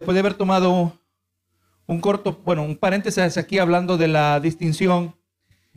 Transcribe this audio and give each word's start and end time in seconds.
Después 0.00 0.14
de 0.14 0.20
haber 0.20 0.32
tomado 0.32 0.98
un 1.86 2.00
corto, 2.00 2.40
bueno, 2.42 2.62
un 2.62 2.78
paréntesis 2.78 3.36
aquí 3.36 3.58
hablando 3.58 3.98
de 3.98 4.08
la 4.08 4.40
distinción 4.40 5.14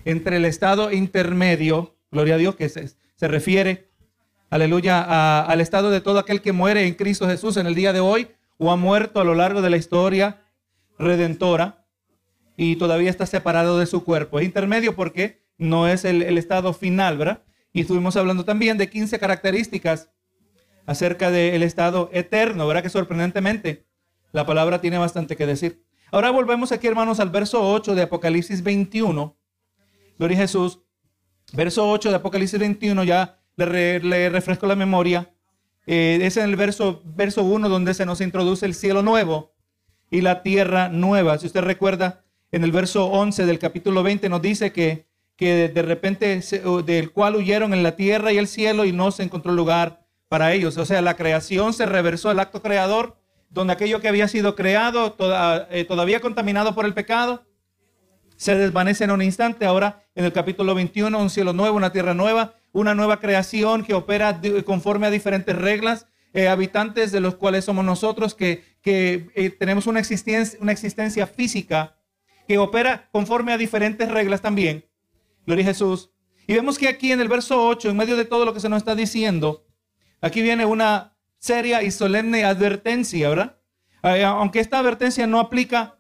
entre 0.05 0.38
el 0.38 0.46
estado 0.46 0.93
intermedio, 0.93 1.97
gloria 2.09 2.36
a 2.36 2.38
Dios, 2.38 2.55
que 2.55 2.70
se, 2.70 2.88
se 2.88 3.28
refiere, 3.28 3.89
aleluya, 4.49 5.41
al 5.41 5.59
estado 5.59 5.91
de 5.91 5.99
todo 5.99 6.20
aquel 6.20 6.41
que 6.41 6.54
muere 6.54 6.88
en 6.88 6.94
Cristo 6.94 7.28
Jesús 7.28 7.57
en 7.57 7.67
el 7.67 7.75
día 7.75 7.91
de 7.91 7.99
hoy 7.99 8.29
o 8.57 8.71
ha 8.71 8.78
muerto 8.78 9.20
a 9.20 9.25
lo 9.25 9.36
largo 9.36 9.62
de 9.62 9.70
la 9.70 9.75
historia 9.75 10.42
redentora 10.98 11.86
y 12.55 12.78
todavía 12.78 13.10
está 13.10 13.26
separado 13.26 13.78
de 13.78 13.88
su 13.88 14.05
cuerpo. 14.05 14.40
Es 14.40 14.46
intermedio 14.46 14.96
porque 14.96 15.44
no 15.58 15.86
es 15.90 16.05
el, 16.05 16.21
el 16.21 16.38
estado 16.38 16.71
final, 16.71 17.18
¿verdad? 17.18 17.44
Y 17.74 17.82
estuvimos 17.82 18.16
hablando 18.16 18.46
también 18.46 18.78
de 18.78 18.90
15 18.90 19.20
características 19.20 20.12
acerca 20.86 21.30
del 21.30 21.62
estado 21.62 22.10
eterno, 22.14 22.66
¿verdad? 22.66 22.84
Que 22.84 22.90
sorprendentemente 22.90 23.86
la 24.34 24.45
palabra 24.45 24.81
tiene 24.81 24.97
bastante 24.97 25.38
que 25.38 25.45
decir. 25.45 25.86
Ahora 26.11 26.31
volvemos 26.31 26.71
aquí, 26.71 26.88
hermanos, 26.88 27.20
al 27.20 27.30
verso 27.30 27.62
8 27.71 27.95
de 27.95 28.02
Apocalipsis 28.02 28.62
21. 28.63 29.38
Gloria 30.17 30.38
a 30.38 30.41
Jesús. 30.41 30.80
Verso 31.53 31.89
8 31.89 32.09
de 32.09 32.16
Apocalipsis 32.16 32.59
21, 32.59 33.03
ya 33.03 33.39
le, 33.55 34.30
refresco 34.30 34.66
la 34.66 34.75
memoria. 34.75 35.34
Eh, 35.85 36.20
es 36.23 36.38
en 36.38 36.49
el 36.49 36.55
verso, 36.55 37.03
verso 37.05 37.44
1 37.44 37.70
donde 37.70 37.94
se 37.94 38.05
nos 38.05 38.22
introduce 38.22 38.66
el 38.66 38.73
cielo 38.73 39.03
nuevo 39.03 39.53
y 40.09 40.22
la 40.22 40.41
tierra 40.41 40.89
nueva. 40.89 41.38
Si 41.38 41.45
usted 41.45 41.61
recuerda, 41.61 42.23
en 42.52 42.63
el 42.63 42.72
verso 42.72 43.05
11 43.08 43.45
del 43.45 43.59
capítulo 43.59 44.02
20 44.02 44.30
nos 44.30 44.41
dice 44.41 44.72
que, 44.72 45.08
que 45.36 45.70
de 45.70 45.81
repente 45.84 46.41
del 46.86 47.11
cual 47.11 47.36
huyeron 47.36 47.73
en 47.73 47.84
la 47.84 47.95
tierra 47.95 48.31
y 48.31 48.38
el 48.38 48.47
cielo 48.47 48.86
y 48.86 48.91
no 48.91 49.11
se 49.11 49.23
encontró 49.23 49.52
lugar 49.52 50.08
para 50.27 50.53
ellos. 50.53 50.77
O 50.77 50.86
sea, 50.86 51.02
la 51.03 51.16
creación 51.16 51.73
se 51.73 51.86
reversó, 51.86 52.31
el 52.31 52.39
acto 52.39 52.63
creador, 52.63 53.17
donde 53.53 53.73
aquello 53.73 54.02
que 54.02 54.07
había 54.07 54.27
sido 54.27 54.55
creado, 54.55 55.16
eh, 55.70 55.85
todavía 55.85 56.20
contaminado 56.20 56.73
por 56.73 56.85
el 56.85 56.94
pecado, 56.95 57.45
se 58.36 58.55
desvanece 58.55 59.03
en 59.03 59.11
un 59.11 59.22
instante. 59.22 59.66
Ahora, 59.66 60.03
en 60.16 60.25
el 60.25 60.33
capítulo 60.33 60.73
21, 60.73 61.17
un 61.17 61.30
cielo 61.30 61.53
nuevo, 61.53 61.78
una 61.78 61.91
tierra 61.91 62.16
nueva, 62.16 62.55
una 62.72 62.95
nueva 62.95 63.19
creación 63.19 63.86
que 63.86 63.94
opera 63.94 64.41
conforme 64.66 65.05
a 65.05 65.11
diferentes 65.11 65.55
reglas, 65.55 66.08
eh, 66.33 66.47
habitantes 66.47 67.11
de 67.11 67.19
los 67.19 67.36
cuales 67.36 67.66
somos 67.66 67.86
nosotros, 67.86 68.33
que, 68.33 68.63
que 68.81 69.30
eh, 69.36 69.52
tenemos 69.52 69.85
una 69.85 70.00
existencia, 70.00 70.58
una 70.59 70.72
existencia 70.72 71.28
física 71.28 71.95
que 72.47 72.58
opera 72.58 73.08
conforme 73.11 73.53
a 73.53 73.58
diferentes 73.59 74.09
reglas 74.09 74.41
también. 74.41 74.83
Gloria 75.45 75.63
a 75.63 75.67
Jesús. 75.67 76.09
Y 76.47 76.56
vemos 76.56 76.80
que 76.80 76.88
aquí 76.88 77.11
en 77.11 77.22
el 77.22 77.28
verso 77.28 77.67
8, 77.67 77.91
en 77.91 77.97
medio 77.97 78.17
de 78.17 78.25
todo 78.25 78.45
lo 78.45 78.53
que 78.53 78.59
se 78.59 78.67
nos 78.67 78.80
está 78.80 78.95
diciendo, 78.95 79.63
aquí 80.22 80.41
viene 80.41 80.66
una 80.66 81.12
seria 81.44 81.83
y 81.83 81.91
solemne 81.91 82.45
advertencia, 82.45 83.27
¿verdad? 83.27 83.58
Eh, 84.02 84.23
aunque 84.23 84.61
esta 84.61 84.80
advertencia 84.80 85.27
no 85.27 85.41
aplica 85.41 85.97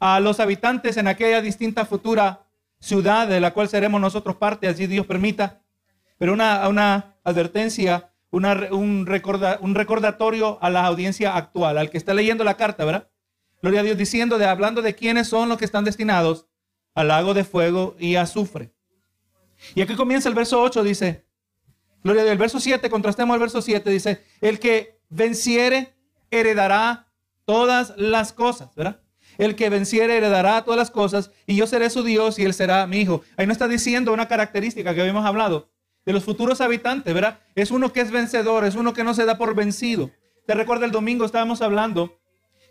a 0.00 0.18
los 0.18 0.40
habitantes 0.40 0.96
en 0.96 1.06
aquella 1.06 1.40
distinta 1.40 1.84
futura 1.84 2.48
ciudad 2.80 3.28
de 3.28 3.38
la 3.38 3.52
cual 3.52 3.68
seremos 3.68 4.00
nosotros 4.00 4.34
parte, 4.34 4.66
así 4.66 4.88
Dios 4.88 5.06
permita, 5.06 5.62
pero 6.18 6.32
una, 6.32 6.68
una 6.68 7.14
advertencia, 7.22 8.10
una, 8.32 8.54
un, 8.72 9.06
recorda, 9.06 9.58
un 9.60 9.76
recordatorio 9.76 10.58
a 10.60 10.68
la 10.68 10.84
audiencia 10.84 11.36
actual, 11.36 11.78
al 11.78 11.88
que 11.88 11.98
está 11.98 12.12
leyendo 12.12 12.42
la 12.42 12.56
carta, 12.56 12.84
¿verdad? 12.84 13.08
Gloria 13.62 13.80
a 13.80 13.84
Dios, 13.84 13.96
diciendo, 13.96 14.36
de, 14.36 14.46
hablando 14.46 14.82
de 14.82 14.96
quiénes 14.96 15.28
son 15.28 15.48
los 15.48 15.58
que 15.58 15.64
están 15.64 15.84
destinados 15.84 16.48
al 16.96 17.06
lago 17.06 17.34
de 17.34 17.44
fuego 17.44 17.94
y 18.00 18.16
azufre. 18.16 18.72
Y 19.76 19.80
aquí 19.80 19.94
comienza 19.94 20.28
el 20.28 20.34
verso 20.34 20.60
8, 20.60 20.82
dice, 20.82 21.24
Gloria 22.02 22.22
a 22.22 22.24
Dios, 22.24 22.32
el 22.32 22.38
verso 22.38 22.60
7, 22.60 22.90
contrastemos 22.90 23.34
el 23.34 23.40
verso 23.40 23.62
7, 23.62 23.88
dice, 23.90 24.22
el 24.40 24.58
que 24.58 24.98
venciere 25.08 25.94
heredará 26.30 27.08
todas 27.44 27.94
las 27.96 28.32
cosas, 28.32 28.74
¿verdad? 28.74 29.00
El 29.38 29.54
que 29.54 29.70
venciere 29.70 30.16
heredará 30.16 30.62
todas 30.64 30.78
las 30.78 30.90
cosas 30.90 31.30
y 31.46 31.56
yo 31.56 31.66
seré 31.66 31.90
su 31.90 32.02
Dios 32.02 32.38
y 32.38 32.44
él 32.44 32.54
será 32.54 32.86
mi 32.86 32.98
hijo. 32.98 33.22
Ahí 33.36 33.46
no 33.46 33.52
está 33.52 33.68
diciendo 33.68 34.12
una 34.12 34.28
característica 34.28 34.94
que 34.94 35.00
habíamos 35.00 35.24
hablado 35.24 35.70
de 36.04 36.12
los 36.12 36.24
futuros 36.24 36.60
habitantes, 36.60 37.14
¿verdad? 37.14 37.40
Es 37.54 37.70
uno 37.70 37.92
que 37.92 38.00
es 38.00 38.10
vencedor, 38.10 38.64
es 38.64 38.74
uno 38.74 38.92
que 38.92 39.04
no 39.04 39.14
se 39.14 39.24
da 39.24 39.38
por 39.38 39.54
vencido. 39.54 40.10
Te 40.46 40.54
recuerda 40.54 40.84
el 40.84 40.92
domingo 40.92 41.24
estábamos 41.24 41.62
hablando 41.62 42.18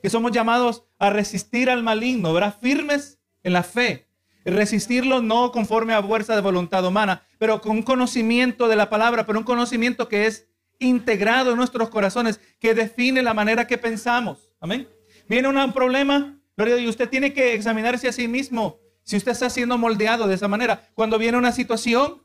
que 0.02 0.10
somos 0.10 0.32
llamados 0.32 0.84
a 1.00 1.10
resistir 1.10 1.70
al 1.70 1.84
maligno, 1.84 2.34
¿verdad? 2.34 2.56
Firmes 2.60 3.20
en 3.44 3.54
la 3.54 3.64
fe. 3.64 4.08
Resistirlo 4.44 5.22
no 5.22 5.52
conforme 5.52 5.94
a 5.94 6.02
fuerza 6.02 6.36
de 6.36 6.42
voluntad 6.42 6.86
humana, 6.86 7.24
pero 7.38 7.62
con 7.62 7.84
conocimiento 7.84 8.68
de 8.68 8.76
la 8.76 8.90
palabra, 8.90 9.26
pero 9.26 9.40
un 9.40 9.46
conocimiento 9.46 10.08
que 10.08 10.26
es 10.26 10.48
integrado 10.80 11.52
en 11.52 11.58
nuestros 11.58 11.90
corazones, 11.90 12.40
que 12.60 12.74
define 12.74 13.22
la 13.22 13.34
manera 13.34 13.68
que 13.68 13.78
pensamos. 13.78 14.50
Amén. 14.60 14.88
Viene 15.28 15.48
un 15.48 15.74
problema, 15.74 16.40
y 16.58 16.88
usted 16.88 17.08
tiene 17.08 17.34
que 17.34 17.54
examinarse 17.54 18.08
a 18.08 18.12
sí 18.12 18.28
mismo 18.28 18.80
si 19.04 19.18
usted 19.18 19.32
está 19.32 19.50
siendo 19.50 19.78
moldeado 19.78 20.28
de 20.28 20.36
esa 20.36 20.48
manera. 20.48 20.90
Cuando 20.94 21.18
viene 21.18 21.38
una 21.38 21.52
situación, 21.52 22.24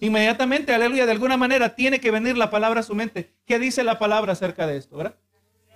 inmediatamente, 0.00 0.72
aleluya, 0.72 1.04
de 1.04 1.12
alguna 1.12 1.36
manera 1.36 1.74
tiene 1.74 2.00
que 2.00 2.10
venir 2.10 2.36
la 2.36 2.50
palabra 2.50 2.80
a 2.80 2.82
su 2.82 2.94
mente. 2.94 3.34
¿Qué 3.44 3.58
dice 3.58 3.84
la 3.84 3.98
palabra 3.98 4.32
acerca 4.32 4.66
de 4.66 4.76
esto? 4.76 4.96
¿verdad? 4.96 5.16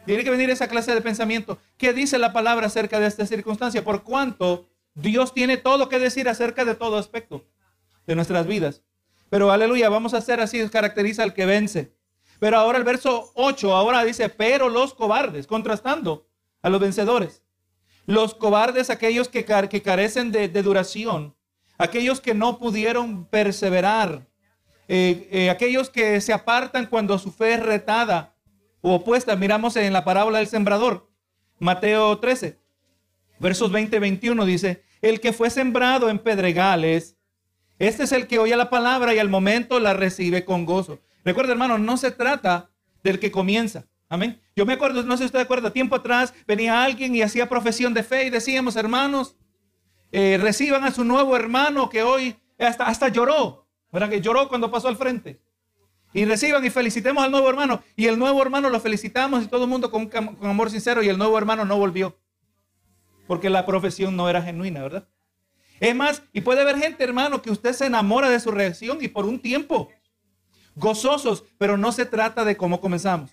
Tiene 0.06 0.24
que 0.24 0.30
venir 0.30 0.50
esa 0.50 0.68
clase 0.68 0.94
de 0.94 1.00
pensamiento. 1.02 1.58
¿Qué 1.76 1.92
dice 1.92 2.18
la 2.18 2.32
palabra 2.32 2.66
acerca 2.66 2.98
de 3.00 3.06
esta 3.06 3.26
circunstancia? 3.26 3.84
Por 3.84 4.02
cuanto 4.02 4.69
Dios 4.94 5.32
tiene 5.32 5.56
todo 5.56 5.88
que 5.88 5.98
decir 5.98 6.28
acerca 6.28 6.64
de 6.64 6.74
todo 6.74 6.98
aspecto 6.98 7.44
de 8.06 8.14
nuestras 8.14 8.46
vidas. 8.46 8.82
Pero 9.28 9.52
aleluya, 9.52 9.88
vamos 9.88 10.14
a 10.14 10.18
hacer 10.18 10.40
así, 10.40 10.68
caracteriza 10.68 11.22
al 11.22 11.34
que 11.34 11.46
vence. 11.46 11.94
Pero 12.40 12.58
ahora 12.58 12.78
el 12.78 12.84
verso 12.84 13.30
8, 13.34 13.76
ahora 13.76 14.02
dice, 14.04 14.28
pero 14.28 14.68
los 14.68 14.94
cobardes, 14.94 15.46
contrastando 15.46 16.26
a 16.62 16.70
los 16.70 16.80
vencedores. 16.80 17.42
Los 18.06 18.34
cobardes, 18.34 18.90
aquellos 18.90 19.28
que, 19.28 19.44
que 19.44 19.82
carecen 19.82 20.32
de, 20.32 20.48
duración, 20.48 21.36
aquellos 21.78 22.20
que 22.20 22.34
no 22.34 22.58
pudieron 22.58 23.26
perseverar, 23.26 24.26
eh, 24.88 25.28
eh, 25.30 25.50
aquellos 25.50 25.90
que 25.90 26.20
se 26.20 26.32
apartan 26.32 26.86
cuando 26.86 27.18
su 27.18 27.30
fe 27.30 27.54
es 27.54 27.62
retada 27.62 28.34
o 28.80 28.94
opuesta. 28.94 29.36
Miramos 29.36 29.76
en 29.76 29.92
la 29.92 30.04
parábola 30.04 30.38
del 30.38 30.48
sembrador, 30.48 31.08
Mateo 31.58 32.18
13, 32.18 32.58
versos 33.40 33.72
20 33.72 33.96
y 33.96 33.98
21 33.98 34.44
dice, 34.44 34.82
el 35.02 35.20
que 35.20 35.32
fue 35.32 35.50
sembrado 35.50 36.08
en 36.08 36.18
pedregales, 36.18 37.16
este 37.78 38.04
es 38.04 38.12
el 38.12 38.26
que 38.26 38.38
oye 38.38 38.54
la 38.56 38.70
palabra 38.70 39.14
y 39.14 39.18
al 39.18 39.30
momento 39.30 39.80
la 39.80 39.94
recibe 39.94 40.44
con 40.44 40.66
gozo. 40.66 41.00
Recuerda, 41.24 41.52
hermano, 41.52 41.78
no 41.78 41.96
se 41.96 42.10
trata 42.10 42.70
del 43.02 43.18
que 43.18 43.30
comienza. 43.30 43.86
Amén. 44.08 44.40
Yo 44.54 44.66
me 44.66 44.74
acuerdo, 44.74 45.02
no 45.02 45.16
sé 45.16 45.22
si 45.22 45.26
usted 45.26 45.38
acuerda, 45.38 45.72
tiempo 45.72 45.96
atrás 45.96 46.34
venía 46.46 46.84
alguien 46.84 47.14
y 47.14 47.22
hacía 47.22 47.48
profesión 47.48 47.94
de 47.94 48.02
fe 48.02 48.26
y 48.26 48.30
decíamos, 48.30 48.76
hermanos, 48.76 49.36
eh, 50.12 50.38
reciban 50.40 50.84
a 50.84 50.90
su 50.90 51.04
nuevo 51.04 51.36
hermano 51.36 51.88
que 51.88 52.02
hoy 52.02 52.36
hasta, 52.58 52.84
hasta 52.86 53.08
lloró, 53.08 53.66
¿verdad? 53.90 54.10
Que 54.10 54.20
lloró 54.20 54.48
cuando 54.48 54.70
pasó 54.70 54.88
al 54.88 54.96
frente. 54.96 55.40
Y 56.12 56.24
reciban 56.24 56.64
y 56.64 56.70
felicitemos 56.70 57.24
al 57.24 57.30
nuevo 57.30 57.48
hermano. 57.48 57.82
Y 57.96 58.06
el 58.06 58.18
nuevo 58.18 58.42
hermano 58.42 58.68
lo 58.68 58.80
felicitamos 58.80 59.44
y 59.44 59.46
todo 59.46 59.64
el 59.64 59.70
mundo 59.70 59.90
con, 59.90 60.08
con 60.08 60.36
amor 60.42 60.70
sincero 60.70 61.02
y 61.02 61.08
el 61.08 61.16
nuevo 61.16 61.38
hermano 61.38 61.64
no 61.64 61.78
volvió. 61.78 62.18
Porque 63.30 63.48
la 63.48 63.64
profesión 63.64 64.16
no 64.16 64.28
era 64.28 64.42
genuina, 64.42 64.82
¿verdad? 64.82 65.06
Es 65.78 65.94
más, 65.94 66.20
y 66.32 66.40
puede 66.40 66.62
haber 66.62 66.76
gente, 66.76 67.04
hermano, 67.04 67.40
que 67.40 67.52
usted 67.52 67.74
se 67.74 67.86
enamora 67.86 68.28
de 68.28 68.40
su 68.40 68.50
reacción 68.50 68.98
y 69.00 69.06
por 69.06 69.24
un 69.24 69.38
tiempo, 69.38 69.88
gozosos, 70.74 71.44
pero 71.56 71.76
no 71.76 71.92
se 71.92 72.06
trata 72.06 72.44
de 72.44 72.56
cómo 72.56 72.80
comenzamos. 72.80 73.30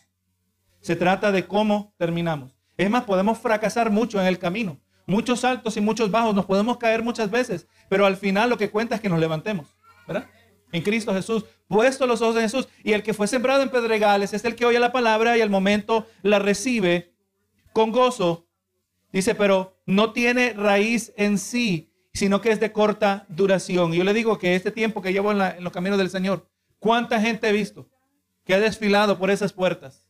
Se 0.82 0.96
trata 0.96 1.32
de 1.32 1.48
cómo 1.48 1.96
terminamos. 1.98 2.56
Es 2.78 2.92
más, 2.92 3.06
podemos 3.06 3.40
fracasar 3.40 3.90
mucho 3.90 4.22
en 4.22 4.28
el 4.28 4.38
camino. 4.38 4.80
Muchos 5.08 5.44
altos 5.44 5.76
y 5.78 5.82
muchos 5.82 6.12
bajos, 6.12 6.36
nos 6.36 6.46
podemos 6.46 6.78
caer 6.78 7.02
muchas 7.02 7.32
veces, 7.32 7.66
pero 7.90 8.06
al 8.06 8.18
final 8.18 8.52
lo 8.52 8.58
que 8.60 8.70
cuenta 8.70 8.94
es 8.94 9.02
que 9.02 9.10
nos 9.10 9.20
levantemos, 9.20 9.76
¿verdad? 10.08 10.28
En 10.72 10.84
Cristo 10.84 11.12
Jesús, 11.12 11.44
puesto 11.68 12.06
los 12.06 12.22
ojos 12.22 12.36
en 12.36 12.44
Jesús. 12.44 12.68
Y 12.84 12.94
el 12.94 13.02
que 13.02 13.16
fue 13.16 13.26
sembrado 13.26 13.64
en 13.64 13.70
pedregales 13.70 14.32
es 14.36 14.46
el 14.46 14.54
que 14.54 14.68
oye 14.68 14.80
la 14.80 14.92
palabra 14.92 15.40
y 15.40 15.42
al 15.42 15.50
momento 15.50 16.06
la 16.22 16.38
recibe 16.38 17.16
con 17.74 17.92
gozo. 17.92 18.48
Dice, 19.12 19.34
pero 19.34 19.77
no 19.88 20.14
tiene 20.14 20.54
raíz 20.54 21.12
en 21.18 21.40
sí, 21.40 21.92
sino 22.14 22.40
que 22.42 22.52
es 22.52 22.60
de 22.60 22.72
corta 22.72 23.26
duración. 23.30 23.94
Y 23.94 23.98
yo 23.98 24.04
le 24.04 24.14
digo 24.14 24.38
que 24.38 24.56
este 24.56 24.70
tiempo 24.70 25.02
que 25.02 25.12
llevo 25.12 25.32
en, 25.32 25.42
en 25.42 25.64
los 25.64 25.74
caminos 25.74 25.98
del 25.98 26.12
Señor, 26.12 26.48
¿cuánta 26.78 27.20
gente 27.20 27.50
he 27.50 27.52
visto 27.52 27.90
que 28.46 28.54
ha 28.54 28.60
desfilado 28.60 29.18
por 29.18 29.32
esas 29.32 29.52
puertas? 29.52 30.08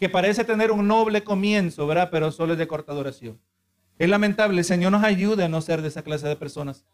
que 0.00 0.08
parece 0.08 0.44
tener 0.44 0.70
un 0.70 0.88
noble 0.88 1.22
comienzo, 1.22 1.86
¿verdad? 1.86 2.08
Pero 2.10 2.32
solo 2.32 2.54
es 2.54 2.58
de 2.58 2.66
corta 2.66 2.94
duración. 2.94 3.38
Es 3.98 4.08
lamentable, 4.08 4.60
el 4.60 4.64
Señor 4.64 4.92
nos 4.92 5.04
ayude 5.04 5.44
a 5.44 5.48
no 5.50 5.60
ser 5.60 5.82
de 5.82 5.88
esa 5.88 6.00
clase 6.00 6.26
de 6.26 6.36
personas. 6.36 6.86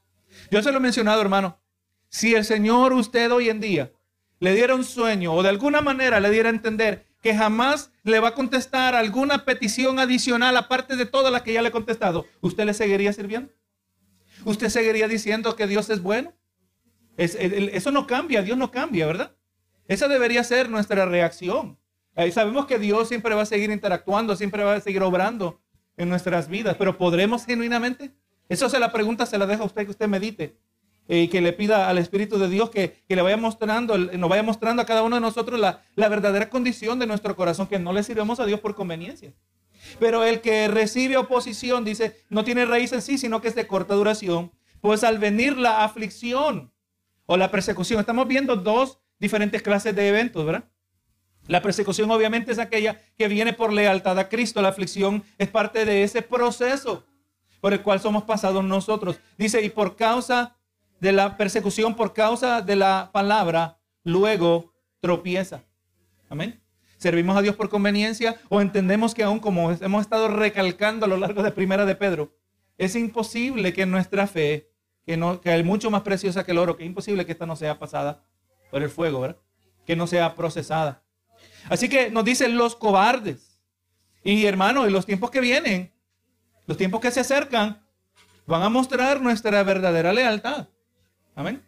Yo 0.51 0.61
se 0.61 0.73
lo 0.73 0.79
he 0.79 0.81
mencionado, 0.81 1.21
hermano. 1.21 1.57
Si 2.09 2.35
el 2.35 2.45
Señor 2.45 2.93
usted 2.93 3.31
hoy 3.31 3.49
en 3.49 3.61
día 3.61 3.93
le 4.41 4.57
diera 4.57 4.75
un 4.75 4.83
sueño 4.83 5.33
o 5.35 5.45
de 5.45 5.51
alguna 5.51 5.83
manera 5.83 6.19
le 6.19 6.31
diera 6.31 6.49
a 6.49 6.53
entender 6.53 7.07
que 7.27 7.35
jamás 7.35 7.91
le 8.05 8.21
va 8.21 8.29
a 8.29 8.35
contestar 8.35 8.95
alguna 8.95 9.45
petición 9.45 9.99
adicional 9.99 10.57
aparte 10.57 10.95
de 10.95 11.07
todas 11.07 11.33
las 11.33 11.43
que 11.43 11.53
ya 11.53 11.61
le 11.61 11.71
he 11.71 11.73
contestado, 11.73 12.25
¿usted 12.41 12.65
le 12.65 12.73
seguiría 12.73 13.13
sirviendo? 13.13 13.53
¿Usted 14.45 14.69
seguiría 14.69 15.09
diciendo 15.09 15.57
que 15.57 15.67
Dios 15.67 15.91
es 15.91 16.01
bueno? 16.01 16.33
eso 17.17 17.91
no 17.91 18.07
cambia, 18.07 18.43
Dios 18.43 18.57
no 18.57 18.71
cambia, 18.71 19.09
¿verdad? 19.09 19.35
Esa 19.89 20.07
debería 20.07 20.45
ser 20.45 20.71
nuestra 20.71 21.05
reacción. 21.05 21.77
Eh, 22.15 22.31
sabemos 22.31 22.67
que 22.67 22.79
Dios 22.79 23.09
siempre 23.09 23.35
va 23.35 23.43
a 23.43 23.47
seguir 23.47 23.71
interactuando, 23.73 24.37
siempre 24.37 24.63
va 24.63 24.75
a 24.75 24.81
seguir 24.81 25.03
obrando 25.03 25.61
en 25.97 26.09
nuestras 26.09 26.49
vidas, 26.49 26.77
pero 26.79 26.97
¿podremos 26.97 27.45
genuinamente? 27.45 28.15
Eso 28.49 28.69
se 28.69 28.79
la 28.79 28.93
pregunta, 28.93 29.27
se 29.27 29.37
la 29.37 29.47
deja 29.47 29.65
a 29.65 29.67
usted 29.67 29.85
que 29.85 29.91
usted 29.91 30.07
medite 30.07 30.61
eh, 31.09 31.29
que 31.29 31.41
le 31.41 31.53
pida 31.53 31.89
al 31.89 31.99
Espíritu 31.99 32.39
de 32.39 32.49
Dios 32.49 32.71
que, 32.71 33.03
le 33.09 33.23
vaya 33.23 33.37
mostrando, 33.37 33.97
nos 33.97 34.31
vaya 34.31 34.43
mostrando 34.43 34.83
a 34.83 34.87
cada 34.87 35.03
uno 35.03 35.17
de 35.17 35.21
nosotros 35.21 35.59
la, 35.59 35.83
la 35.95 36.09
verdadera 36.09 36.51
condición 36.51 36.99
de 36.99 37.07
nuestro 37.07 37.37
corazón, 37.37 37.67
que 37.67 37.79
no 37.79 37.93
le 37.93 38.03
sirvemos 38.03 38.41
a 38.41 38.47
Dios 38.47 38.61
por 38.61 38.75
conveniencia. 38.75 39.33
Pero 39.99 40.25
el 40.25 40.41
que 40.41 40.69
recibe 40.69 41.17
oposición, 41.17 41.85
dice, 41.85 42.17
no 42.29 42.45
tiene 42.45 42.65
raíz 42.65 42.93
en 42.93 43.03
sí, 43.03 43.19
sino 43.19 43.41
que 43.41 43.49
es 43.49 43.55
de 43.55 43.67
corta 43.67 43.95
duración. 43.95 44.53
Pues 44.81 45.05
al 45.05 45.19
venir 45.19 45.57
la 45.57 45.85
aflicción 45.85 46.73
o 47.27 47.37
la 47.37 47.51
persecución, 47.51 48.01
estamos 48.01 48.27
viendo 48.27 48.57
dos 48.57 48.99
diferentes 49.19 49.63
clases 49.63 49.95
de 49.95 50.09
eventos, 50.09 50.45
¿verdad? 50.45 50.65
La 51.49 51.63
persecución 51.63 52.11
obviamente 52.11 52.53
es 52.53 52.59
aquella 52.59 53.01
que 53.17 53.29
viene 53.29 53.53
por 53.53 53.73
lealtad 53.73 54.19
a 54.19 54.29
Cristo. 54.29 54.61
La 54.61 54.69
aflicción 54.69 55.23
es 55.39 55.49
parte 55.49 55.85
de 55.85 56.03
ese 56.03 56.23
proceso 56.23 57.05
por 57.61 57.73
el 57.73 57.83
cual 57.83 58.01
somos 58.01 58.25
pasados 58.25 58.65
nosotros. 58.65 59.19
Dice, 59.39 59.63
y 59.63 59.71
por 59.71 59.97
causa 59.97 60.56
de 61.01 61.13
la 61.13 61.37
persecución, 61.37 61.95
por 61.95 62.13
causa 62.13 62.63
de 62.63 62.77
la 62.77 63.11
palabra, 63.13 63.79
luego 64.05 64.73
tropieza. 65.01 65.63
Amén. 66.29 66.63
¿Servimos 66.97 67.37
a 67.37 67.43
Dios 67.43 67.57
por 67.57 67.69
conveniencia 67.69 68.41
o 68.49 68.61
entendemos 68.61 69.15
que 69.15 69.23
aún 69.23 69.39
como 69.39 69.71
hemos 69.71 70.01
estado 70.01 70.29
recalcando 70.29 71.05
a 71.05 71.09
lo 71.09 71.17
largo 71.17 71.43
de 71.43 71.53
Primera 71.53 71.85
de 71.85 71.95
Pedro, 71.95 72.35
es 72.79 72.97
imposible 72.97 73.73
que 73.73 73.87
nuestra 73.87 74.27
fe, 74.27 74.71
que, 75.05 75.17
no, 75.17 75.41
que 75.41 75.55
es 75.55 75.65
mucho 75.65 75.91
más 75.91 76.03
preciosa 76.03 76.45
que 76.45 76.53
el 76.53 76.59
oro, 76.59 76.77
que 76.77 76.85
es 76.85 76.89
imposible 76.89 77.27
que 77.27 77.33
esta 77.33 77.47
no 77.47 77.57
sea 77.57 77.79
pasada 77.79 78.25
por 78.71 78.83
el 78.83 78.91
fuego, 78.91 79.21
¿verdad? 79.21 79.39
Que 79.87 79.97
no 79.97 80.07
sea 80.07 80.35
procesada. 80.35 81.03
Así 81.69 81.89
que 81.89 82.11
nos 82.11 82.25
dicen 82.25 82.57
los 82.57 82.77
cobardes. 82.77 83.61
Y 84.25 84.47
hermanos, 84.47 84.87
en 84.87 84.93
los 84.93 85.07
tiempos 85.07 85.31
que 85.31 85.41
vienen, 85.41 85.93
los 86.67 86.77
tiempos 86.77 87.01
que 87.01 87.11
se 87.11 87.21
acercan, 87.21 87.83
van 88.47 88.63
a 88.63 88.69
mostrar 88.69 89.21
nuestra 89.21 89.63
verdadera 89.63 90.13
lealtad. 90.13 90.69
Amén. 91.37 91.63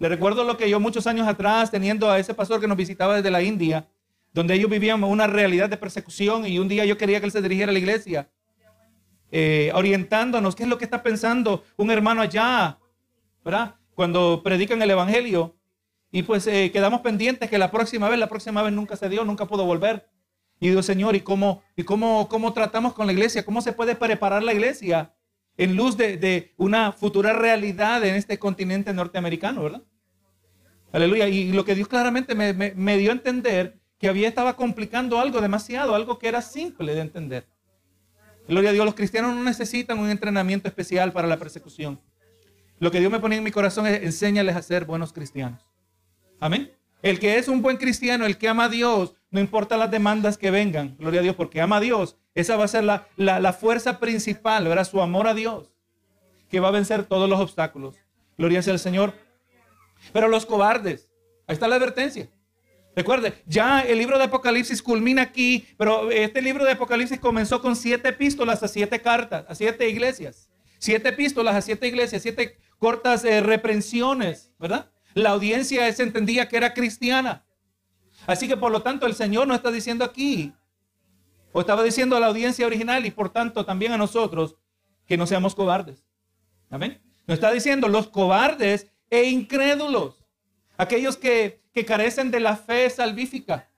Le 0.00 0.08
recuerdo 0.08 0.42
lo 0.42 0.56
que 0.56 0.68
yo 0.68 0.80
muchos 0.80 1.06
años 1.06 1.28
atrás, 1.28 1.70
teniendo 1.70 2.10
a 2.10 2.18
ese 2.18 2.34
pastor 2.34 2.60
que 2.60 2.66
nos 2.66 2.76
visitaba 2.76 3.14
desde 3.14 3.30
la 3.30 3.42
India, 3.42 3.88
donde 4.32 4.54
ellos 4.54 4.68
vivían 4.68 5.02
una 5.04 5.28
realidad 5.28 5.70
de 5.70 5.76
persecución 5.76 6.44
y 6.44 6.58
un 6.58 6.66
día 6.66 6.84
yo 6.84 6.98
quería 6.98 7.20
que 7.20 7.26
él 7.26 7.32
se 7.32 7.40
dirigiera 7.40 7.70
a 7.70 7.72
la 7.72 7.78
iglesia, 7.78 8.28
eh, 9.30 9.70
orientándonos, 9.72 10.56
¿qué 10.56 10.64
es 10.64 10.68
lo 10.68 10.78
que 10.78 10.84
está 10.84 11.04
pensando 11.04 11.62
un 11.76 11.92
hermano 11.92 12.22
allá? 12.22 12.76
¿Verdad? 13.44 13.76
Cuando 13.94 14.42
predican 14.42 14.82
el 14.82 14.90
Evangelio. 14.90 15.54
Y 16.10 16.24
pues 16.24 16.48
eh, 16.48 16.72
quedamos 16.72 17.00
pendientes 17.00 17.48
que 17.48 17.58
la 17.58 17.70
próxima 17.70 18.08
vez, 18.08 18.18
la 18.18 18.28
próxima 18.28 18.62
vez 18.62 18.72
nunca 18.72 18.96
se 18.96 19.08
dio, 19.08 19.24
nunca 19.24 19.46
pudo 19.46 19.64
volver. 19.64 20.08
Y 20.58 20.70
digo, 20.70 20.82
Señor, 20.82 21.14
¿y 21.14 21.20
cómo, 21.20 21.62
y 21.76 21.84
cómo, 21.84 22.28
cómo 22.28 22.52
tratamos 22.52 22.94
con 22.94 23.06
la 23.06 23.12
iglesia? 23.12 23.44
¿Cómo 23.44 23.62
se 23.62 23.72
puede 23.72 23.94
preparar 23.94 24.42
la 24.42 24.52
iglesia 24.52 25.14
en 25.56 25.76
luz 25.76 25.96
de, 25.96 26.52
una 26.56 26.92
futura 26.92 27.32
realidad 27.32 28.04
en 28.04 28.14
este 28.14 28.38
continente 28.38 28.92
norteamericano, 28.92 29.62
verdad? 29.62 29.82
Aleluya. 30.92 31.28
Y 31.28 31.52
lo 31.52 31.64
que 31.64 31.74
Dios 31.74 31.88
claramente 31.88 32.34
me, 32.34 32.98
dio 32.98 33.10
a 33.10 33.14
entender 33.14 33.78
que 33.98 34.08
había 34.08 34.28
estaba 34.28 34.56
complicando 34.56 35.18
algo 35.18 35.40
demasiado, 35.40 35.94
algo 35.94 36.18
que 36.18 36.28
era 36.28 36.42
simple 36.42 36.94
de 36.94 37.00
entender. 37.00 37.46
Gloria 38.48 38.70
a 38.70 38.72
Dios, 38.72 38.84
los 38.84 38.94
cristianos 38.94 39.34
no 39.34 39.42
necesitan 39.42 39.98
un 39.98 40.10
entrenamiento 40.10 40.68
especial 40.68 41.12
para 41.12 41.28
la 41.28 41.38
persecución. 41.38 42.00
Lo 42.78 42.90
que 42.90 43.00
Dios 43.00 43.10
me 43.10 43.20
pone 43.20 43.36
en 43.36 43.44
mi 43.44 43.50
corazón 43.50 43.86
es 43.86 44.02
enséñales 44.02 44.56
a 44.56 44.62
ser 44.62 44.84
buenos 44.84 45.12
cristianos. 45.12 45.64
Amén. 46.40 46.72
El 47.00 47.18
que 47.18 47.38
es 47.38 47.48
un 47.48 47.62
buen 47.62 47.76
cristiano, 47.76 48.26
el 48.26 48.36
que 48.36 48.48
ama 48.48 48.64
a 48.64 48.68
Dios, 48.68 49.14
no 49.30 49.40
importa 49.40 49.76
las 49.76 49.90
demandas 49.90 50.36
que 50.36 50.50
vengan, 50.50 50.96
gloria 50.98 51.20
a 51.20 51.22
Dios, 51.22 51.36
porque 51.36 51.60
ama 51.60 51.76
a 51.76 51.80
Dios, 51.80 52.16
esa 52.34 52.56
va 52.56 52.64
a 52.64 52.68
ser 52.68 52.84
la, 52.84 53.06
la, 53.16 53.52
fuerza 53.52 54.00
principal, 54.00 54.66
¿verdad? 54.66 54.84
Su 54.84 55.00
amor 55.00 55.28
a 55.28 55.34
Dios, 55.34 55.70
que 56.50 56.60
va 56.60 56.68
a 56.68 56.72
vencer 56.72 57.04
todos 57.04 57.28
los 57.28 57.40
obstáculos. 57.40 57.96
Gloria 58.36 58.62
sea 58.62 58.72
al 58.72 58.80
Señor. 58.80 59.14
Pero 60.12 60.28
los 60.28 60.44
cobardes, 60.44 61.08
ahí 61.46 61.54
está 61.54 61.68
la 61.68 61.76
advertencia. 61.76 62.28
Recuerde, 62.96 63.34
ya 63.46 63.80
el 63.80 63.98
libro 63.98 64.18
de 64.18 64.24
Apocalipsis 64.24 64.82
culmina 64.82 65.22
aquí, 65.22 65.66
pero 65.76 66.10
este 66.10 66.42
libro 66.42 66.64
de 66.64 66.72
Apocalipsis 66.72 67.18
comenzó 67.18 67.60
con 67.60 67.74
siete 67.74 68.10
epístolas 68.10 68.62
a 68.62 68.68
siete 68.68 69.00
cartas, 69.00 69.44
a 69.48 69.54
siete 69.54 69.88
iglesias. 69.88 70.48
Siete 70.78 71.08
epístolas 71.08 71.56
a 71.56 71.62
siete 71.62 71.88
iglesias, 71.88 72.22
siete 72.22 72.58
cortas 72.78 73.24
eh, 73.24 73.40
reprensiones, 73.40 74.52
¿verdad? 74.58 74.90
La 75.14 75.30
audiencia 75.30 75.90
se 75.92 76.02
entendía 76.02 76.48
que 76.48 76.56
era 76.56 76.74
cristiana. 76.74 77.44
Así 78.26 78.46
que 78.48 78.56
por 78.56 78.70
lo 78.70 78.82
tanto 78.82 79.06
el 79.06 79.14
Señor 79.14 79.46
nos 79.46 79.56
está 79.56 79.70
diciendo 79.70 80.04
aquí, 80.04 80.52
o 81.54 81.60
estaba 81.60 81.84
diciendo 81.84 82.16
a 82.16 82.20
la 82.20 82.26
audiencia 82.26 82.66
original 82.66 83.06
y 83.06 83.12
por 83.12 83.30
tanto 83.30 83.64
también 83.64 83.92
a 83.92 83.96
nosotros, 83.96 84.56
que 85.06 85.16
no 85.16 85.24
seamos 85.24 85.54
cobardes. 85.54 86.04
Amén. 86.68 87.00
Nos 87.28 87.36
está 87.36 87.52
diciendo 87.52 87.86
los 87.86 88.08
cobardes 88.08 88.90
e 89.08 89.30
incrédulos. 89.30 90.26
Aquellos 90.76 91.16
que, 91.16 91.62
carecen 91.86 92.32
de 92.32 92.40
la 92.40 92.56
fe 92.56 92.90
salvífica. 92.90 93.70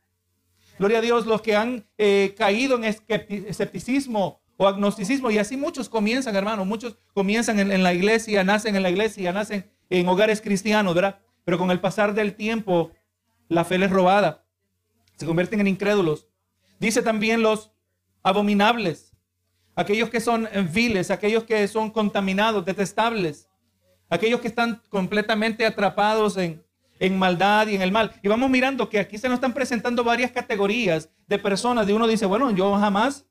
Gloria 0.79 0.99
a 0.99 1.01
Dios, 1.03 1.27
los 1.27 1.43
que 1.43 1.55
han 1.55 1.87
eh, 1.99 2.35
caído 2.39 2.77
en 2.77 2.85
escepticismo 2.85 4.41
o 4.57 4.67
agnosticismo. 4.67 5.31
Y 5.31 5.37
así 5.37 5.59
muchos 5.59 5.91
comienzan, 5.91 6.35
hermanos. 6.35 6.67
Muchos 6.67 6.97
comienzan 7.13 7.59
en, 7.59 7.83
la 7.83 7.93
iglesia, 7.93 8.43
nacen 8.43 8.75
en 8.75 8.83
la 8.83 8.91
iglesia, 8.91 9.35
nacen 9.35 9.71
en 9.91 10.09
hogares 10.09 10.41
cristianos, 10.41 10.95
¿verdad? 10.95 11.21
Pero 11.45 11.59
con 11.59 11.71
el 11.71 11.81
pasar 11.81 12.15
del 12.15 12.35
tiempo, 12.35 12.93
la 13.49 13.67
fe 13.67 13.77
les 13.77 13.91
robada. 13.91 14.47
Se 15.17 15.27
convierten 15.27 15.61
en 15.61 15.67
incrédulos. 15.67 16.27
Dice 16.79 17.03
también 17.03 17.43
los 17.43 17.73
abominables. 18.23 19.13
Aquellos 19.75 20.09
que 20.11 20.21
son 20.21 20.49
viles, 20.73 21.11
aquellos 21.11 21.45
que 21.45 21.67
son 21.69 21.91
contaminados, 21.91 22.65
detestables. 22.65 23.49
Aquellos 24.09 24.41
que 24.41 24.49
están 24.49 24.83
completamente 24.89 25.67
atrapados 25.67 26.37
en, 26.37 26.65
en 26.99 27.19
maldad 27.19 27.67
y 27.67 27.75
en 27.75 27.83
el 27.83 27.93
mal. 27.93 28.13
Y 28.23 28.29
vamos 28.29 28.49
mirando 28.51 28.89
que 28.89 28.99
aquí 28.99 29.19
se 29.19 29.29
nos 29.29 29.37
están 29.37 29.53
presentando 29.53 30.05
varias 30.05 30.31
categorías 30.31 31.11
de 31.27 31.39
personas. 31.39 31.87
De 31.87 31.95
uno 31.95 32.07
dice, 32.07 32.27
bueno, 32.27 32.51
yo 32.51 32.75
jamás 32.77 33.27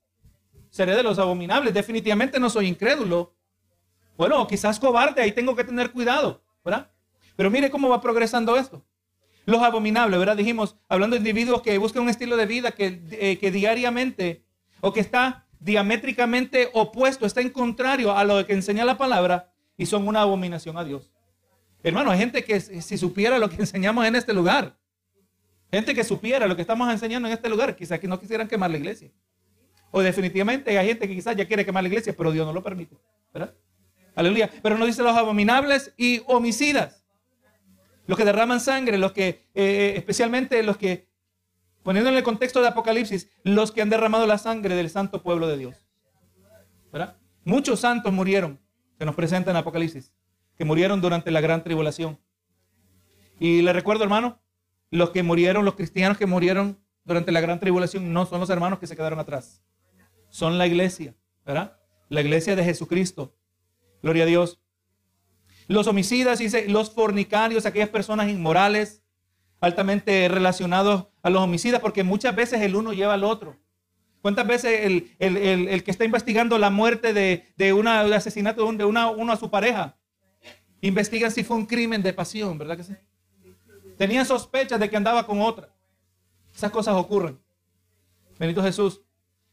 seré 0.69 0.95
de 0.95 1.03
los 1.03 1.19
abominables. 1.19 1.73
Definitivamente 1.73 2.39
no 2.39 2.49
soy 2.49 2.67
incrédulo. 2.67 3.33
Bueno, 4.17 4.45
quizás 4.47 4.79
cobarde, 4.79 5.21
ahí 5.21 5.31
tengo 5.31 5.55
que 5.55 5.63
tener 5.63 5.91
cuidado, 5.91 6.41
¿verdad? 6.63 6.91
Pero 7.35 7.49
mire 7.49 7.69
cómo 7.69 7.89
va 7.89 8.01
progresando 8.01 8.55
esto. 8.55 8.85
Los 9.45 9.61
abominables, 9.61 10.19
¿verdad? 10.19 10.37
Dijimos, 10.37 10.75
hablando 10.89 11.15
de 11.15 11.19
individuos 11.19 11.61
que 11.61 11.77
buscan 11.77 12.03
un 12.03 12.09
estilo 12.09 12.35
de 12.37 12.45
vida 12.45 12.71
que, 12.71 13.01
eh, 13.11 13.37
que 13.37 13.51
diariamente 13.51 14.43
o 14.81 14.91
que 14.91 14.99
está 14.99 15.45
diamétricamente 15.59 16.69
opuesto, 16.73 17.25
está 17.25 17.41
en 17.41 17.49
contrario 17.49 18.15
a 18.15 18.23
lo 18.23 18.45
que 18.45 18.53
enseña 18.53 18.85
la 18.85 18.97
palabra 18.97 19.51
y 19.77 19.85
son 19.85 20.07
una 20.07 20.21
abominación 20.21 20.77
a 20.77 20.83
Dios. 20.83 21.11
Hermano, 21.83 22.11
hay 22.11 22.17
gente 22.17 22.43
que 22.43 22.59
si 22.59 22.97
supiera 22.97 23.37
lo 23.37 23.49
que 23.49 23.55
enseñamos 23.59 24.05
en 24.05 24.15
este 24.15 24.33
lugar, 24.33 24.77
gente 25.71 25.93
que 25.93 26.03
supiera 26.03 26.47
lo 26.47 26.55
que 26.55 26.61
estamos 26.61 26.91
enseñando 26.91 27.27
en 27.27 27.33
este 27.33 27.49
lugar, 27.49 27.75
quizás 27.75 27.99
que 27.99 28.07
no 28.07 28.19
quisieran 28.19 28.47
quemar 28.47 28.71
la 28.71 28.77
iglesia. 28.77 29.11
O 29.91 30.01
definitivamente 30.01 30.77
hay 30.77 30.87
gente 30.87 31.07
que 31.07 31.15
quizás 31.15 31.35
ya 31.35 31.47
quiere 31.47 31.63
quemar 31.63 31.83
la 31.83 31.89
iglesia, 31.89 32.13
pero 32.17 32.31
Dios 32.31 32.45
no 32.45 32.53
lo 32.53 32.63
permite. 32.63 32.97
¿verdad? 33.33 33.53
Aleluya. 34.15 34.49
Pero 34.61 34.77
no 34.77 34.85
dice 34.85 35.03
los 35.03 35.15
abominables 35.15 35.93
y 35.95 36.21
homicidas. 36.25 37.04
Los 38.07 38.17
que 38.17 38.25
derraman 38.25 38.59
sangre, 38.59 38.97
los 38.97 39.11
que, 39.11 39.27
eh, 39.27 39.43
eh, 39.55 39.93
especialmente 39.95 40.61
los 40.63 40.77
que, 40.77 41.07
poniendo 41.83 42.09
en 42.09 42.17
el 42.17 42.23
contexto 42.23 42.61
de 42.61 42.67
Apocalipsis, 42.67 43.29
los 43.43 43.71
que 43.71 43.81
han 43.81 43.89
derramado 43.89 44.27
la 44.27 44.37
sangre 44.37 44.75
del 44.75 44.89
santo 44.89 45.23
pueblo 45.23 45.47
de 45.47 45.57
Dios. 45.57 45.75
Muchos 47.47 47.81
santos 47.81 48.11
murieron, 48.11 48.59
se 48.97 49.05
nos 49.05 49.13
presenta 49.13 49.51
en 49.51 49.57
Apocalipsis 49.57 50.11
que 50.57 50.65
murieron 50.65 51.01
durante 51.01 51.31
la 51.31 51.41
gran 51.41 51.63
tribulación. 51.63 52.19
Y 53.39 53.61
le 53.61 53.73
recuerdo, 53.73 54.03
hermano, 54.03 54.39
los 54.89 55.11
que 55.11 55.21
murieron, 55.21 55.65
los 55.65 55.75
cristianos 55.75 56.17
que 56.17 56.25
murieron 56.25 56.79
durante 57.03 57.31
la 57.31 57.41
gran 57.41 57.59
tribulación, 57.59 58.13
no 58.13 58.25
son 58.25 58.39
los 58.39 58.49
hermanos 58.49 58.79
que 58.79 58.87
se 58.87 58.95
quedaron 58.95 59.19
atrás. 59.19 59.61
Son 60.29 60.57
la 60.57 60.67
iglesia. 60.67 61.13
La 61.45 62.21
iglesia 62.21 62.55
de 62.55 62.63
Jesucristo. 62.63 63.35
Gloria 64.01 64.23
a 64.23 64.27
Dios. 64.27 64.59
Los 65.67 65.87
homicidas, 65.87 66.39
dice, 66.39 66.67
los 66.67 66.91
fornicarios, 66.91 67.65
aquellas 67.65 67.89
personas 67.89 68.29
inmorales, 68.29 69.01
altamente 69.59 70.27
relacionados 70.27 71.07
a 71.23 71.29
los 71.29 71.41
homicidas, 71.41 71.81
porque 71.81 72.03
muchas 72.03 72.35
veces 72.35 72.61
el 72.61 72.75
uno 72.75 72.93
lleva 72.93 73.15
al 73.15 73.23
otro. 73.23 73.57
¿Cuántas 74.21 74.47
veces 74.47 74.81
el, 75.19 75.83
que 75.83 75.91
está 75.91 76.05
investigando 76.05 76.57
la 76.57 76.69
muerte 76.69 77.13
de, 77.13 77.53
de 77.57 77.73
una, 77.73 78.01
asesinato 78.01 78.71
de 78.73 78.85
una, 78.85 79.09
uno 79.09 79.33
a 79.33 79.37
su 79.37 79.49
pareja, 79.49 79.97
investigan 80.81 81.31
si 81.31 81.43
fue 81.43 81.57
un 81.57 81.65
crimen 81.65 82.01
de 82.01 82.13
pasión, 82.13 82.57
¿verdad 82.57 82.77
que 82.77 82.83
sí? 82.83 82.93
Tenían 83.97 84.25
sospechas 84.25 84.79
de 84.79 84.89
que 84.89 84.97
andaba 84.97 85.25
con 85.25 85.41
otra. 85.41 85.69
Esas 86.53 86.71
cosas 86.71 86.95
ocurren. 86.95 87.39
Benito 88.37 88.61
Jesús. 88.61 89.01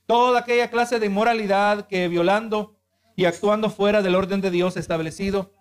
Toda 0.06 0.40
aquella 0.40 0.70
clase 0.70 0.98
de 0.98 1.06
inmoralidad 1.06 1.86
que 1.86 2.08
violando 2.08 2.76
y 3.14 3.24
actuando 3.26 3.70
fuera 3.70 4.02
del 4.02 4.14
orden 4.14 4.40
de 4.40 4.50
Dios 4.50 4.76
establecido 4.76 5.52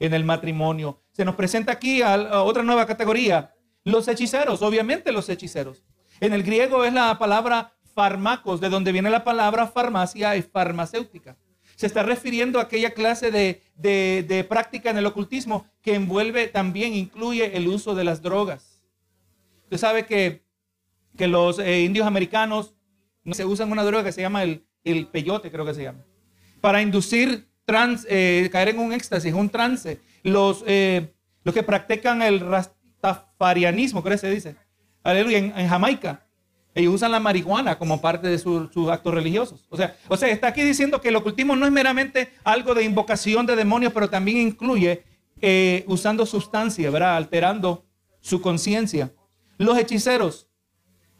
en 0.00 0.14
el 0.14 0.24
matrimonio. 0.24 1.00
Se 1.12 1.24
nos 1.24 1.34
presenta 1.34 1.72
aquí 1.72 2.02
otra 2.02 2.62
nueva 2.62 2.86
categoría. 2.86 3.54
Los 3.84 4.08
hechiceros, 4.08 4.62
obviamente 4.62 5.12
los 5.12 5.28
hechiceros. 5.28 5.84
En 6.20 6.32
el 6.32 6.42
griego 6.42 6.84
es 6.84 6.92
la 6.92 7.18
palabra 7.18 7.74
fármacos, 7.94 8.60
de 8.60 8.68
donde 8.68 8.92
viene 8.92 9.10
la 9.10 9.24
palabra 9.24 9.66
farmacia 9.66 10.36
y 10.36 10.42
farmacéutica. 10.42 11.36
Se 11.76 11.86
está 11.86 12.02
refiriendo 12.02 12.58
a 12.58 12.62
aquella 12.62 12.90
clase 12.90 13.30
de, 13.30 14.46
práctica 14.48 14.90
en 14.90 14.98
el 14.98 15.06
ocultismo 15.06 15.66
que 15.82 15.94
envuelve, 15.94 16.48
también 16.48 16.94
incluye 16.94 17.56
el 17.56 17.68
uso 17.68 17.94
de 17.94 18.04
las 18.04 18.22
drogas. 18.22 18.82
Usted 19.64 19.78
sabe 19.78 20.06
que, 20.06 20.44
los 21.18 21.58
eh, 21.58 21.82
indios 21.82 22.06
americanos 22.06 22.74
se 23.32 23.44
usan 23.44 23.70
una 23.70 23.84
droga 23.84 24.04
que 24.04 24.12
se 24.12 24.20
llama 24.20 24.42
el, 24.42 24.66
el 24.82 25.06
peyote, 25.06 25.50
creo 25.50 25.64
que 25.64 25.74
se 25.74 25.82
llama, 25.82 26.04
para 26.60 26.82
inducir 26.82 27.48
eh, 27.66 28.48
caer 28.52 28.68
en 28.70 28.78
un 28.78 28.92
éxtasis, 28.92 29.32
un 29.32 29.48
trance. 29.48 30.00
Los, 30.22 30.64
eh, 30.66 31.14
los 31.42 31.54
que 31.54 31.62
practican 31.62 32.22
el 32.22 32.40
rastafarianismo, 32.40 34.02
creo 34.02 34.14
que 34.14 34.18
se 34.18 34.30
dice, 34.30 34.56
aleluya, 35.02 35.38
en 35.38 35.68
Jamaica, 35.68 36.24
ellos 36.74 36.94
usan 36.94 37.12
la 37.12 37.20
marihuana 37.20 37.78
como 37.78 38.00
parte 38.00 38.26
de 38.26 38.38
sus 38.38 38.88
actos 38.90 39.14
religiosos. 39.14 39.64
O 39.70 39.76
sea, 39.76 39.96
o 40.08 40.16
sea, 40.16 40.28
está 40.28 40.48
aquí 40.48 40.62
diciendo 40.62 41.00
que 41.00 41.08
el 41.08 41.16
ocultismo 41.16 41.54
no 41.54 41.66
es 41.66 41.72
meramente 41.72 42.32
algo 42.42 42.74
de 42.74 42.82
invocación 42.82 43.46
de 43.46 43.54
demonios, 43.54 43.92
pero 43.92 44.10
también 44.10 44.38
incluye 44.38 45.04
eh, 45.40 45.84
usando 45.86 46.26
sustancia, 46.26 46.90
¿verdad? 46.90 47.16
Alterando 47.16 47.86
su 48.20 48.40
conciencia. 48.40 49.12
Los 49.56 49.78
hechiceros, 49.78 50.48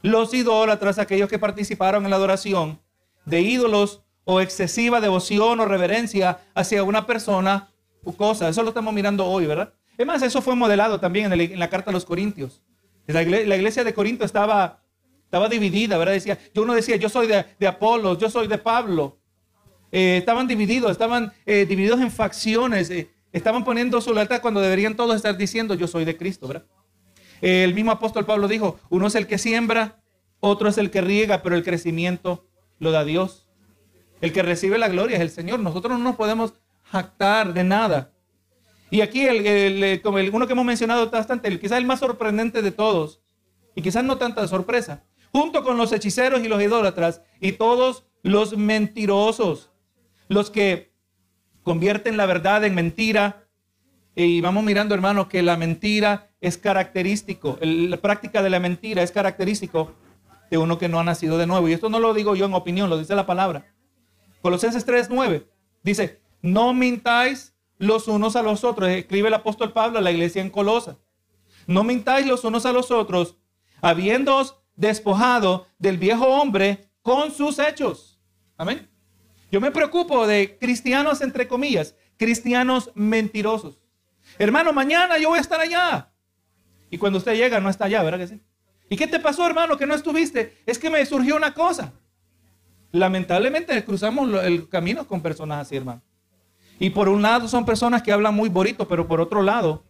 los 0.03 0.35
idólatras, 0.35 0.99
aquellos 0.99 1.29
que 1.29 1.39
participaron 1.39 2.05
en 2.05 2.11
la 2.11 2.17
adoración 2.17 2.81
de 3.25 3.41
ídolos 3.43 4.03
o 4.25 4.41
excesiva 4.41 5.01
devoción 5.01 5.61
o 5.61 5.65
reverencia 5.67 6.41
hacia 6.55 6.83
una 6.83 7.07
persona 7.07 7.71
o 8.03 8.13
cosa. 8.13 8.49
Eso 8.49 8.63
lo 8.63 8.69
estamos 8.69 8.93
mirando 8.93 9.27
hoy, 9.27 9.47
¿verdad? 9.47 9.73
Es 9.97 10.07
más, 10.07 10.23
eso 10.23 10.43
fue 10.43 10.57
modelado 10.57 10.99
también 10.99 11.33
en, 11.33 11.59
la 11.59 11.71
carta 11.71 11.91
a 11.91 11.93
los 11.93 12.05
Corintios. 12.05 12.63
La 13.07 13.23
iglesia, 13.23 13.85
de 13.85 13.95
Corinto 13.95 14.25
estaba 14.25 14.81
estaba 15.25 15.49
dividida, 15.49 15.99
¿verdad? 15.99 16.13
Decía, 16.13 16.39
uno 16.57 16.75
decía, 16.75 16.97
yo 16.97 17.09
soy 17.09 17.27
de, 17.27 17.45
de 17.59 17.67
Apolos, 17.67 18.19
yo 18.19 18.31
soy 18.31 18.47
de 18.47 18.57
Pablo. 18.57 19.19
Eh, 19.97 20.17
estaban 20.17 20.49
divididos, 20.49 20.91
estaban 20.91 21.33
eh, 21.47 21.67
divididos 21.67 22.01
en 22.01 22.11
facciones, 22.11 22.91
eh, 22.91 23.13
estaban 23.33 23.63
poniendo 23.63 24.01
su 24.01 24.13
lealtad 24.13 24.41
cuando 24.41 24.61
deberían 24.61 24.97
todos 24.97 25.15
estar 25.15 25.37
diciendo, 25.37 25.75
yo 25.75 25.87
soy 25.87 26.05
de 26.05 26.17
Cristo, 26.17 26.49
¿verdad? 26.49 26.67
el 27.41 27.75
mismo 27.75 27.93
apóstol 27.93 28.25
Pablo 28.25 28.49
dijo, 28.49 28.81
uno 28.91 29.07
es 29.07 29.15
el 29.15 29.29
que 29.29 29.39
siembra, 29.39 30.03
otro 30.41 30.69
es 30.69 30.79
el 30.79 30.91
que 30.91 31.01
riega, 31.01 31.43
pero 31.43 31.55
el 31.55 31.63
crecimiento 31.63 32.49
lo 32.81 32.91
da 32.91 33.05
Dios. 33.05 33.44
El 34.21 34.33
que 34.33 34.43
recibe 34.43 34.79
la 34.79 34.89
gloria 34.89 35.17
es 35.17 35.23
el 35.23 35.31
Señor. 35.31 35.61
Nosotros 35.61 35.99
no 35.99 36.05
nos 36.05 36.17
podemos 36.17 36.55
jactar 36.85 37.53
de 37.53 37.65
nada. 37.65 38.13
Y 38.91 39.01
aquí, 39.01 39.27
el, 39.27 40.01
como 40.03 40.19
el, 40.19 40.31
uno 40.33 40.47
que 40.47 40.53
hemos 40.53 40.65
mencionado 40.65 41.11
bastante, 41.11 41.49
el, 41.49 41.59
quizás 41.59 41.79
el 41.79 41.87
más 41.87 42.01
sorprendente 42.01 42.63
de 42.63 42.71
todos, 42.71 43.21
y 43.75 43.83
quizás 43.83 44.05
no 44.05 44.19
tanta 44.19 44.47
sorpresa, 44.47 45.03
junto 45.33 45.65
con 45.65 45.77
los 45.77 45.93
hechiceros 45.93 46.43
y 46.45 46.49
los 46.49 46.63
idólatras 46.63 47.23
y 47.41 47.53
todos 47.53 48.05
los 48.23 48.57
mentirosos, 48.57 49.71
los 50.29 50.51
que 50.51 50.93
convierten 51.65 52.17
la 52.17 52.27
verdad 52.27 52.65
en 52.65 52.75
mentira. 52.75 53.49
Y 54.15 54.41
vamos 54.41 54.63
mirando, 54.63 54.95
hermanos, 54.95 55.27
que 55.27 55.43
la 55.43 55.57
mentira 55.57 56.31
es 56.41 56.57
característico, 56.57 57.59
la 57.61 57.97
práctica 57.97 58.43
de 58.43 58.51
la 58.51 58.61
mentira 58.61 59.03
es 59.03 59.11
característico 59.11 59.93
de 60.53 60.59
uno 60.59 60.79
que 60.79 60.89
no 60.89 61.01
ha 61.01 61.05
nacido 61.05 61.37
de 61.37 61.49
nuevo. 61.49 61.69
Y 61.69 61.73
esto 61.73 61.89
no 61.89 61.99
lo 61.99 62.15
digo 62.15 62.37
yo 62.37 62.47
en 62.47 62.55
opinión, 62.55 62.89
lo 62.91 62.99
dice 62.99 63.17
la 63.17 63.27
palabra. 63.27 63.74
Colosenses 64.45 64.87
3:9 64.87 65.47
dice, 65.83 66.21
no 66.43 66.75
mintáis 66.75 67.55
los 67.79 68.09
unos 68.09 68.37
a 68.37 68.43
los 68.43 68.63
otros. 68.63 68.91
Escribe 68.91 69.29
el 69.29 69.35
apóstol 69.35 69.73
Pablo 69.73 69.99
a 69.99 70.03
la 70.03 70.13
iglesia 70.13 70.43
en 70.43 70.51
Colosa. 70.51 70.99
No 71.67 71.83
mintáis 71.83 72.27
los 72.27 72.45
unos 72.45 72.67
a 72.67 72.73
los 72.73 72.91
otros, 72.91 73.39
habiéndoos 73.81 74.61
despojado 74.77 75.67
del 75.79 75.97
viejo 75.97 76.27
hombre 76.27 76.91
con 77.01 77.33
sus 77.33 77.59
hechos. 77.59 78.21
Amén. 78.59 78.91
Yo 79.51 79.63
me 79.63 79.71
preocupo 79.71 80.27
de 80.27 80.59
cristianos, 80.61 81.23
entre 81.23 81.49
comillas, 81.49 81.97
cristianos 82.19 82.91
mentirosos. 82.95 83.81
Hermano, 84.39 84.75
mañana 84.75 85.17
yo 85.17 85.31
voy 85.31 85.39
a 85.39 85.41
estar 85.41 85.59
allá. 85.59 86.13
Y 86.91 86.99
cuando 86.99 87.17
usted 87.17 87.35
llega, 87.35 87.61
no 87.61 87.71
está 87.71 87.87
allá, 87.87 88.03
¿verdad 88.03 88.19
que 88.19 88.29
sí? 88.29 88.43
¿Y 88.91 88.97
qué 88.99 89.07
te 89.07 89.21
pasó, 89.21 89.47
hermano, 89.47 89.79
que 89.79 89.87
no 89.87 89.95
estuviste? 89.95 90.63
Es 90.67 90.79
que 90.79 90.91
me 90.91 91.07
surgió 91.07 91.35
una 91.35 91.55
cosa. 91.55 91.95
Lamentablemente 92.95 93.85
cruzamos 93.85 94.45
el 94.45 94.69
camino 94.69 95.05
con 95.09 95.21
personas 95.21 95.67
así, 95.67 95.75
hermano. 95.75 96.01
Y 96.79 96.91
por 96.91 97.09
un 97.09 97.23
lado 97.23 97.49
son 97.49 97.67
personas 97.67 98.05
que 98.05 98.13
hablan 98.13 98.37
muy 98.37 98.49
bonito, 98.49 98.87
pero 98.87 99.09
por 99.09 99.21
otro 99.21 99.43
lado, 99.43 99.85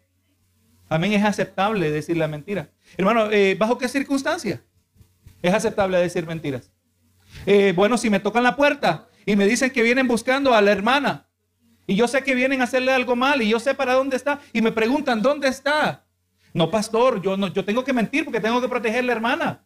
amén, 0.89 1.13
es 1.13 1.23
aceptable 1.23 1.91
decir 1.91 2.17
la 2.17 2.29
mentira. 2.29 2.71
Hermano, 2.97 3.31
eh, 3.31 3.57
¿bajo 3.61 3.77
qué 3.77 3.89
circunstancia? 3.89 4.65
Es 5.43 5.53
aceptable 5.53 5.99
decir 5.99 6.27
mentiras. 6.27 6.73
Eh, 7.45 7.75
bueno, 7.77 7.99
si 7.99 8.09
me 8.09 8.21
tocan 8.21 8.43
la 8.43 8.57
puerta 8.57 9.07
y 9.27 9.37
me 9.37 9.47
dicen 9.47 9.71
que 9.71 9.83
vienen 9.83 10.09
buscando 10.09 10.55
a 10.55 10.63
la 10.63 10.73
hermana 10.73 11.29
y 11.87 11.97
yo 11.97 12.09
sé 12.09 12.25
que 12.25 12.35
vienen 12.35 12.63
a 12.63 12.65
hacerle 12.65 12.91
algo 12.91 13.17
mal 13.17 13.43
y 13.43 13.51
yo 13.51 13.61
sé 13.61 13.75
para 13.75 13.93
dónde 13.93 14.17
está 14.17 14.41
y 14.55 14.63
me 14.63 14.73
preguntan, 14.73 15.21
¿dónde 15.21 15.49
está? 15.49 16.07
No, 16.55 16.71
pastor, 16.71 17.21
yo, 17.21 17.37
no, 17.37 17.49
yo 17.49 17.67
tengo 17.67 17.85
que 17.85 17.93
mentir 17.93 18.25
porque 18.25 18.41
tengo 18.41 18.63
que 18.63 18.69
proteger 18.69 19.01
a 19.01 19.07
la 19.09 19.13
hermana. 19.13 19.65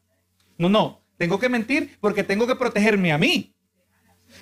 No, 0.57 0.69
no, 0.69 1.05
tengo 1.19 1.39
que 1.39 1.49
mentir 1.49 1.99
porque 2.01 2.25
tengo 2.25 2.47
que 2.47 2.57
protegerme 2.57 3.13
a 3.13 3.19
mí. 3.19 3.55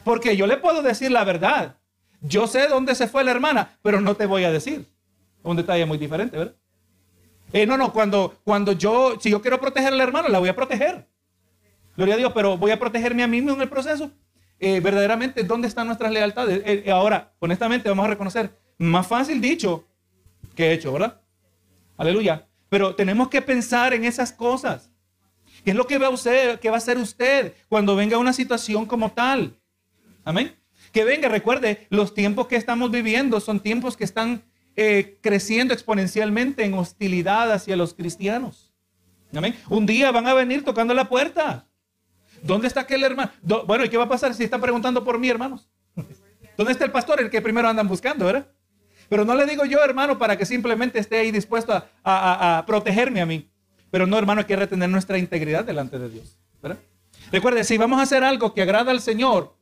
Porque 0.05 0.37
yo 0.37 0.47
le 0.47 0.59
puedo 0.59 0.83
decir 0.83 1.11
la 1.11 1.25
verdad. 1.25 1.77
Yo 2.21 2.47
sé 2.47 2.69
dónde 2.69 2.95
se 2.95 3.09
fue 3.09 3.25
la 3.25 3.33
hermana, 3.33 3.79
pero 3.83 4.01
no 4.01 4.15
te 4.15 4.27
voy 4.27 4.45
a 4.45 4.53
decir. 4.53 4.87
Un 5.43 5.57
detalle 5.57 5.87
muy 5.87 5.99
diferente, 5.99 6.37
¿verdad? 6.37 6.55
Eh, 7.53 7.67
no, 7.67 7.77
no, 7.77 7.93
cuando, 7.93 8.39
cuando 8.45 8.73
yo, 8.73 9.19
si 9.21 9.31
yo 9.31 9.41
quiero 9.41 9.61
proteger 9.61 9.93
a 9.93 9.97
la 9.97 10.03
hermana, 10.03 10.29
la 10.29 10.39
voy 10.39 10.49
a 10.49 10.57
proteger. 10.57 11.07
Gloria 11.97 12.15
a 12.15 12.19
Dios, 12.19 12.33
pero 12.35 12.57
voy 12.59 12.71
a 12.71 12.79
protegerme 12.79 13.23
a 13.23 13.27
mí 13.27 13.41
mismo 13.41 13.55
en 13.55 13.63
el 13.63 13.69
proceso. 13.69 14.11
Eh, 14.59 14.81
verdaderamente, 14.81 15.43
¿dónde 15.45 15.69
están 15.69 15.87
nuestras 15.87 16.11
lealtades? 16.13 16.63
Eh, 16.65 16.91
ahora, 16.91 17.33
honestamente, 17.39 17.89
vamos 17.89 18.05
a 18.05 18.09
reconocer, 18.09 18.51
más 18.79 19.07
fácil 19.07 19.41
dicho 19.41 19.85
que 20.55 20.73
hecho, 20.73 20.93
¿verdad? 20.93 21.21
Aleluya. 21.97 22.47
Pero 22.69 22.95
tenemos 22.95 23.29
que 23.29 23.41
pensar 23.41 23.95
en 23.95 24.05
esas 24.05 24.33
cosas. 24.33 24.91
¿Qué 25.67 25.73
es 25.73 25.77
lo 25.77 25.89
que 25.89 25.99
va, 25.99 26.11
usted, 26.11 26.61
que 26.61 26.71
va 26.71 26.77
a 26.77 26.79
hacer 26.79 26.97
usted 26.97 27.53
cuando 27.69 27.97
venga 27.97 28.19
una 28.19 28.33
situación 28.33 28.87
como 28.87 29.11
tal? 29.11 29.59
Amén. 30.25 30.55
Que 30.93 31.03
venga, 31.03 31.29
recuerde, 31.29 31.89
los 31.91 32.15
tiempos 32.15 32.47
que 32.47 32.55
estamos 32.55 32.93
viviendo 32.93 33.41
son 33.41 33.59
tiempos 33.59 33.97
que 33.97 34.05
están 34.05 34.45
creciendo 35.21 35.75
exponencialmente 35.75 36.65
en 36.65 36.75
hostilidad 36.75 37.51
hacia 37.51 37.75
los 37.75 37.95
cristianos. 37.95 38.73
Amén. 39.35 39.59
Un 39.69 39.87
día 39.87 40.13
van 40.13 40.29
a 40.29 40.35
venir 40.35 40.65
tocando 40.65 40.95
la 40.95 41.09
puerta. 41.09 41.67
¿Dónde 42.45 42.69
está 42.69 42.83
aquel 42.83 43.03
hermano? 43.03 43.33
Bueno, 43.67 43.85
¿y 43.85 43.89
qué 43.89 43.97
va 43.97 44.05
a 44.05 44.09
pasar 44.09 44.35
si 44.35 44.45
están 44.45 44.61
preguntando 44.61 45.03
por 45.03 45.19
mí, 45.19 45.29
hermanos? 45.29 45.69
¿Dónde 46.57 46.75
está 46.75 46.85
el 46.85 46.93
pastor? 46.93 47.21
El 47.21 47.29
que 47.29 47.43
primero 47.43 47.69
andan 47.69 47.89
buscando, 47.89 48.25
¿verdad? 48.25 48.47
Pero 49.09 49.25
no 49.25 49.35
le 49.35 49.47
digo 49.47 49.65
yo, 49.65 49.83
hermano, 49.83 50.17
para 50.17 50.39
que 50.39 50.47
simplemente 50.47 51.01
esté 51.01 51.19
ahí 51.19 51.33
dispuesto 51.33 51.85
a, 52.05 52.63
protegerme 52.69 53.21
a 53.21 53.27
mí. 53.27 53.51
Pero 53.97 54.07
no, 54.07 54.19
hermano, 54.19 54.43
hay 54.43 54.47
que 54.47 54.57
retener 54.57 54.91
nuestra 54.91 55.17
integridad 55.17 55.65
delante 55.65 55.99
de 55.99 56.11
Dios. 56.11 56.37
¿verdad? 56.63 56.79
Recuerde, 57.33 57.65
si 57.65 57.79
vamos 57.79 57.99
a 57.99 58.03
hacer 58.03 58.25
algo 58.25 58.53
que 58.53 58.61
agrada 58.61 58.91
al 58.91 59.01
Señor, 59.01 59.57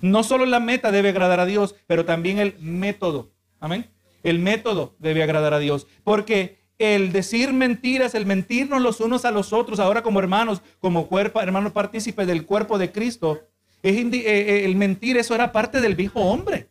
no 0.00 0.22
solo 0.22 0.46
la 0.46 0.60
meta 0.60 0.92
debe 0.92 1.08
agradar 1.08 1.40
a 1.40 1.44
Dios, 1.44 1.74
pero 1.88 2.04
también 2.04 2.38
el 2.38 2.54
método. 2.60 3.32
Amén. 3.58 3.90
El 4.22 4.38
método 4.38 4.94
debe 5.00 5.24
agradar 5.24 5.54
a 5.54 5.58
Dios. 5.58 5.88
Porque 6.04 6.60
el 6.78 7.10
decir 7.10 7.52
mentiras, 7.52 8.14
el 8.14 8.26
mentirnos 8.26 8.80
los 8.80 9.00
unos 9.00 9.24
a 9.24 9.32
los 9.32 9.52
otros, 9.52 9.80
ahora 9.80 10.04
como 10.04 10.20
hermanos, 10.20 10.62
como 10.78 11.08
cuerpo, 11.08 11.40
hermanos 11.40 11.72
partícipes 11.72 12.28
del 12.28 12.46
cuerpo 12.46 12.78
de 12.78 12.92
Cristo, 12.92 13.40
es 13.82 13.96
eh, 13.96 14.08
eh, 14.12 14.64
el 14.66 14.76
mentir, 14.76 15.16
eso 15.16 15.34
era 15.34 15.50
parte 15.50 15.80
del 15.80 15.96
viejo 15.96 16.20
hombre, 16.20 16.68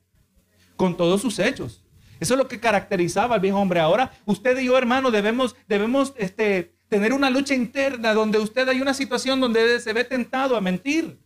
con 0.77 0.95
todos 0.95 1.19
sus 1.19 1.37
hechos. 1.37 1.83
Eso 2.21 2.33
es 2.33 2.37
lo 2.37 2.47
que 2.47 2.61
caracterizaba 2.61 3.35
al 3.35 3.41
viejo 3.41 3.57
hombre. 3.57 3.81
Ahora, 3.81 4.13
usted 4.25 4.57
y 4.57 4.67
yo, 4.67 4.77
hermano, 4.77 5.11
debemos, 5.11 5.53
debemos 5.67 6.13
este, 6.17 6.76
tener 6.89 7.13
una 7.13 7.29
lucha 7.29 7.53
interna 7.53 8.13
donde 8.13 8.39
usted 8.39 8.67
hay 8.69 8.81
una 8.81 8.93
situación 8.93 9.39
donde 9.39 9.79
se 9.79 9.93
ve 9.93 10.03
tentado 10.03 10.55
a 10.55 10.61
mentir. 10.61 11.19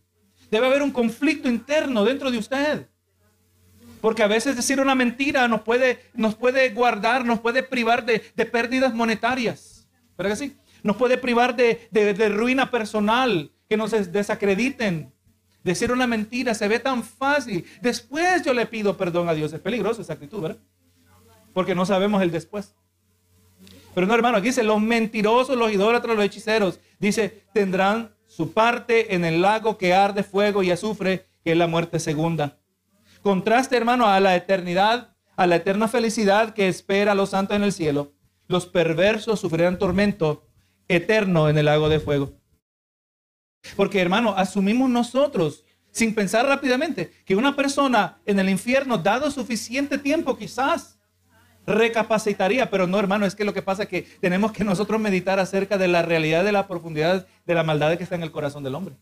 Debe 0.50 0.66
haber 0.66 0.82
un 0.82 0.90
conflicto 0.90 1.48
interno 1.48 2.04
dentro 2.04 2.30
de 2.30 2.38
usted. 2.38 2.88
Porque 4.00 4.22
a 4.22 4.26
veces 4.26 4.56
decir 4.56 4.80
una 4.80 4.94
mentira 4.94 5.46
nos 5.46 5.62
puede, 5.62 6.00
nos 6.14 6.34
puede 6.34 6.70
guardar, 6.70 7.24
nos 7.24 7.40
puede 7.40 7.62
privar 7.62 8.04
de, 8.04 8.18
pérdidas 8.46 8.92
monetarias. 8.92 9.88
¿Verdad 10.18 10.32
que 10.32 10.48
sí? 10.48 10.56
Nos 10.82 10.96
puede 10.96 11.16
privar 11.16 11.54
de, 11.54 12.28
ruina 12.28 12.70
personal, 12.70 13.52
que 13.68 13.76
nos 13.76 13.92
desacrediten. 14.12 15.14
Decir 15.62 15.92
una 15.92 16.08
mentira 16.08 16.52
se 16.54 16.66
ve 16.66 16.80
tan 16.80 17.04
fácil. 17.04 17.64
Después 17.80 18.42
yo 18.42 18.52
le 18.52 18.66
pido 18.66 18.96
perdón 18.96 19.28
a 19.28 19.34
Dios. 19.34 19.52
Es 19.52 19.60
peligroso 19.60 20.02
esa 20.02 20.14
actitud, 20.14 20.42
¿verdad? 20.42 20.58
Porque 21.54 21.76
no 21.76 21.86
sabemos 21.86 22.20
el 22.22 22.32
después. 22.32 22.74
Pero 23.94 24.06
no, 24.06 24.14
hermano, 24.14 24.38
aquí 24.38 24.48
dice, 24.48 24.62
los 24.62 24.80
mentirosos, 24.80 25.56
los 25.56 25.72
idólatras, 25.72 26.16
los 26.16 26.24
hechiceros, 26.24 26.80
dice, 26.98 27.44
tendrán 27.52 28.14
su 28.26 28.52
parte 28.52 29.14
en 29.14 29.24
el 29.24 29.42
lago 29.42 29.76
que 29.76 29.92
arde 29.92 30.22
fuego 30.22 30.62
y 30.62 30.70
azufre, 30.70 31.26
que 31.44 31.52
es 31.52 31.56
la 31.56 31.66
muerte 31.66 31.98
segunda. 31.98 32.58
Contraste, 33.22 33.76
hermano, 33.76 34.06
a 34.06 34.18
la 34.20 34.34
eternidad, 34.34 35.14
a 35.36 35.46
la 35.46 35.56
eterna 35.56 35.88
felicidad 35.88 36.54
que 36.54 36.68
espera 36.68 37.12
a 37.12 37.14
los 37.14 37.30
santos 37.30 37.56
en 37.56 37.62
el 37.62 37.72
cielo. 37.72 38.12
Los 38.48 38.66
perversos 38.66 39.40
sufrirán 39.40 39.78
tormento 39.78 40.46
eterno 40.88 41.48
en 41.48 41.58
el 41.58 41.66
lago 41.66 41.88
de 41.88 42.00
fuego. 42.00 42.32
Porque 43.76 44.00
hermano, 44.00 44.34
asumimos 44.36 44.90
nosotros, 44.90 45.64
sin 45.90 46.14
pensar 46.14 46.46
rápidamente, 46.46 47.12
que 47.24 47.36
una 47.36 47.54
persona 47.54 48.20
en 48.26 48.38
el 48.38 48.48
infierno, 48.48 48.98
dado 48.98 49.30
suficiente 49.30 49.98
tiempo 49.98 50.36
quizás, 50.36 50.91
recapacitaría, 51.66 52.70
pero 52.70 52.86
no 52.86 52.98
hermano, 52.98 53.26
es 53.26 53.34
que 53.34 53.44
lo 53.44 53.54
que 53.54 53.62
pasa 53.62 53.84
es 53.84 53.88
que 53.88 54.02
tenemos 54.20 54.52
que 54.52 54.64
nosotros 54.64 55.00
meditar 55.00 55.38
acerca 55.38 55.78
de 55.78 55.88
la 55.88 56.02
realidad 56.02 56.44
de 56.44 56.52
la 56.52 56.66
profundidad 56.66 57.26
de 57.46 57.54
la 57.54 57.62
maldad 57.62 57.96
que 57.96 58.02
está 58.02 58.14
en 58.14 58.22
el 58.22 58.32
corazón 58.32 58.64
del 58.64 58.74
hombre. 58.74 58.96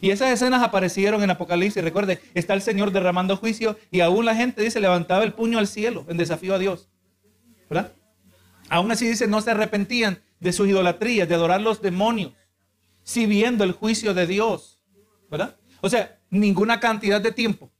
Y 0.00 0.10
esas 0.10 0.30
escenas 0.30 0.62
aparecieron 0.62 1.22
en 1.22 1.30
Apocalipsis. 1.30 1.82
Recuerde, 1.82 2.20
está 2.34 2.52
el 2.52 2.62
Señor 2.62 2.90
derramando 2.90 3.36
juicio 3.36 3.78
y 3.90 4.00
aún 4.00 4.24
la 4.24 4.34
gente 4.34 4.62
dice 4.62 4.80
levantaba 4.80 5.24
el 5.24 5.32
puño 5.32 5.58
al 5.58 5.66
cielo 5.66 6.04
en 6.08 6.16
desafío 6.16 6.54
a 6.54 6.58
Dios. 6.58 6.88
¿Verdad? 7.70 7.92
Aún 8.68 8.90
así 8.90 9.08
dice, 9.08 9.26
no 9.26 9.40
se 9.40 9.52
arrepentían 9.52 10.20
de 10.40 10.52
sus 10.52 10.68
idolatrías, 10.68 11.28
de 11.28 11.34
adorar 11.34 11.60
los 11.60 11.80
demonios, 11.80 12.32
si 13.02 13.26
viendo 13.26 13.64
el 13.64 13.72
juicio 13.72 14.14
de 14.14 14.26
Dios. 14.26 14.82
¿Verdad? 15.30 15.56
O 15.80 15.88
sea, 15.88 16.18
ninguna 16.28 16.80
cantidad 16.80 17.20
de 17.20 17.32
tiempo. 17.32 17.70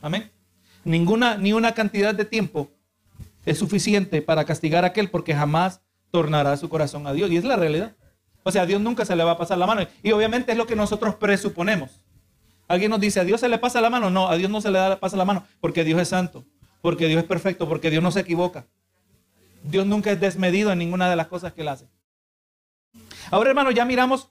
Amén. 0.00 0.30
Ninguna, 0.84 1.36
ni 1.36 1.52
una 1.52 1.72
cantidad 1.72 2.14
de 2.14 2.24
tiempo 2.24 2.70
es 3.44 3.58
suficiente 3.58 4.22
para 4.22 4.44
castigar 4.44 4.84
a 4.84 4.88
aquel 4.88 5.10
porque 5.10 5.34
jamás 5.34 5.80
tornará 6.10 6.56
su 6.56 6.68
corazón 6.68 7.06
a 7.06 7.12
Dios. 7.12 7.30
Y 7.30 7.36
es 7.36 7.44
la 7.44 7.56
realidad. 7.56 7.96
O 8.44 8.52
sea, 8.52 8.62
a 8.62 8.66
Dios 8.66 8.80
nunca 8.80 9.04
se 9.04 9.16
le 9.16 9.24
va 9.24 9.32
a 9.32 9.38
pasar 9.38 9.58
la 9.58 9.66
mano. 9.66 9.86
Y 10.02 10.12
obviamente 10.12 10.52
es 10.52 10.58
lo 10.58 10.66
que 10.66 10.76
nosotros 10.76 11.14
presuponemos. 11.16 12.02
Alguien 12.68 12.90
nos 12.90 13.00
dice, 13.00 13.20
¿a 13.20 13.24
Dios 13.24 13.40
se 13.40 13.48
le 13.48 13.58
pasa 13.58 13.80
la 13.80 13.90
mano? 13.90 14.10
No, 14.10 14.28
a 14.28 14.36
Dios 14.36 14.50
no 14.50 14.60
se 14.60 14.70
le 14.70 14.96
pasa 14.96 15.16
la 15.16 15.24
mano 15.24 15.44
porque 15.60 15.84
Dios 15.84 16.00
es 16.00 16.08
santo, 16.08 16.44
porque 16.80 17.06
Dios 17.06 17.22
es 17.22 17.28
perfecto, 17.28 17.68
porque 17.68 17.90
Dios 17.90 18.02
no 18.02 18.10
se 18.10 18.20
equivoca. 18.20 18.66
Dios 19.62 19.86
nunca 19.86 20.10
es 20.10 20.20
desmedido 20.20 20.72
en 20.72 20.78
ninguna 20.78 21.10
de 21.10 21.16
las 21.16 21.26
cosas 21.26 21.52
que 21.52 21.62
Él 21.62 21.68
hace. 21.68 21.86
Ahora, 23.30 23.50
hermano, 23.50 23.70
ya 23.70 23.84
miramos 23.84 24.30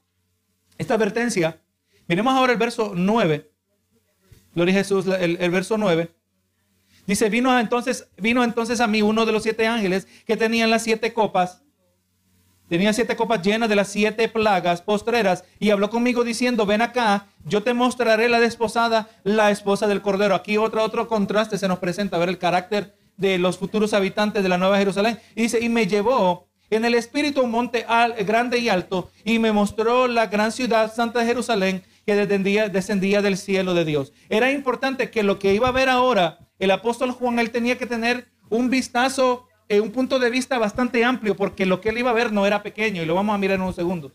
esta 0.77 0.95
advertencia. 0.95 1.61
Miremos 2.07 2.33
ahora 2.33 2.51
el 2.51 2.57
verso 2.57 2.93
9. 2.95 3.51
Gloria 4.53 4.73
a 4.73 4.77
Jesús, 4.77 5.07
el, 5.07 5.37
el 5.39 5.51
verso 5.51 5.77
9. 5.77 6.11
Dice, 7.11 7.29
vino 7.29 7.59
entonces, 7.59 8.07
vino 8.15 8.41
entonces 8.41 8.79
a 8.79 8.87
mí 8.87 9.01
uno 9.01 9.25
de 9.25 9.33
los 9.33 9.43
siete 9.43 9.67
ángeles 9.67 10.07
que 10.25 10.37
tenían 10.37 10.69
las 10.69 10.83
siete 10.83 11.13
copas 11.13 11.61
Tenía 12.71 12.93
siete 12.93 13.17
copas 13.17 13.41
llenas 13.41 13.67
de 13.67 13.75
las 13.75 13.89
siete 13.89 14.29
plagas 14.29 14.81
postreras 14.81 15.43
y 15.59 15.71
habló 15.71 15.89
conmigo 15.89 16.23
diciendo, 16.23 16.65
ven 16.65 16.81
acá, 16.81 17.27
yo 17.43 17.63
te 17.63 17.73
mostraré 17.73 18.29
la 18.29 18.39
desposada, 18.39 19.09
la 19.25 19.51
esposa 19.51 19.87
del 19.87 20.01
Cordero. 20.01 20.35
Aquí 20.35 20.55
otro, 20.55 20.81
otro 20.81 21.09
contraste 21.09 21.57
se 21.57 21.67
nos 21.67 21.79
presenta, 21.79 22.15
a 22.15 22.19
ver 22.19 22.29
el 22.29 22.37
carácter 22.37 22.95
de 23.17 23.37
los 23.39 23.57
futuros 23.57 23.93
habitantes 23.93 24.41
de 24.41 24.47
la 24.47 24.57
Nueva 24.57 24.77
Jerusalén. 24.77 25.19
Y 25.35 25.41
dice, 25.41 25.59
y 25.59 25.67
me 25.67 25.85
llevó 25.85 26.47
en 26.69 26.85
el 26.85 26.93
espíritu 26.93 27.41
un 27.41 27.51
monte 27.51 27.85
grande 28.25 28.59
y 28.59 28.69
alto 28.69 29.11
y 29.25 29.37
me 29.37 29.51
mostró 29.51 30.07
la 30.07 30.27
gran 30.27 30.53
ciudad 30.53 30.95
santa 30.95 31.19
de 31.19 31.25
Jerusalén 31.25 31.83
que 32.05 32.15
descendía, 32.15 32.69
descendía 32.69 33.21
del 33.21 33.35
cielo 33.35 33.73
de 33.73 33.83
Dios. 33.83 34.13
Era 34.29 34.49
importante 34.49 35.11
que 35.11 35.23
lo 35.23 35.39
que 35.39 35.53
iba 35.53 35.67
a 35.67 35.73
ver 35.73 35.89
ahora, 35.89 36.39
el 36.61 36.71
apóstol 36.71 37.11
Juan, 37.11 37.39
él 37.39 37.51
tenía 37.51 37.77
que 37.77 37.85
tener 37.85 38.29
un 38.49 38.69
vistazo 38.69 39.47
un 39.79 39.91
punto 39.91 40.19
de 40.19 40.29
vista 40.29 40.57
bastante 40.57 41.05
amplio, 41.05 41.35
porque 41.35 41.65
lo 41.65 41.79
que 41.79 41.89
él 41.89 41.99
iba 41.99 42.09
a 42.09 42.13
ver 42.13 42.33
no 42.33 42.45
era 42.45 42.63
pequeño, 42.63 43.01
y 43.01 43.05
lo 43.05 43.15
vamos 43.15 43.33
a 43.33 43.37
mirar 43.37 43.55
en 43.55 43.61
unos 43.61 43.75
segundos. 43.75 44.11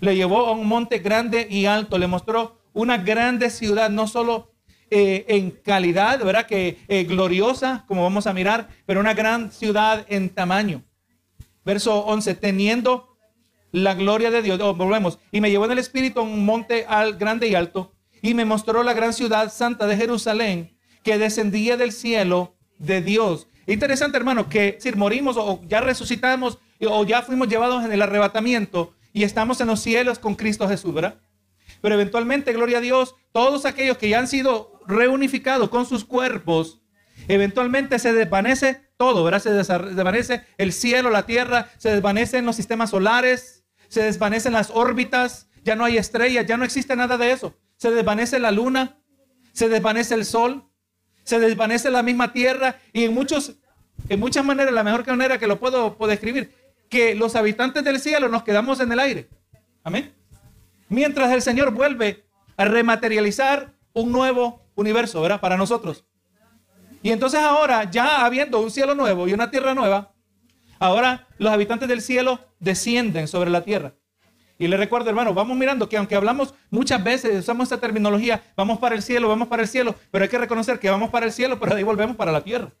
Le 0.00 0.14
llevó 0.14 0.46
a 0.46 0.52
un 0.52 0.68
monte 0.68 0.98
grande 0.98 1.48
y 1.50 1.66
alto, 1.66 1.98
le 1.98 2.06
mostró 2.06 2.60
una 2.72 2.98
grande 2.98 3.50
ciudad, 3.50 3.90
no 3.90 4.06
solo 4.06 4.52
eh, 4.90 5.24
en 5.28 5.50
calidad, 5.50 6.22
¿verdad? 6.22 6.46
Que 6.46 6.78
eh, 6.86 7.04
gloriosa, 7.04 7.84
como 7.88 8.02
vamos 8.02 8.26
a 8.26 8.32
mirar, 8.32 8.68
pero 8.84 9.00
una 9.00 9.14
gran 9.14 9.50
ciudad 9.50 10.04
en 10.08 10.28
tamaño. 10.28 10.84
Verso 11.64 12.04
11, 12.04 12.34
teniendo 12.34 13.16
la 13.72 13.94
gloria 13.94 14.30
de 14.30 14.42
Dios, 14.42 14.60
oh, 14.60 14.74
volvemos, 14.74 15.18
y 15.32 15.40
me 15.40 15.50
llevó 15.50 15.64
en 15.64 15.72
el 15.72 15.78
espíritu 15.78 16.20
a 16.20 16.22
un 16.22 16.44
monte 16.44 16.84
al, 16.86 17.16
grande 17.16 17.48
y 17.48 17.54
alto, 17.54 17.92
y 18.22 18.34
me 18.34 18.44
mostró 18.44 18.82
la 18.82 18.92
gran 18.92 19.12
ciudad 19.12 19.52
santa 19.52 19.86
de 19.86 19.96
Jerusalén, 19.96 20.75
que 21.06 21.16
descendía 21.16 21.78
del 21.78 21.92
cielo 21.92 22.56
de 22.78 23.00
Dios 23.00 23.48
Interesante, 23.66 24.16
hermano, 24.16 24.48
que 24.48 24.78
si 24.80 24.92
morimos 24.92 25.36
o 25.36 25.60
ya 25.66 25.80
resucitamos 25.80 26.58
o 26.80 27.04
ya 27.04 27.22
fuimos 27.22 27.48
llevados 27.48 27.84
en 27.84 27.92
el 27.92 28.00
arrebatamiento 28.00 28.94
y 29.12 29.24
estamos 29.24 29.60
en 29.60 29.66
los 29.66 29.80
cielos 29.80 30.18
con 30.20 30.36
Cristo 30.36 30.68
Jesús, 30.68 30.94
¿verdad? 30.94 31.18
Pero 31.80 31.96
eventualmente, 31.96 32.52
gloria 32.52 32.78
a 32.78 32.80
Dios, 32.80 33.16
todos 33.32 33.64
aquellos 33.64 33.98
que 33.98 34.08
ya 34.08 34.20
han 34.20 34.28
sido 34.28 34.80
reunificados 34.86 35.68
con 35.68 35.84
sus 35.84 36.04
cuerpos, 36.04 36.80
eventualmente 37.26 37.98
se 37.98 38.12
desvanece 38.12 38.82
todo, 38.96 39.24
¿verdad? 39.24 39.42
Se 39.42 39.50
desvanece 39.50 40.44
el 40.58 40.72
cielo, 40.72 41.10
la 41.10 41.26
tierra, 41.26 41.68
se 41.78 41.90
desvanecen 41.90 42.46
los 42.46 42.54
sistemas 42.54 42.90
solares, 42.90 43.64
se 43.88 44.02
desvanecen 44.02 44.52
las 44.52 44.70
órbitas, 44.70 45.48
ya 45.64 45.74
no 45.74 45.84
hay 45.84 45.98
estrellas, 45.98 46.46
ya 46.46 46.56
no 46.56 46.64
existe 46.64 46.94
nada 46.94 47.18
de 47.18 47.32
eso. 47.32 47.56
Se 47.78 47.90
desvanece 47.90 48.38
la 48.38 48.52
luna, 48.52 49.00
se 49.52 49.68
desvanece 49.68 50.14
el 50.14 50.24
sol, 50.24 50.70
se 51.26 51.40
desvanece 51.40 51.90
la 51.90 52.04
misma 52.04 52.32
tierra 52.32 52.78
y 52.92 53.04
en, 53.04 53.12
muchos, 53.12 53.56
en 54.08 54.20
muchas 54.20 54.44
maneras, 54.44 54.72
la 54.72 54.84
mejor 54.84 55.04
manera 55.08 55.38
que 55.38 55.48
lo 55.48 55.58
puedo, 55.58 55.96
describir, 56.06 56.54
que 56.88 57.16
los 57.16 57.34
habitantes 57.34 57.82
del 57.82 57.98
cielo 57.98 58.28
nos 58.28 58.44
quedamos 58.44 58.78
en 58.78 58.92
el 58.92 59.00
aire. 59.00 59.28
Amén. 59.82 60.14
Mientras 60.88 61.32
el 61.32 61.42
Señor 61.42 61.72
vuelve 61.72 62.24
a 62.56 62.64
rematerializar 62.64 63.72
un 63.92 64.12
nuevo 64.12 64.62
universo, 64.76 65.20
¿verdad? 65.20 65.40
Para 65.40 65.56
nosotros. 65.56 66.04
Y 67.02 67.10
entonces 67.10 67.40
ahora, 67.40 67.90
ya 67.90 68.24
habiendo 68.24 68.60
un 68.60 68.70
cielo 68.70 68.94
nuevo 68.94 69.26
y 69.26 69.32
una 69.32 69.50
tierra 69.50 69.74
nueva, 69.74 70.12
ahora 70.78 71.26
los 71.38 71.52
habitantes 71.52 71.88
del 71.88 72.02
cielo 72.02 72.38
descienden 72.60 73.26
sobre 73.26 73.50
la 73.50 73.62
tierra. 73.62 73.94
Y 74.58 74.68
le 74.68 74.76
recuerdo, 74.76 75.10
hermano, 75.10 75.34
vamos 75.34 75.56
mirando 75.56 75.88
que 75.88 75.96
aunque 75.96 76.14
hablamos 76.14 76.54
muchas 76.70 77.02
veces, 77.04 77.40
usamos 77.40 77.64
esta 77.64 77.78
terminología, 77.78 78.42
vamos 78.56 78.78
para 78.78 78.94
el 78.94 79.02
cielo, 79.02 79.28
vamos 79.28 79.48
para 79.48 79.62
el 79.62 79.68
cielo, 79.68 79.94
pero 80.10 80.24
hay 80.24 80.30
que 80.30 80.38
reconocer 80.38 80.78
que 80.78 80.88
vamos 80.88 81.10
para 81.10 81.26
el 81.26 81.32
cielo, 81.32 81.58
pero 81.58 81.72
de 81.72 81.78
ahí 81.78 81.84
volvemos 81.84 82.16
para 82.16 82.32
la 82.32 82.42
tierra. 82.42 82.72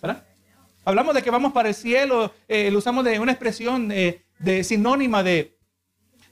¿Verdad? 0.00 0.24
Hablamos 0.84 1.14
de 1.14 1.22
que 1.22 1.30
vamos 1.30 1.52
para 1.52 1.68
el 1.68 1.74
cielo, 1.74 2.32
eh, 2.48 2.70
lo 2.70 2.78
usamos 2.78 3.04
de 3.04 3.18
una 3.18 3.32
expresión 3.32 3.90
eh, 3.92 4.24
de 4.38 4.64
sinónima 4.64 5.22
de, 5.22 5.58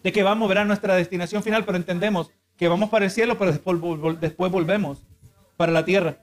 de 0.03 0.13
que 0.13 0.23
vamos 0.23 0.47
a 0.47 0.49
ver 0.49 0.59
a 0.59 0.65
nuestra 0.65 0.95
destinación 0.95 1.43
final, 1.43 1.65
pero 1.65 1.77
entendemos 1.77 2.31
que 2.57 2.69
vamos 2.69 2.91
para 2.91 3.05
el 3.05 3.11
cielo, 3.11 3.39
pero 3.39 3.53
después, 3.53 3.79
después 4.21 4.53
volvemos 4.53 4.99
para 5.57 5.73
la 5.73 5.85
tierra. 5.85 6.19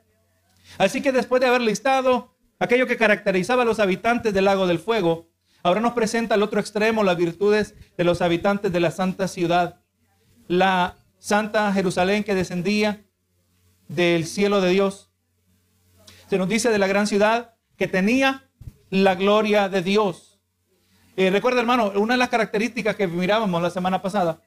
Así 0.77 1.01
que 1.01 1.11
después 1.11 1.41
de 1.41 1.47
haber 1.47 1.61
listado 1.61 2.35
aquello 2.59 2.87
que 2.87 2.97
caracterizaba 2.97 3.63
a 3.63 3.65
los 3.65 3.79
habitantes 3.79 4.33
del 4.33 4.45
lago 4.45 4.67
del 4.67 4.79
fuego, 4.79 5.27
Ahora 5.63 5.81
nos 5.81 5.93
presenta 5.93 6.35
al 6.35 6.43
otro 6.43 6.59
extremo 6.59 7.03
las 7.03 7.17
virtudes 7.17 7.75
de 7.97 8.03
los 8.03 8.21
habitantes 8.21 8.71
de 8.71 8.79
la 8.79 8.91
santa 8.91 9.27
ciudad. 9.27 9.81
La 10.47 10.97
santa 11.17 11.71
Jerusalén 11.73 12.23
que 12.23 12.35
descendía 12.35 13.05
del 13.87 14.25
cielo 14.25 14.61
de 14.61 14.69
Dios. 14.69 15.11
Se 16.29 16.37
nos 16.37 16.47
dice 16.47 16.69
de 16.69 16.77
la 16.77 16.87
gran 16.87 17.07
ciudad 17.07 17.55
que 17.75 17.87
tenía 17.87 18.49
la 18.89 19.15
gloria 19.15 19.67
de 19.67 19.81
Dios. 19.81 20.39
Eh, 21.17 21.29
recuerda, 21.29 21.59
hermano, 21.59 21.91
una 21.95 22.13
de 22.13 22.19
las 22.19 22.29
características 22.29 22.95
que 22.95 23.07
mirábamos 23.07 23.61
la 23.61 23.69
semana 23.69 24.01
pasada 24.01 24.41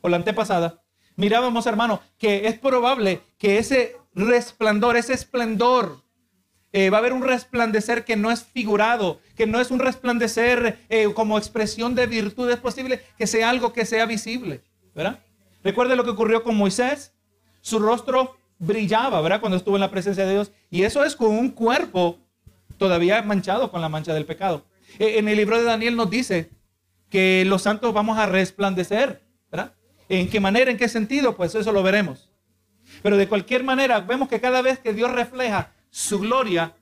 o 0.00 0.08
la 0.08 0.16
antepasada, 0.16 0.82
mirábamos, 1.16 1.66
hermano, 1.66 2.00
que 2.18 2.46
es 2.46 2.58
probable 2.58 3.20
que 3.36 3.58
ese 3.58 3.96
resplandor, 4.14 4.96
ese 4.96 5.12
esplendor 5.12 6.03
eh, 6.76 6.90
va 6.90 6.96
a 6.96 7.00
haber 7.00 7.12
un 7.12 7.22
resplandecer 7.22 8.04
que 8.04 8.16
no 8.16 8.32
es 8.32 8.42
figurado, 8.42 9.20
que 9.36 9.46
no 9.46 9.60
es 9.60 9.70
un 9.70 9.78
resplandecer 9.78 10.80
eh, 10.88 11.08
como 11.14 11.38
expresión 11.38 11.94
de 11.94 12.08
virtud. 12.08 12.50
Es 12.50 12.58
posible 12.58 13.00
que 13.16 13.28
sea 13.28 13.48
algo 13.48 13.72
que 13.72 13.86
sea 13.86 14.06
visible, 14.06 14.60
¿verdad? 14.92 15.20
Recuerde 15.62 15.94
lo 15.94 16.02
que 16.02 16.10
ocurrió 16.10 16.42
con 16.42 16.56
Moisés. 16.56 17.12
Su 17.60 17.78
rostro 17.78 18.36
brillaba, 18.58 19.20
¿verdad? 19.20 19.38
Cuando 19.38 19.56
estuvo 19.56 19.76
en 19.76 19.82
la 19.82 19.92
presencia 19.92 20.26
de 20.26 20.32
Dios. 20.32 20.50
Y 20.68 20.82
eso 20.82 21.04
es 21.04 21.14
con 21.14 21.28
un 21.28 21.50
cuerpo 21.50 22.18
todavía 22.76 23.22
manchado 23.22 23.70
con 23.70 23.80
la 23.80 23.88
mancha 23.88 24.12
del 24.12 24.26
pecado. 24.26 24.64
Eh, 24.98 25.18
en 25.18 25.28
el 25.28 25.36
libro 25.36 25.56
de 25.56 25.62
Daniel 25.62 25.94
nos 25.94 26.10
dice 26.10 26.50
que 27.08 27.44
los 27.46 27.62
santos 27.62 27.94
vamos 27.94 28.18
a 28.18 28.26
resplandecer, 28.26 29.22
¿verdad? 29.48 29.74
¿En 30.08 30.28
qué 30.28 30.40
manera, 30.40 30.72
en 30.72 30.76
qué 30.76 30.88
sentido? 30.88 31.36
Pues 31.36 31.54
eso 31.54 31.70
lo 31.70 31.84
veremos. 31.84 32.32
Pero 33.00 33.16
de 33.16 33.28
cualquier 33.28 33.62
manera, 33.62 34.00
vemos 34.00 34.28
que 34.28 34.40
cada 34.40 34.60
vez 34.60 34.80
que 34.80 34.92
Dios 34.92 35.12
refleja 35.12 35.70
su 35.94 36.18
gloria. 36.18 36.74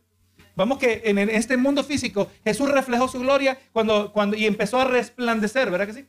Vamos 0.57 0.79
que 0.79 1.03
en 1.05 1.19
este 1.19 1.59
mundo 1.59 1.85
físico 1.85 2.29
Jesús 2.45 2.71
reflejó 2.71 3.09
su 3.09 3.21
gloria 3.21 3.59
cuando, 3.73 4.11
cuando 4.11 4.39
y 4.39 4.47
empezó 4.47 4.81
a 4.81 4.87
resplandecer, 4.87 5.71
¿verdad 5.71 5.87
que 5.87 5.93
sí? 5.93 6.07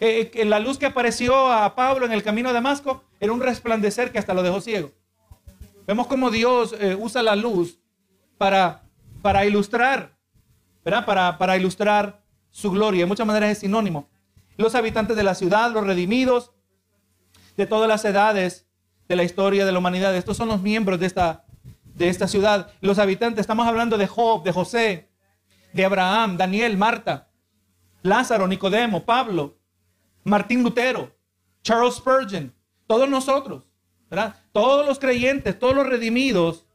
Eh, 0.00 0.30
eh 0.34 0.44
la 0.44 0.60
luz 0.60 0.76
que 0.76 0.84
apareció 0.84 1.50
a 1.50 1.74
Pablo 1.74 2.04
en 2.04 2.12
el 2.12 2.22
camino 2.22 2.50
de 2.50 2.54
Damasco 2.54 3.04
era 3.20 3.32
un 3.32 3.40
resplandecer 3.40 4.12
que 4.12 4.18
hasta 4.18 4.34
lo 4.34 4.42
dejó 4.42 4.60
ciego. 4.60 4.92
Vemos 5.86 6.08
cómo 6.08 6.30
Dios 6.30 6.74
eh, 6.78 6.94
usa 6.94 7.22
la 7.22 7.36
luz 7.36 7.78
para, 8.36 8.82
para 9.22 9.46
ilustrar, 9.46 10.14
¿verdad? 10.84 11.06
Para, 11.06 11.38
para 11.38 11.56
ilustrar 11.56 12.22
su 12.50 12.70
gloria. 12.70 13.00
De 13.00 13.06
muchas 13.06 13.26
maneras 13.26 13.50
es 13.50 13.58
sinónimo. 13.60 14.10
Los 14.58 14.74
habitantes 14.74 15.16
de 15.16 15.22
la 15.22 15.34
ciudad, 15.34 15.72
los 15.72 15.86
redimidos, 15.86 16.52
de 17.56 17.66
todas 17.66 17.88
las 17.88 18.04
edades 18.04 18.66
de 19.08 19.16
la 19.16 19.24
historia 19.24 19.64
de 19.64 19.72
la 19.72 19.78
humanidad. 19.78 20.14
Estos 20.14 20.36
son 20.36 20.48
los 20.48 20.60
miembros 20.60 21.00
de 21.00 21.06
esta, 21.06 21.45
de 21.96 22.08
esta 22.08 22.28
ciudad. 22.28 22.70
Los 22.80 22.98
habitantes, 22.98 23.40
estamos 23.40 23.66
hablando 23.66 23.98
de 23.98 24.06
Job, 24.06 24.44
de 24.44 24.52
José, 24.52 25.08
de 25.72 25.84
Abraham, 25.84 26.36
Daniel, 26.36 26.76
Marta, 26.76 27.30
Lázaro, 28.02 28.46
Nicodemo, 28.46 29.04
Pablo, 29.04 29.58
Martín 30.24 30.62
Lutero, 30.62 31.14
Charles 31.62 31.94
Spurgeon, 31.96 32.54
todos 32.86 33.08
nosotros, 33.08 33.64
¿verdad? 34.08 34.36
Todos 34.52 34.86
los 34.86 34.98
creyentes, 34.98 35.58
todos 35.58 35.74
los 35.74 35.86
redimidos, 35.86 36.66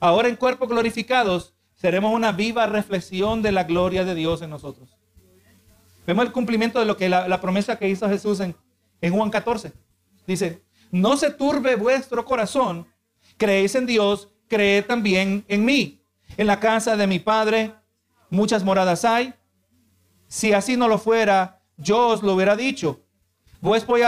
ahora 0.00 0.28
en 0.28 0.36
cuerpos 0.36 0.68
glorificados, 0.68 1.54
seremos 1.74 2.14
una 2.14 2.32
viva 2.32 2.66
reflexión 2.66 3.42
de 3.42 3.52
la 3.52 3.64
gloria 3.64 4.04
de 4.04 4.14
Dios 4.14 4.42
en 4.42 4.50
nosotros. 4.50 4.96
Vemos 6.06 6.24
el 6.24 6.32
cumplimiento 6.32 6.78
de 6.78 6.86
lo 6.86 6.96
que 6.96 7.08
la, 7.08 7.40
promesa 7.40 7.78
que 7.78 7.88
hizo 7.88 8.08
Jesús 8.08 8.40
en, 8.40 8.56
en 9.00 9.12
Juan 9.12 9.30
14. 9.30 9.72
Dice, 10.26 10.64
no 10.90 11.16
se 11.16 11.30
turbe 11.30 11.76
vuestro 11.76 12.24
corazón, 12.24 12.86
creéis 13.36 13.74
en 13.74 13.84
Dios, 13.84 14.30
creed 14.48 14.86
también 14.86 15.44
en 15.48 15.64
mí. 15.64 16.02
En 16.36 16.46
la 16.46 16.60
casa 16.60 16.96
de 16.96 17.06
mi 17.06 17.18
Padre 17.18 17.74
muchas 18.30 18.64
moradas 18.64 19.04
hay. 19.04 19.34
Si 20.26 20.52
así 20.52 20.76
no 20.76 20.88
lo 20.88 20.98
fuera, 20.98 21.62
yo 21.76 22.08
os 22.08 22.22
lo 22.22 22.34
hubiera 22.34 22.56
dicho. 22.56 23.00
Pues 23.60 23.86
voy, 23.86 24.02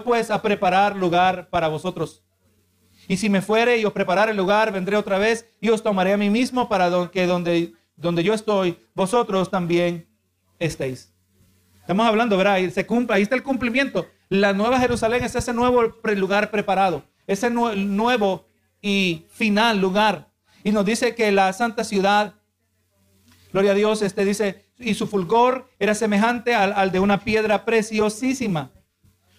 pues 0.00 0.30
a 0.30 0.42
preparar 0.42 0.96
lugar 0.96 1.48
para 1.50 1.68
vosotros. 1.68 2.22
Y 3.08 3.16
si 3.16 3.28
me 3.28 3.42
fuere 3.42 3.78
y 3.78 3.84
os 3.84 3.92
preparar 3.92 4.28
el 4.28 4.36
lugar, 4.36 4.72
vendré 4.72 4.96
otra 4.96 5.18
vez 5.18 5.48
y 5.60 5.68
os 5.68 5.82
tomaré 5.82 6.12
a 6.12 6.16
mí 6.16 6.28
mismo 6.28 6.68
para 6.68 6.90
que 7.10 7.26
donde, 7.26 7.72
donde 7.94 8.24
yo 8.24 8.34
estoy, 8.34 8.78
vosotros 8.94 9.50
también 9.50 10.08
estéis. 10.58 11.12
Estamos 11.80 12.06
hablando, 12.06 12.36
¿verdad? 12.36 12.58
Se 12.70 12.84
cumple, 12.84 13.14
ahí 13.14 13.22
está 13.22 13.36
el 13.36 13.44
cumplimiento. 13.44 14.06
La 14.28 14.52
nueva 14.52 14.80
Jerusalén 14.80 15.22
es 15.22 15.36
ese 15.36 15.52
nuevo 15.52 15.82
lugar 16.16 16.50
preparado, 16.50 17.04
ese 17.28 17.48
nuevo 17.48 18.48
y 18.86 19.26
final 19.30 19.80
lugar. 19.80 20.30
Y 20.62 20.70
nos 20.70 20.86
dice 20.86 21.16
que 21.16 21.32
la 21.32 21.52
santa 21.52 21.82
ciudad, 21.82 22.34
gloria 23.52 23.72
a 23.72 23.74
Dios, 23.74 24.00
este 24.00 24.24
dice, 24.24 24.64
y 24.78 24.94
su 24.94 25.08
fulgor 25.08 25.68
era 25.80 25.92
semejante 25.92 26.54
al, 26.54 26.72
al 26.72 26.92
de 26.92 27.00
una 27.00 27.24
piedra 27.24 27.64
preciosísima, 27.64 28.70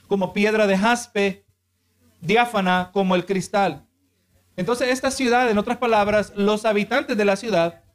como 0.10 0.34
piedra 0.34 0.68
de 0.68 0.78
jaspe 0.78 1.46
diáfana 2.20 2.90
como 2.92 3.16
el 3.16 3.26
cristal. 3.26 3.88
Entonces 4.58 4.90
esta 4.90 5.12
ciudad, 5.12 5.50
en 5.50 5.58
otras 5.58 5.78
palabras, 5.78 6.34
los 6.36 6.66
habitantes 6.66 7.16
de 7.16 7.24
la 7.24 7.38
ciudad, 7.38 7.86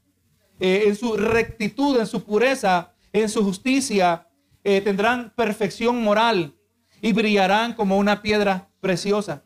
eh, 0.58 0.84
en 0.86 0.96
su 0.96 1.18
rectitud, 1.18 2.00
en 2.00 2.06
su 2.06 2.24
pureza, 2.24 2.94
en 3.12 3.28
su 3.28 3.44
justicia, 3.44 4.26
eh, 4.64 4.80
tendrán 4.80 5.34
perfección 5.36 6.02
moral 6.02 6.54
y 7.02 7.12
brillarán 7.12 7.74
como 7.74 7.98
una 7.98 8.22
piedra 8.22 8.70
preciosa. 8.80 9.44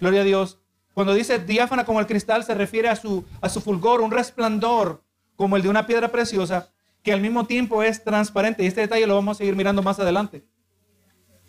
Gloria 0.00 0.22
a 0.22 0.24
Dios. 0.24 0.58
Cuando 0.98 1.14
dice 1.14 1.38
diáfana 1.38 1.84
como 1.84 2.00
el 2.00 2.08
cristal, 2.08 2.42
se 2.42 2.54
refiere 2.54 2.88
a 2.88 2.96
su, 2.96 3.24
a 3.40 3.48
su 3.48 3.60
fulgor, 3.60 4.00
un 4.00 4.10
resplandor 4.10 5.04
como 5.36 5.54
el 5.54 5.62
de 5.62 5.68
una 5.68 5.86
piedra 5.86 6.08
preciosa, 6.08 6.72
que 7.04 7.12
al 7.12 7.20
mismo 7.20 7.46
tiempo 7.46 7.84
es 7.84 8.02
transparente. 8.02 8.64
Y 8.64 8.66
este 8.66 8.80
detalle 8.80 9.06
lo 9.06 9.14
vamos 9.14 9.36
a 9.36 9.38
seguir 9.38 9.54
mirando 9.54 9.80
más 9.80 10.00
adelante. 10.00 10.42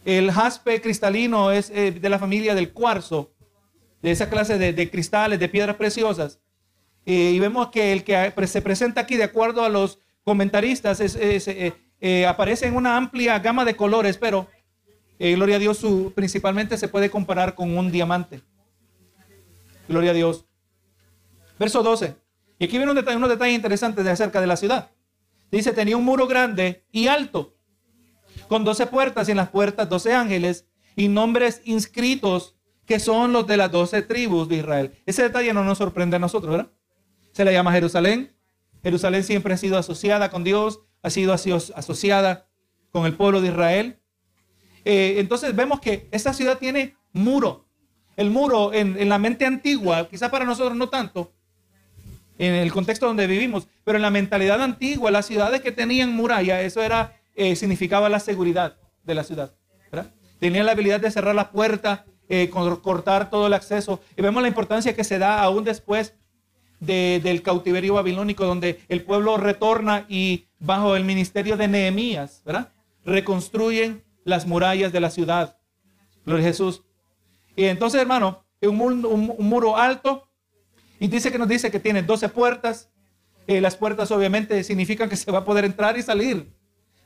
El 0.06 0.32
jaspe 0.32 0.80
cristalino 0.82 1.52
es 1.52 1.72
eh, 1.72 1.90
de 1.90 2.10
la 2.10 2.20
familia 2.20 2.54
del 2.54 2.74
cuarzo, 2.74 3.32
de 4.04 4.12
esa 4.12 4.30
clase 4.30 4.60
de, 4.60 4.92
cristales, 4.92 5.40
de 5.40 5.50
piedras 5.50 5.78
preciosas. 5.78 6.40
Eh, 7.08 7.32
y 7.34 7.40
vemos 7.40 7.70
que 7.70 7.92
el 7.92 8.04
que 8.04 8.32
se 8.46 8.62
presenta 8.62 9.02
aquí, 9.02 9.16
de 9.16 9.24
acuerdo 9.24 9.64
a 9.64 9.70
los 9.70 9.98
comentaristas, 10.24 11.02
eh, 11.02 12.26
aparece 12.28 12.68
en 12.68 12.76
una 12.76 12.98
amplia 12.98 13.40
gama 13.40 13.66
de 13.66 13.76
colores, 13.76 14.16
pero 14.20 14.46
gloria 15.18 15.56
a 15.56 15.60
Dios, 15.60 15.80
su, 15.80 16.14
principalmente 16.16 16.78
se 16.78 16.88
puede 16.88 17.10
comparar 17.10 17.56
con 17.56 17.76
un 17.76 17.92
diamante. 17.92 18.44
Gloria 19.89 20.12
a 20.12 20.13
Dios. 20.13 20.45
Verso 21.58 21.84
12. 21.84 22.15
Y 22.60 22.65
aquí 22.65 22.78
viene 22.78 22.91
un 22.91 22.95
detalle, 22.95 23.17
unos 23.17 23.30
detalles 23.30 23.56
interesantes 23.56 24.06
de 24.06 24.12
acerca 24.12 24.39
de 24.39 24.47
la 24.47 24.56
ciudad. 24.56 24.91
Dice, 25.52 25.73
tenía 25.73 25.97
un 25.97 26.06
muro 26.06 26.28
grande 26.28 26.86
y 26.91 27.08
alto 27.08 27.56
con 28.47 28.63
doce 28.63 28.86
puertas 28.86 29.28
y 29.28 29.32
en 29.32 29.38
las 29.38 29.49
puertas 29.49 29.89
doce 29.89 30.13
ángeles 30.13 30.67
y 30.95 31.08
nombres 31.08 31.62
inscritos 31.65 32.56
que 32.86 32.99
son 32.99 33.34
los 33.34 33.47
de 33.47 33.58
las 33.58 33.71
doce 33.71 34.02
tribus 34.02 34.47
de 34.47 34.58
Israel. 34.58 34.93
Ese 35.06 35.23
detalle 35.23 35.54
no 35.54 35.63
nos 35.63 35.80
sorprende 35.80 36.17
a 36.17 36.19
nosotros, 36.19 36.52
¿verdad? 36.52 36.71
Se 37.32 37.43
le 37.43 37.52
llama 37.52 37.71
Jerusalén. 37.71 38.36
Jerusalén 38.84 39.23
siempre 39.23 39.54
ha 39.54 39.58
sido 39.58 39.78
asociada 39.78 40.30
con 40.30 40.43
Dios, 40.43 40.82
ha 41.02 41.10
sido 41.10 41.34
asociada 41.34 42.47
con 42.91 43.06
el 43.06 43.15
pueblo 43.15 43.41
de 43.41 43.49
Israel. 43.49 43.99
Eh, 44.86 45.15
entonces 45.17 45.56
vemos 45.56 45.80
que 45.80 46.08
esta 46.12 46.34
ciudad 46.34 46.60
tiene 46.60 46.95
muro. 47.12 47.69
El 48.20 48.32
muro 48.32 48.74
en, 48.74 49.08
la 49.08 49.18
mente 49.18 49.46
antigua, 49.46 50.10
quizá 50.10 50.30
para 50.30 50.44
nosotros 50.44 50.76
no 50.76 50.90
tanto, 50.90 51.32
en 52.38 52.54
el 52.54 52.70
contexto 52.70 53.08
donde 53.08 53.28
vivimos, 53.28 53.70
pero 53.86 53.98
en 53.98 54.02
la 54.02 54.10
mentalidad 54.10 54.62
antigua, 54.62 55.10
las 55.10 55.26
ciudades 55.26 55.62
que 55.62 55.72
tenían 55.72 56.14
muralla, 56.14 56.62
eso 56.62 56.82
era 56.82 57.16
eh, 57.34 57.56
significaba 57.56 58.10
la 58.10 58.20
seguridad 58.20 58.76
de 59.06 59.16
la 59.16 59.24
ciudad. 59.24 59.54
¿verdad? 59.90 60.12
Tenían 60.38 60.66
la 60.66 60.74
habilidad 60.74 61.00
de 61.00 61.12
cerrar 61.12 61.34
la 61.34 61.52
puerta, 61.52 62.04
eh, 62.28 62.50
cortar 62.50 63.30
todo 63.30 63.48
el 63.48 63.54
acceso. 63.54 64.02
Y 64.18 64.22
vemos 64.22 64.42
la 64.42 64.50
importancia 64.50 64.94
que 64.94 65.06
se 65.06 65.18
da 65.18 65.42
aún 65.42 65.64
después 65.64 66.16
del 66.82 67.42
cautiverio 67.42 67.94
babilónico, 67.94 68.44
donde 68.44 68.82
el 68.90 69.02
pueblo 69.04 69.38
retorna 69.38 70.06
y 70.10 70.50
bajo 70.60 70.98
el 70.98 71.06
ministerio 71.06 71.56
de 71.56 71.70
Nehemías, 71.70 72.44
reconstruyen 73.06 74.04
las 74.26 74.46
murallas 74.46 74.92
de 74.92 75.00
la 75.00 75.10
ciudad. 75.10 75.56
Gloria 76.26 76.48
a 76.48 76.50
Jesús. 76.50 76.84
Y 77.56 77.66
entonces, 77.66 78.02
hermano, 78.02 78.46
un, 78.62 79.06
un, 79.06 79.36
muro 79.40 79.78
alto, 79.78 80.30
y 81.00 81.08
dice 81.08 81.32
que 81.32 81.38
nos 81.38 81.48
dice 81.48 81.72
que 81.72 81.80
tiene 81.80 82.04
12 82.04 82.30
puertas. 82.30 82.90
Eh, 83.48 83.62
las 83.62 83.76
puertas 83.76 84.12
obviamente 84.12 84.64
significan 84.64 85.10
que 85.10 85.16
se 85.18 85.32
va 85.32 85.40
a 85.40 85.46
poder 85.46 85.66
entrar 85.66 85.98
y 85.98 86.04
salir 86.04 86.54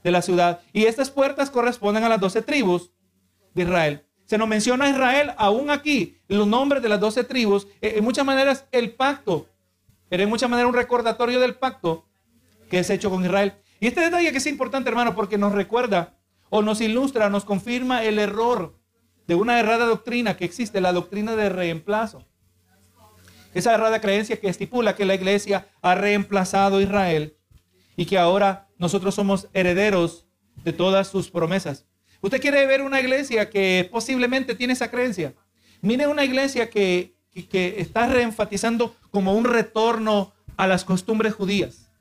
de 0.04 0.12
la 0.12 0.22
ciudad. 0.22 0.62
Y 0.74 0.86
estas 0.86 1.10
puertas 1.10 1.50
corresponden 1.50 2.04
a 2.04 2.10
las 2.10 2.20
doce 2.20 2.42
tribus 2.42 2.92
de 3.54 3.64
Israel. 3.64 4.06
Se 4.26 4.38
nos 4.38 4.48
menciona 4.48 4.90
Israel 4.90 5.34
aún 5.38 5.70
aquí, 5.70 6.18
los 6.28 6.48
nombres 6.48 6.82
de 6.82 6.90
las 6.90 7.00
doce 7.00 7.24
tribus, 7.24 7.68
eh, 7.82 7.94
en 7.98 8.04
muchas 8.04 8.26
maneras 8.26 8.66
el 8.72 8.92
pacto, 8.92 9.48
era 10.10 10.24
en 10.24 10.30
muchas 10.30 10.50
maneras 10.50 10.70
un 10.70 10.76
recordatorio 10.76 11.40
del 11.40 11.56
pacto 11.56 12.08
que 12.70 12.80
es 12.80 12.90
hecho 12.90 13.10
con 13.10 13.24
Israel. 13.24 13.54
Y 13.80 13.88
este 13.88 14.02
detalle 14.02 14.32
que 14.32 14.38
es 14.38 14.48
importante, 14.48 14.90
hermano, 14.90 15.16
porque 15.16 15.38
nos 15.38 15.54
recuerda 15.54 16.18
o 16.50 16.62
nos 16.62 16.82
ilustra, 16.82 17.30
nos 17.30 17.46
confirma 17.46 18.04
el 18.04 18.18
error 18.20 18.80
de 19.28 19.36
una 19.36 19.60
errada 19.60 19.86
doctrina 19.86 20.36
que 20.38 20.46
existe, 20.46 20.82
la 20.82 20.94
doctrina 20.94 21.36
de 21.36 21.50
reemplazo. 21.50 22.26
Esa 23.54 23.74
errada 23.74 24.02
creencia 24.02 24.40
que 24.40 24.50
estipula 24.50 24.96
que 24.96 25.06
la 25.06 25.16
iglesia 25.16 25.68
ha 25.82 25.96
reemplazado 25.96 26.78
a 26.78 26.82
Israel 26.82 27.38
y 27.96 28.06
que 28.06 28.18
ahora 28.18 28.68
nosotros 28.78 29.16
somos 29.16 29.48
herederos 29.54 30.26
de 30.64 30.74
todas 30.74 31.08
sus 31.08 31.30
promesas. 31.30 31.86
Usted 32.22 32.42
quiere 32.42 32.66
ver 32.66 32.82
una 32.82 33.00
iglesia 33.00 33.50
que 33.50 33.88
posiblemente 33.92 34.56
tiene 34.56 34.74
esa 34.74 34.90
creencia. 34.90 35.34
Mire 35.82 36.08
una 36.08 36.24
iglesia 36.24 36.70
que, 36.70 37.16
que, 37.50 37.76
está 37.80 38.08
reenfatizando 38.08 38.96
como 39.12 39.34
un 39.36 39.44
retorno 39.44 40.34
a 40.56 40.66
las 40.66 40.86
costumbres 40.86 41.34
judías. 41.34 41.92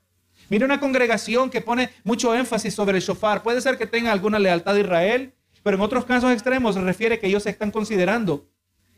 Mire 0.49 0.65
una 0.65 0.79
congregación 0.79 1.49
que 1.49 1.61
pone 1.61 1.89
mucho 2.03 2.33
énfasis 2.33 2.73
sobre 2.73 2.97
el 2.97 3.03
shofar. 3.03 3.43
Puede 3.43 3.61
ser 3.61 3.77
que 3.77 3.85
tenga 3.85 4.11
alguna 4.11 4.39
lealtad 4.39 4.75
a 4.75 4.79
Israel, 4.79 5.33
pero 5.63 5.77
en 5.77 5.81
otros 5.81 6.05
casos 6.05 6.31
extremos 6.31 6.75
refiere 6.75 7.19
que 7.19 7.27
ellos 7.27 7.43
se 7.43 7.49
están 7.49 7.71
considerando 7.71 8.47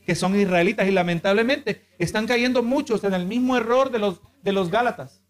que 0.05 0.15
son 0.15 0.39
israelitas 0.39 0.87
y 0.87 0.91
lamentablemente 0.91 1.81
están 1.97 2.27
cayendo 2.27 2.61
muchos 2.61 3.03
en 3.03 3.13
el 3.13 3.25
mismo 3.25 3.57
error 3.57 3.91
de 3.91 3.99
los, 3.99 4.21
de 4.43 4.51
los 4.51 4.69
Gálatas. 4.69 5.21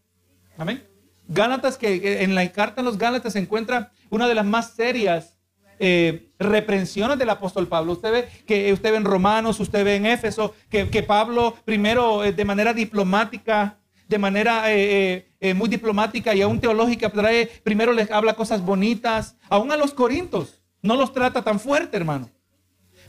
Amén. 0.58 0.86
Gálatas, 1.28 1.78
que 1.78 2.24
en 2.24 2.36
la 2.36 2.52
carta 2.52 2.82
de 2.82 2.86
los 2.86 2.98
Gálatas 2.98 3.34
se 3.34 3.40
encuentra 3.40 3.92
una 4.10 4.28
de 4.28 4.36
las 4.36 4.46
más 4.46 4.74
serias 4.74 5.38
eh, 5.80 6.30
reprensiones 6.40 7.18
del 7.18 7.30
apóstol 7.30 7.68
Pablo. 7.68 7.94
Usted 7.94 8.12
ve 8.12 8.28
que 8.46 8.72
usted 8.72 8.92
ve 8.92 8.98
en 8.98 9.06
Romanos, 9.06 9.60
usted 9.60 9.84
ve 9.84 9.96
en 9.96 10.06
Éfeso, 10.06 10.54
que, 10.70 11.04
Pablo 11.04 11.56
primero 11.66 12.24
eh, 12.24 12.32
de 12.32 12.46
manera 12.46 12.74
diplomática, 12.74 13.80
de 14.08 14.18
manera 14.18 14.64
eh, 14.68 15.26
muy 15.56 15.68
diplomática 15.68 16.36
y 16.36 16.42
aún 16.42 16.60
teológica, 16.60 17.10
trae, 17.10 17.48
primero 17.64 17.92
les 17.92 18.12
habla 18.12 18.36
cosas 18.36 18.62
bonitas, 18.62 19.36
aún 19.50 19.72
a 19.72 19.78
los 19.78 19.94
corintos, 19.94 20.62
no 20.86 20.96
los 20.96 21.12
trata 21.12 21.44
tan 21.44 21.60
fuerte, 21.60 21.98
hermano. 21.98 22.30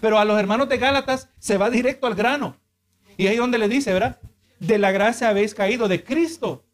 Pero 0.00 0.18
a 0.18 0.24
los 0.24 0.38
hermanos 0.38 0.68
de 0.68 0.78
Gálatas 0.78 1.28
se 1.38 1.58
va 1.58 1.70
directo 1.70 2.06
al 2.06 2.14
grano. 2.14 2.56
Y 3.16 3.26
ahí 3.26 3.34
es 3.34 3.40
donde 3.40 3.58
le 3.58 3.68
dice, 3.68 3.92
¿verdad? 3.92 4.18
De 4.58 4.78
la 4.78 4.90
gracia 4.92 5.28
habéis 5.28 5.54
caído, 5.54 5.88
de 5.88 6.02
Cristo 6.02 6.64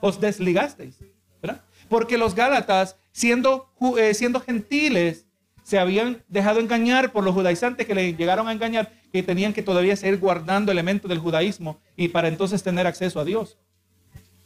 os 0.00 0.20
desligasteis. 0.20 0.98
¿verdad? 1.42 1.62
Porque 1.88 2.18
los 2.18 2.34
Gálatas, 2.34 2.96
siendo, 3.12 3.72
eh, 3.98 4.14
siendo 4.14 4.40
gentiles, 4.40 5.26
se 5.62 5.78
habían 5.78 6.24
dejado 6.28 6.58
engañar 6.58 7.12
por 7.12 7.22
los 7.22 7.34
judaizantes 7.34 7.86
que 7.86 7.94
le 7.94 8.14
llegaron 8.14 8.48
a 8.48 8.52
engañar, 8.52 8.92
que 9.12 9.22
tenían 9.22 9.52
que 9.52 9.62
todavía 9.62 9.96
seguir 9.96 10.18
guardando 10.18 10.72
elementos 10.72 11.08
del 11.08 11.18
judaísmo 11.18 11.80
y 11.96 12.08
para 12.08 12.28
entonces 12.28 12.62
tener 12.62 12.86
acceso 12.86 13.20
a 13.20 13.24
Dios 13.24 13.56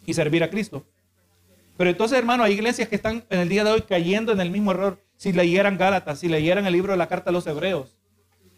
y 0.05 0.15
servir 0.15 0.43
a 0.43 0.51
Cristo. 0.51 0.85
Pero 1.77 1.91
entonces, 1.91 2.19
hermano, 2.19 2.45
hay 2.45 2.53
iglesias 2.53 2.89
que 2.89 2.97
están 2.97 3.25
en 3.31 3.41
el 3.41 3.49
día 3.49 3.65
de 3.65 3.71
hoy 3.71 3.83
cayendo 3.83 4.33
en 4.33 4.41
el 4.41 4.51
mismo 4.51 4.71
error. 4.71 5.04
Si 5.25 5.33
leyeran 5.33 5.79
Gálatas, 5.79 6.19
si 6.19 6.29
leyeran 6.29 6.67
el 6.67 6.75
libro 6.75 6.93
de 6.93 6.99
la 6.99 7.09
carta 7.09 7.31
a 7.31 7.33
los 7.33 7.47
hebreos, 7.47 7.97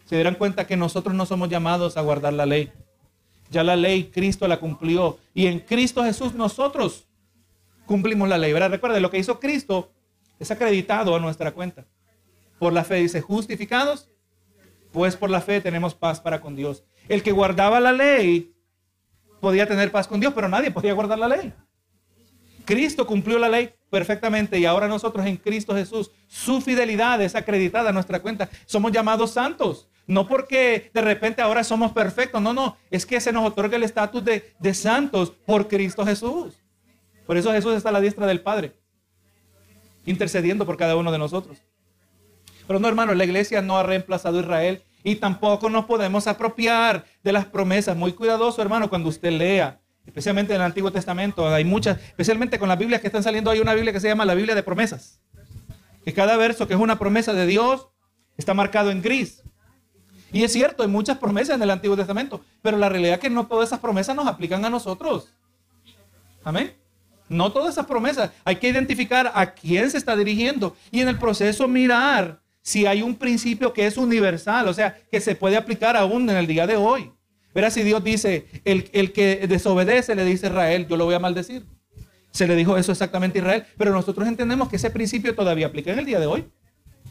se 0.03 0.17
darán 0.17 0.35
cuenta 0.35 0.67
que 0.67 0.75
nosotros 0.75 1.15
no 1.15 1.25
somos 1.25 1.47
llamados 1.47 1.95
a 1.95 2.01
guardar 2.01 2.33
la 2.33 2.45
ley. 2.45 2.73
Ya 3.49 3.63
la 3.63 3.77
ley 3.77 4.11
Cristo 4.13 4.49
la 4.49 4.59
cumplió. 4.59 5.17
Y 5.33 5.47
en 5.47 5.61
Cristo 5.61 6.03
Jesús 6.03 6.33
nosotros 6.33 7.07
cumplimos 7.85 8.27
la 8.27 8.37
ley. 8.37 8.51
¿verdad? 8.51 8.69
Recuerde, 8.69 8.99
lo 8.99 9.09
que 9.09 9.17
hizo 9.17 9.39
Cristo 9.39 9.93
es 10.39 10.51
acreditado 10.51 11.15
a 11.15 11.21
nuestra 11.21 11.53
cuenta. 11.53 11.85
Por 12.59 12.73
la 12.73 12.83
fe 12.83 12.95
dice, 12.95 13.21
justificados, 13.21 14.09
pues 14.91 15.15
por 15.15 15.29
la 15.29 15.39
fe 15.39 15.61
tenemos 15.61 15.95
paz 15.95 16.19
para 16.19 16.41
con 16.41 16.57
Dios. 16.57 16.83
El 17.07 17.23
que 17.23 17.31
guardaba 17.31 17.79
la 17.79 17.93
ley 17.93 18.53
podía 19.39 19.69
tener 19.69 19.89
paz 19.89 20.05
con 20.05 20.19
Dios, 20.19 20.33
pero 20.33 20.49
nadie 20.49 20.69
podía 20.69 20.91
guardar 20.91 21.17
la 21.17 21.29
ley. 21.29 21.53
Cristo 22.67 23.07
cumplió 23.07 23.39
la 23.39 23.47
ley 23.47 23.73
perfectamente 23.89 24.59
y 24.59 24.65
ahora 24.65 24.89
nosotros 24.89 25.25
en 25.25 25.37
Cristo 25.37 25.73
Jesús, 25.73 26.11
su 26.27 26.59
fidelidad 26.59 27.21
es 27.21 27.33
acreditada 27.33 27.89
a 27.89 27.93
nuestra 27.93 28.19
cuenta. 28.19 28.49
Somos 28.65 28.91
llamados 28.91 29.31
santos. 29.31 29.87
No 30.05 30.27
porque 30.27 30.91
de 30.93 31.01
repente 31.01 31.41
ahora 31.41 31.63
somos 31.63 31.91
perfectos, 31.93 32.41
no, 32.41 32.53
no, 32.53 32.77
es 32.91 33.05
que 33.05 33.19
se 33.19 33.33
nos 33.33 33.45
otorga 33.45 33.75
el 33.75 33.83
estatus 33.83 34.23
de, 34.23 34.53
de 34.57 34.73
santos 34.73 35.31
por 35.45 35.67
Cristo 35.67 36.05
Jesús. 36.05 36.55
Por 37.25 37.35
eso 37.35 37.51
Jesús 37.51 37.75
está 37.75 37.89
a 37.89 37.91
la 37.93 38.01
diestra 38.01 38.25
del 38.25 38.41
Padre, 38.41 38.73
intercediendo 40.05 40.65
por 40.65 40.77
cada 40.77 40.95
uno 40.95 41.11
de 41.11 41.17
nosotros. 41.17 41.57
Pero 42.67 42.79
no, 42.79 42.87
hermano, 42.87 43.13
la 43.13 43.25
iglesia 43.25 43.61
no 43.61 43.77
ha 43.77 43.83
reemplazado 43.83 44.37
a 44.37 44.41
Israel 44.41 44.81
y 45.03 45.15
tampoco 45.15 45.69
nos 45.69 45.85
podemos 45.85 46.27
apropiar 46.27 47.05
de 47.23 47.33
las 47.33 47.45
promesas. 47.45 47.95
Muy 47.97 48.13
cuidadoso, 48.13 48.61
hermano, 48.61 48.89
cuando 48.89 49.09
usted 49.09 49.31
lea, 49.31 49.79
especialmente 50.07 50.53
en 50.53 50.61
el 50.61 50.65
Antiguo 50.65 50.91
Testamento, 50.91 51.47
hay 51.47 51.65
muchas, 51.65 51.99
especialmente 51.99 52.57
con 52.57 52.69
las 52.69 52.79
Biblias 52.79 53.01
que 53.01 53.07
están 53.07 53.23
saliendo, 53.23 53.51
hay 53.51 53.59
una 53.59 53.73
Biblia 53.73 53.93
que 53.93 53.99
se 53.99 54.07
llama 54.07 54.25
la 54.25 54.33
Biblia 54.33 54.55
de 54.55 54.63
promesas. 54.63 55.19
Que 56.03 56.13
cada 56.13 56.37
verso 56.37 56.67
que 56.67 56.73
es 56.73 56.79
una 56.79 56.97
promesa 56.97 57.33
de 57.33 57.45
Dios 57.45 57.89
está 58.37 58.53
marcado 58.53 58.89
en 58.89 59.01
gris. 59.01 59.43
Y 60.31 60.43
es 60.43 60.53
cierto, 60.53 60.83
hay 60.83 60.89
muchas 60.89 61.17
promesas 61.17 61.55
en 61.55 61.61
el 61.61 61.69
Antiguo 61.69 61.95
Testamento, 61.95 62.43
pero 62.61 62.77
la 62.77 62.89
realidad 62.89 63.15
es 63.15 63.19
que 63.19 63.29
no 63.29 63.47
todas 63.47 63.69
esas 63.69 63.79
promesas 63.79 64.15
nos 64.15 64.27
aplican 64.27 64.63
a 64.65 64.69
nosotros. 64.69 65.33
Amén. 66.43 66.73
No 67.29 67.51
todas 67.51 67.73
esas 67.73 67.85
promesas. 67.85 68.31
Hay 68.45 68.55
que 68.55 68.69
identificar 68.69 69.31
a 69.35 69.53
quién 69.53 69.91
se 69.91 69.97
está 69.97 70.15
dirigiendo 70.15 70.75
y 70.91 71.01
en 71.01 71.09
el 71.09 71.17
proceso 71.17 71.67
mirar 71.67 72.41
si 72.61 72.85
hay 72.85 73.01
un 73.01 73.15
principio 73.15 73.73
que 73.73 73.85
es 73.85 73.97
universal, 73.97 74.67
o 74.67 74.73
sea, 74.73 74.97
que 75.11 75.21
se 75.21 75.35
puede 75.35 75.57
aplicar 75.57 75.95
aún 75.95 76.29
en 76.29 76.37
el 76.37 76.47
día 76.47 76.67
de 76.67 76.75
hoy. 76.77 77.11
Verá 77.57 77.71
si 77.71 77.81
Dios 77.81 78.03
dice, 78.03 78.45
el, 78.65 78.87
el 78.93 79.11
que 79.11 79.47
desobedece 79.47 80.13
le 80.13 80.23
dice 80.23 80.45
a 80.45 80.49
Israel, 80.49 80.85
yo 80.87 80.95
lo 80.95 81.05
voy 81.05 81.15
a 81.15 81.19
maldecir. 81.19 81.65
Se 82.29 82.45
le 82.45 82.55
dijo 82.55 82.77
eso 82.77 82.91
exactamente 82.91 83.39
a 83.39 83.41
Israel, 83.41 83.65
pero 83.79 83.91
nosotros 83.91 84.27
entendemos 84.27 84.69
que 84.69 84.75
ese 84.75 84.91
principio 84.91 85.33
todavía 85.33 85.65
aplica 85.65 85.91
en 85.91 85.97
el 85.97 86.05
día 86.05 86.19
de 86.19 86.27
hoy. 86.27 86.45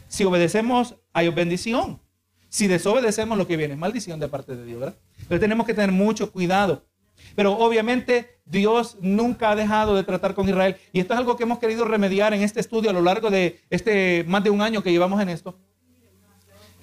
Si 0.06 0.22
obedecemos, 0.22 0.94
hay 1.12 1.30
bendición. 1.30 2.00
Si 2.48 2.68
desobedecemos, 2.68 3.36
lo 3.36 3.48
que 3.48 3.56
viene 3.56 3.74
es 3.74 3.80
maldición 3.80 4.20
de 4.20 4.28
parte 4.28 4.54
de 4.54 4.64
Dios, 4.64 4.78
¿verdad? 4.78 4.96
Pero 5.26 5.40
tenemos 5.40 5.66
que 5.66 5.74
tener 5.74 5.90
mucho 5.90 6.30
cuidado. 6.30 6.86
Pero 7.34 7.58
obviamente 7.58 8.38
Dios 8.44 8.98
nunca 9.00 9.50
ha 9.50 9.56
dejado 9.56 9.96
de 9.96 10.04
tratar 10.04 10.36
con 10.36 10.48
Israel. 10.48 10.76
Y 10.92 11.00
esto 11.00 11.12
es 11.14 11.18
algo 11.18 11.36
que 11.36 11.42
hemos 11.42 11.58
querido 11.58 11.84
remediar 11.86 12.32
en 12.34 12.42
este 12.42 12.60
estudio 12.60 12.90
a 12.90 12.92
lo 12.92 13.02
largo 13.02 13.30
de 13.30 13.58
este 13.68 14.24
más 14.28 14.44
de 14.44 14.50
un 14.50 14.62
año 14.62 14.80
que 14.80 14.92
llevamos 14.92 15.20
en 15.20 15.28
esto. 15.28 15.58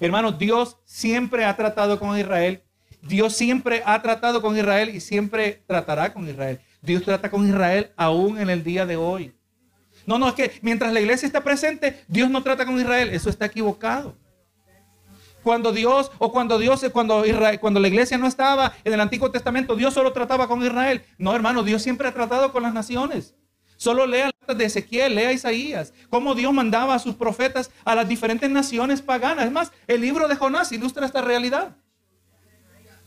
Hermanos, 0.00 0.38
Dios 0.38 0.76
siempre 0.84 1.46
ha 1.46 1.56
tratado 1.56 1.98
con 1.98 2.18
Israel. 2.18 2.63
Dios 3.06 3.34
siempre 3.34 3.82
ha 3.84 4.00
tratado 4.02 4.42
con 4.42 4.56
Israel 4.56 4.94
y 4.94 5.00
siempre 5.00 5.62
tratará 5.66 6.12
con 6.12 6.28
Israel. 6.28 6.60
Dios 6.82 7.02
trata 7.02 7.30
con 7.30 7.46
Israel 7.46 7.90
aún 7.96 8.38
en 8.38 8.50
el 8.50 8.64
día 8.64 8.86
de 8.86 8.96
hoy. 8.96 9.32
No, 10.06 10.18
no, 10.18 10.28
es 10.28 10.34
que 10.34 10.52
mientras 10.62 10.92
la 10.92 11.00
iglesia 11.00 11.26
está 11.26 11.42
presente, 11.42 12.04
Dios 12.08 12.30
no 12.30 12.42
trata 12.42 12.66
con 12.66 12.78
Israel. 12.78 13.10
Eso 13.10 13.30
está 13.30 13.46
equivocado 13.46 14.16
cuando 15.44 15.72
Dios 15.72 16.10
o 16.18 16.32
cuando 16.32 16.58
Dios 16.58 16.84
cuando 16.92 17.24
Israel, 17.24 17.60
cuando 17.60 17.78
la 17.78 17.86
iglesia 17.86 18.18
no 18.18 18.26
estaba 18.26 18.72
en 18.82 18.94
el 18.94 19.00
Antiguo 19.00 19.30
Testamento, 19.30 19.76
Dios 19.76 19.94
solo 19.94 20.12
trataba 20.12 20.48
con 20.48 20.64
Israel. 20.64 21.04
No, 21.18 21.36
hermano, 21.36 21.62
Dios 21.62 21.82
siempre 21.82 22.08
ha 22.08 22.14
tratado 22.14 22.50
con 22.50 22.64
las 22.64 22.72
naciones. 22.72 23.34
Solo 23.76 24.06
lea 24.06 24.30
de 24.56 24.64
Ezequiel, 24.64 25.14
lea 25.14 25.32
Isaías, 25.32 25.92
cómo 26.08 26.34
Dios 26.34 26.52
mandaba 26.52 26.94
a 26.94 26.98
sus 26.98 27.14
profetas 27.14 27.70
a 27.84 27.94
las 27.94 28.08
diferentes 28.08 28.48
naciones 28.50 29.02
paganas. 29.02 29.44
Es 29.44 29.52
más, 29.52 29.72
el 29.86 30.00
libro 30.00 30.26
de 30.26 30.36
Jonás 30.36 30.72
ilustra 30.72 31.06
esta 31.06 31.20
realidad. 31.20 31.76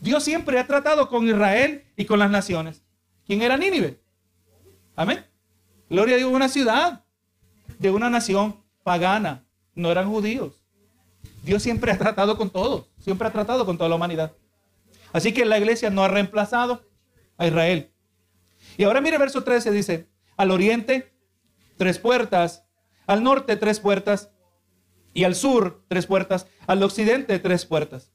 Dios 0.00 0.22
siempre 0.22 0.58
ha 0.58 0.66
tratado 0.66 1.08
con 1.08 1.26
Israel 1.26 1.84
y 1.96 2.04
con 2.04 2.18
las 2.18 2.30
naciones. 2.30 2.82
¿Quién 3.26 3.42
era 3.42 3.56
Nínive? 3.56 4.00
Amén. 4.96 5.24
Gloria 5.90 6.14
a 6.14 6.18
Dios, 6.18 6.32
una 6.32 6.48
ciudad 6.48 7.04
de 7.78 7.90
una 7.90 8.10
nación 8.10 8.62
pagana. 8.82 9.44
No 9.74 9.90
eran 9.90 10.08
judíos. 10.08 10.60
Dios 11.42 11.62
siempre 11.62 11.92
ha 11.92 11.98
tratado 11.98 12.36
con 12.36 12.50
todos, 12.50 12.86
siempre 12.98 13.28
ha 13.28 13.32
tratado 13.32 13.64
con 13.64 13.76
toda 13.78 13.88
la 13.88 13.96
humanidad. 13.96 14.32
Así 15.12 15.32
que 15.32 15.44
la 15.44 15.58
iglesia 15.58 15.90
no 15.90 16.04
ha 16.04 16.08
reemplazado 16.08 16.82
a 17.36 17.46
Israel. 17.46 17.90
Y 18.76 18.84
ahora 18.84 19.00
mire 19.00 19.18
verso 19.18 19.44
13, 19.44 19.70
dice, 19.70 20.08
al 20.36 20.50
oriente 20.50 21.12
tres 21.76 21.98
puertas, 21.98 22.64
al 23.06 23.22
norte 23.22 23.56
tres 23.56 23.80
puertas 23.80 24.30
y 25.14 25.24
al 25.24 25.34
sur 25.34 25.84
tres 25.88 26.06
puertas, 26.06 26.46
al 26.66 26.82
occidente 26.82 27.38
tres 27.38 27.64
puertas. 27.64 28.12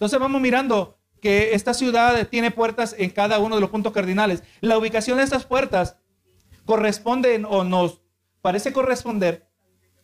Entonces 0.00 0.18
vamos 0.18 0.40
mirando 0.40 0.96
que 1.20 1.52
esta 1.52 1.74
ciudad 1.74 2.26
tiene 2.28 2.50
puertas 2.50 2.94
en 2.96 3.10
cada 3.10 3.38
uno 3.38 3.56
de 3.56 3.60
los 3.60 3.68
puntos 3.68 3.92
cardinales. 3.92 4.42
La 4.62 4.78
ubicación 4.78 5.18
de 5.18 5.24
estas 5.24 5.44
puertas 5.44 5.98
corresponde 6.64 7.44
o 7.46 7.64
nos 7.64 8.00
parece 8.40 8.72
corresponder 8.72 9.46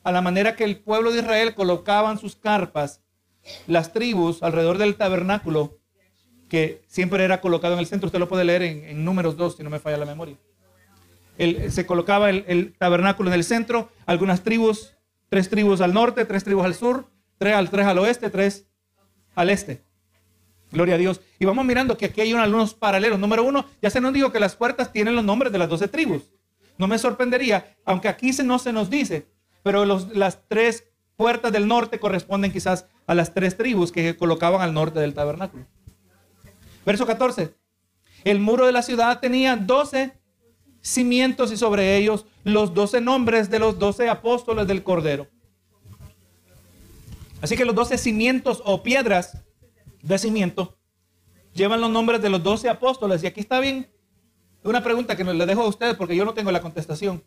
a 0.04 0.12
la 0.12 0.20
manera 0.20 0.54
que 0.54 0.64
el 0.64 0.80
pueblo 0.80 1.12
de 1.12 1.20
Israel 1.20 1.54
colocaban 1.54 2.18
sus 2.18 2.36
carpas, 2.36 3.00
las 3.66 3.94
tribus 3.94 4.42
alrededor 4.42 4.76
del 4.76 4.96
tabernáculo, 4.96 5.78
que 6.50 6.82
siempre 6.88 7.24
era 7.24 7.40
colocado 7.40 7.72
en 7.72 7.80
el 7.80 7.86
centro. 7.86 8.08
Usted 8.08 8.18
lo 8.18 8.28
puede 8.28 8.44
leer 8.44 8.64
en, 8.64 9.02
números 9.02 9.38
2, 9.38 9.56
si 9.56 9.62
no 9.62 9.70
me 9.70 9.78
falla 9.78 9.96
la 9.96 10.04
memoria. 10.04 10.36
se 11.38 11.86
colocaba 11.86 12.28
el, 12.28 12.74
tabernáculo 12.76 13.30
en 13.30 13.34
el 13.34 13.44
centro, 13.44 13.90
algunas 14.04 14.42
tribus, 14.42 14.92
tres 15.30 15.48
tribus 15.48 15.80
al 15.80 15.94
norte, 15.94 16.26
tres 16.26 16.44
tribus 16.44 16.66
al 16.66 16.74
sur, 16.74 17.08
tres 17.38 17.70
tres 17.70 17.86
al 17.86 17.98
oeste, 17.98 18.28
tres 18.28 18.66
al 19.34 19.48
este. 19.48 19.85
Gloria 20.76 20.96
a 20.96 20.98
Dios. 20.98 21.22
Y 21.38 21.46
vamos 21.46 21.64
mirando 21.64 21.96
que 21.96 22.04
aquí 22.04 22.20
hay 22.20 22.34
unos 22.34 22.74
paralelos. 22.74 23.18
Número 23.18 23.42
uno, 23.42 23.64
ya 23.80 23.88
se 23.88 23.98
nos 23.98 24.12
dijo 24.12 24.30
que 24.30 24.38
las 24.38 24.56
puertas 24.56 24.92
tienen 24.92 25.16
los 25.16 25.24
nombres 25.24 25.50
de 25.50 25.56
las 25.56 25.70
doce 25.70 25.88
tribus. 25.88 26.24
No 26.76 26.86
me 26.86 26.98
sorprendería, 26.98 27.74
aunque 27.86 28.08
aquí 28.08 28.34
se, 28.34 28.44
no 28.44 28.58
se 28.58 28.74
nos 28.74 28.90
dice, 28.90 29.26
pero 29.62 29.86
las 29.86 30.46
tres 30.48 30.84
puertas 31.16 31.50
del 31.50 31.66
norte 31.66 31.98
corresponden 31.98 32.52
quizás 32.52 32.84
a 33.06 33.14
las 33.14 33.32
tres 33.32 33.56
tribus 33.56 33.90
que 33.90 34.18
colocaban 34.18 34.60
al 34.60 34.74
norte 34.74 35.00
del 35.00 35.14
tabernáculo. 35.14 35.64
Verso 36.84 37.06
14. 37.06 37.54
El 38.24 38.40
muro 38.40 38.66
de 38.66 38.72
la 38.72 38.82
ciudad 38.82 39.18
tenía 39.18 39.56
doce 39.56 40.12
cimientos 40.82 41.50
y 41.52 41.56
sobre 41.56 41.96
ellos 41.96 42.26
los 42.44 42.74
doce 42.74 43.00
nombres 43.00 43.48
de 43.48 43.60
los 43.60 43.78
doce 43.78 44.10
apóstoles 44.10 44.66
del 44.66 44.82
Cordero. 44.82 45.26
Así 47.40 47.56
que 47.56 47.64
los 47.64 47.74
doce 47.74 47.96
cimientos 47.96 48.60
o 48.66 48.82
piedras 48.82 49.38
de 50.06 50.18
cimiento 50.18 50.78
llevan 51.52 51.80
los 51.80 51.90
nombres 51.90 52.22
de 52.22 52.30
los 52.30 52.42
doce 52.42 52.68
apóstoles. 52.68 53.22
Y 53.22 53.26
aquí 53.26 53.40
está 53.40 53.58
bien 53.60 53.90
una 54.62 54.82
pregunta 54.82 55.16
que 55.16 55.24
le 55.24 55.46
dejo 55.46 55.62
a 55.62 55.68
ustedes 55.68 55.96
porque 55.96 56.16
yo 56.16 56.24
no 56.24 56.34
tengo 56.34 56.52
la 56.52 56.60
contestación. 56.60 57.24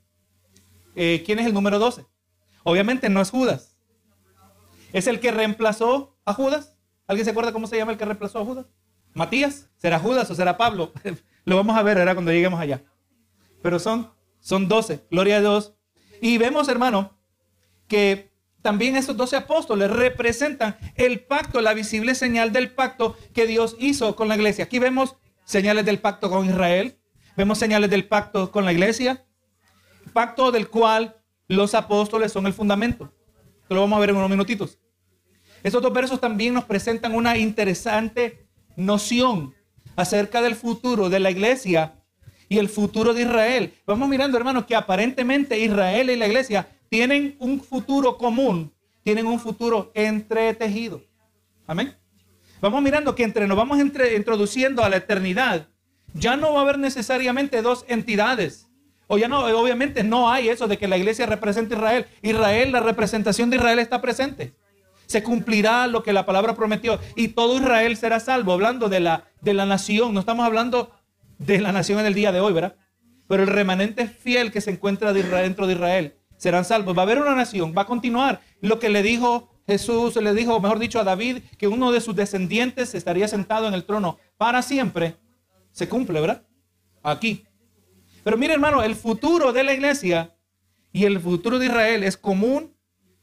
Eh, 0.95 1.23
¿Quién 1.25 1.39
es 1.39 1.45
el 1.45 1.53
número 1.53 1.79
12? 1.79 2.05
Obviamente 2.63 3.09
no 3.09 3.21
es 3.21 3.31
Judas. 3.31 3.77
¿Es 4.91 5.07
el 5.07 5.19
que 5.19 5.31
reemplazó 5.31 6.17
a 6.25 6.33
Judas? 6.33 6.77
¿Alguien 7.07 7.25
se 7.25 7.31
acuerda 7.31 7.53
cómo 7.53 7.67
se 7.67 7.77
llama 7.77 7.91
el 7.91 7.97
que 7.97 8.05
reemplazó 8.05 8.39
a 8.39 8.45
Judas? 8.45 8.65
Matías. 9.13 9.69
¿Será 9.77 9.99
Judas 9.99 10.29
o 10.29 10.35
será 10.35 10.57
Pablo? 10.57 10.91
Lo 11.45 11.55
vamos 11.55 11.77
a 11.77 11.83
ver 11.83 11.97
ahora 11.97 12.13
cuando 12.13 12.31
lleguemos 12.31 12.59
allá. 12.59 12.83
Pero 13.61 13.79
son, 13.79 14.11
son 14.39 14.67
12. 14.67 15.05
Gloria 15.09 15.37
a 15.37 15.41
Dios. 15.41 15.73
Y 16.21 16.37
vemos, 16.37 16.67
hermano, 16.67 17.17
que 17.87 18.28
también 18.61 18.95
estos 18.97 19.15
12 19.15 19.37
apóstoles 19.37 19.89
representan 19.89 20.77
el 20.95 21.21
pacto, 21.21 21.61
la 21.61 21.73
visible 21.73 22.13
señal 22.13 22.51
del 22.51 22.71
pacto 22.71 23.15
que 23.33 23.47
Dios 23.47 23.75
hizo 23.79 24.15
con 24.15 24.27
la 24.27 24.35
iglesia. 24.35 24.65
Aquí 24.65 24.79
vemos 24.79 25.15
señales 25.45 25.85
del 25.85 25.99
pacto 25.99 26.29
con 26.29 26.45
Israel. 26.45 26.99
Vemos 27.37 27.57
señales 27.57 27.89
del 27.89 28.07
pacto 28.07 28.51
con 28.51 28.65
la 28.65 28.73
iglesia. 28.73 29.25
Pacto 30.11 30.51
del 30.51 30.67
cual 30.67 31.15
los 31.47 31.73
apóstoles 31.73 32.33
son 32.33 32.47
el 32.47 32.53
fundamento. 32.53 33.13
Esto 33.61 33.75
lo 33.75 33.81
vamos 33.81 33.97
a 33.97 33.99
ver 34.01 34.09
en 34.09 34.17
unos 34.17 34.29
minutitos. 34.29 34.77
Estos 35.63 35.81
dos 35.81 35.93
versos 35.93 36.19
también 36.19 36.53
nos 36.53 36.65
presentan 36.65 37.15
una 37.15 37.37
interesante 37.37 38.47
noción 38.75 39.53
acerca 39.95 40.41
del 40.41 40.55
futuro 40.55 41.09
de 41.09 41.19
la 41.19 41.31
iglesia 41.31 41.95
y 42.49 42.57
el 42.57 42.67
futuro 42.67 43.13
de 43.13 43.21
Israel. 43.21 43.73
Vamos 43.85 44.09
mirando, 44.09 44.37
hermanos, 44.37 44.65
que 44.65 44.75
aparentemente 44.75 45.59
Israel 45.59 46.09
y 46.09 46.15
la 46.15 46.27
iglesia 46.27 46.67
tienen 46.89 47.35
un 47.39 47.61
futuro 47.61 48.17
común, 48.17 48.73
tienen 49.03 49.27
un 49.27 49.39
futuro 49.39 49.91
entretejido. 49.93 51.01
Amén. 51.67 51.95
Vamos 52.61 52.81
mirando 52.81 53.15
que 53.15 53.23
entre 53.23 53.47
nos 53.47 53.55
vamos 53.55 53.79
introduciendo 53.79 54.83
a 54.83 54.89
la 54.89 54.97
eternidad, 54.97 55.67
ya 56.13 56.35
no 56.35 56.53
va 56.53 56.59
a 56.59 56.63
haber 56.63 56.79
necesariamente 56.79 57.61
dos 57.61 57.85
entidades 57.87 58.67
o 59.07 59.17
ya 59.17 59.27
no, 59.27 59.39
obviamente 59.39 60.03
no 60.03 60.29
hay 60.29 60.49
eso 60.49 60.67
de 60.67 60.77
que 60.77 60.87
la 60.87 60.97
iglesia 60.97 61.25
represente 61.25 61.73
a 61.73 61.77
Israel. 61.77 62.05
Israel, 62.21 62.71
la 62.71 62.79
representación 62.79 63.49
de 63.49 63.55
Israel 63.55 63.79
está 63.79 64.01
presente. 64.01 64.53
Se 65.07 65.23
cumplirá 65.23 65.87
lo 65.87 66.03
que 66.03 66.13
la 66.13 66.27
palabra 66.27 66.53
prometió 66.53 66.99
y 67.15 67.29
todo 67.29 67.57
Israel 67.57 67.97
será 67.97 68.19
salvo. 68.19 68.53
Hablando 68.53 68.87
de 68.87 68.99
la, 68.99 69.23
de 69.41 69.55
la 69.55 69.65
nación, 69.65 70.13
no 70.13 70.19
estamos 70.19 70.45
hablando 70.45 70.91
de 71.39 71.59
la 71.59 71.71
nación 71.71 71.99
en 71.99 72.05
el 72.05 72.13
día 72.13 72.31
de 72.31 72.39
hoy, 72.39 72.53
¿verdad? 72.53 72.75
Pero 73.27 73.41
el 73.41 73.49
remanente 73.49 74.07
fiel 74.07 74.51
que 74.51 74.61
se 74.61 74.69
encuentra 74.69 75.11
dentro 75.11 75.65
de 75.65 75.73
Israel 75.73 76.18
serán 76.39 76.65
salvos. 76.65 76.97
Va 76.97 77.01
a 77.01 77.03
haber 77.03 77.19
una 77.19 77.35
nación, 77.35 77.75
va 77.77 77.83
a 77.83 77.85
continuar. 77.85 78.41
lo 78.61 78.79
que 78.79 78.89
le 78.89 79.03
dijo 79.03 79.49
Jesús, 79.67 80.15
le 80.15 80.33
dijo, 80.33 80.59
mejor 80.59 80.79
dicho, 80.79 80.99
a 80.99 81.03
David, 81.03 81.43
que 81.59 81.67
uno 81.67 81.91
de 81.91 82.01
sus 82.01 82.15
descendientes 82.15 82.95
estaría 82.95 83.27
sentado 83.27 83.67
en 83.67 83.75
el 83.75 83.85
trono 83.85 84.17
para 84.37 84.63
siempre, 84.63 85.17
se 85.71 85.87
cumple, 85.87 86.19
¿verdad? 86.19 86.43
Aquí. 87.03 87.45
Pero 88.23 88.35
mire, 88.35 88.53
hermano, 88.53 88.81
el 88.81 88.95
futuro 88.95 89.53
de 89.53 89.63
la 89.63 89.73
iglesia 89.73 90.35
y 90.91 91.05
el 91.05 91.19
futuro 91.19 91.59
de 91.59 91.67
Israel 91.67 92.03
es 92.03 92.17
común, 92.17 92.75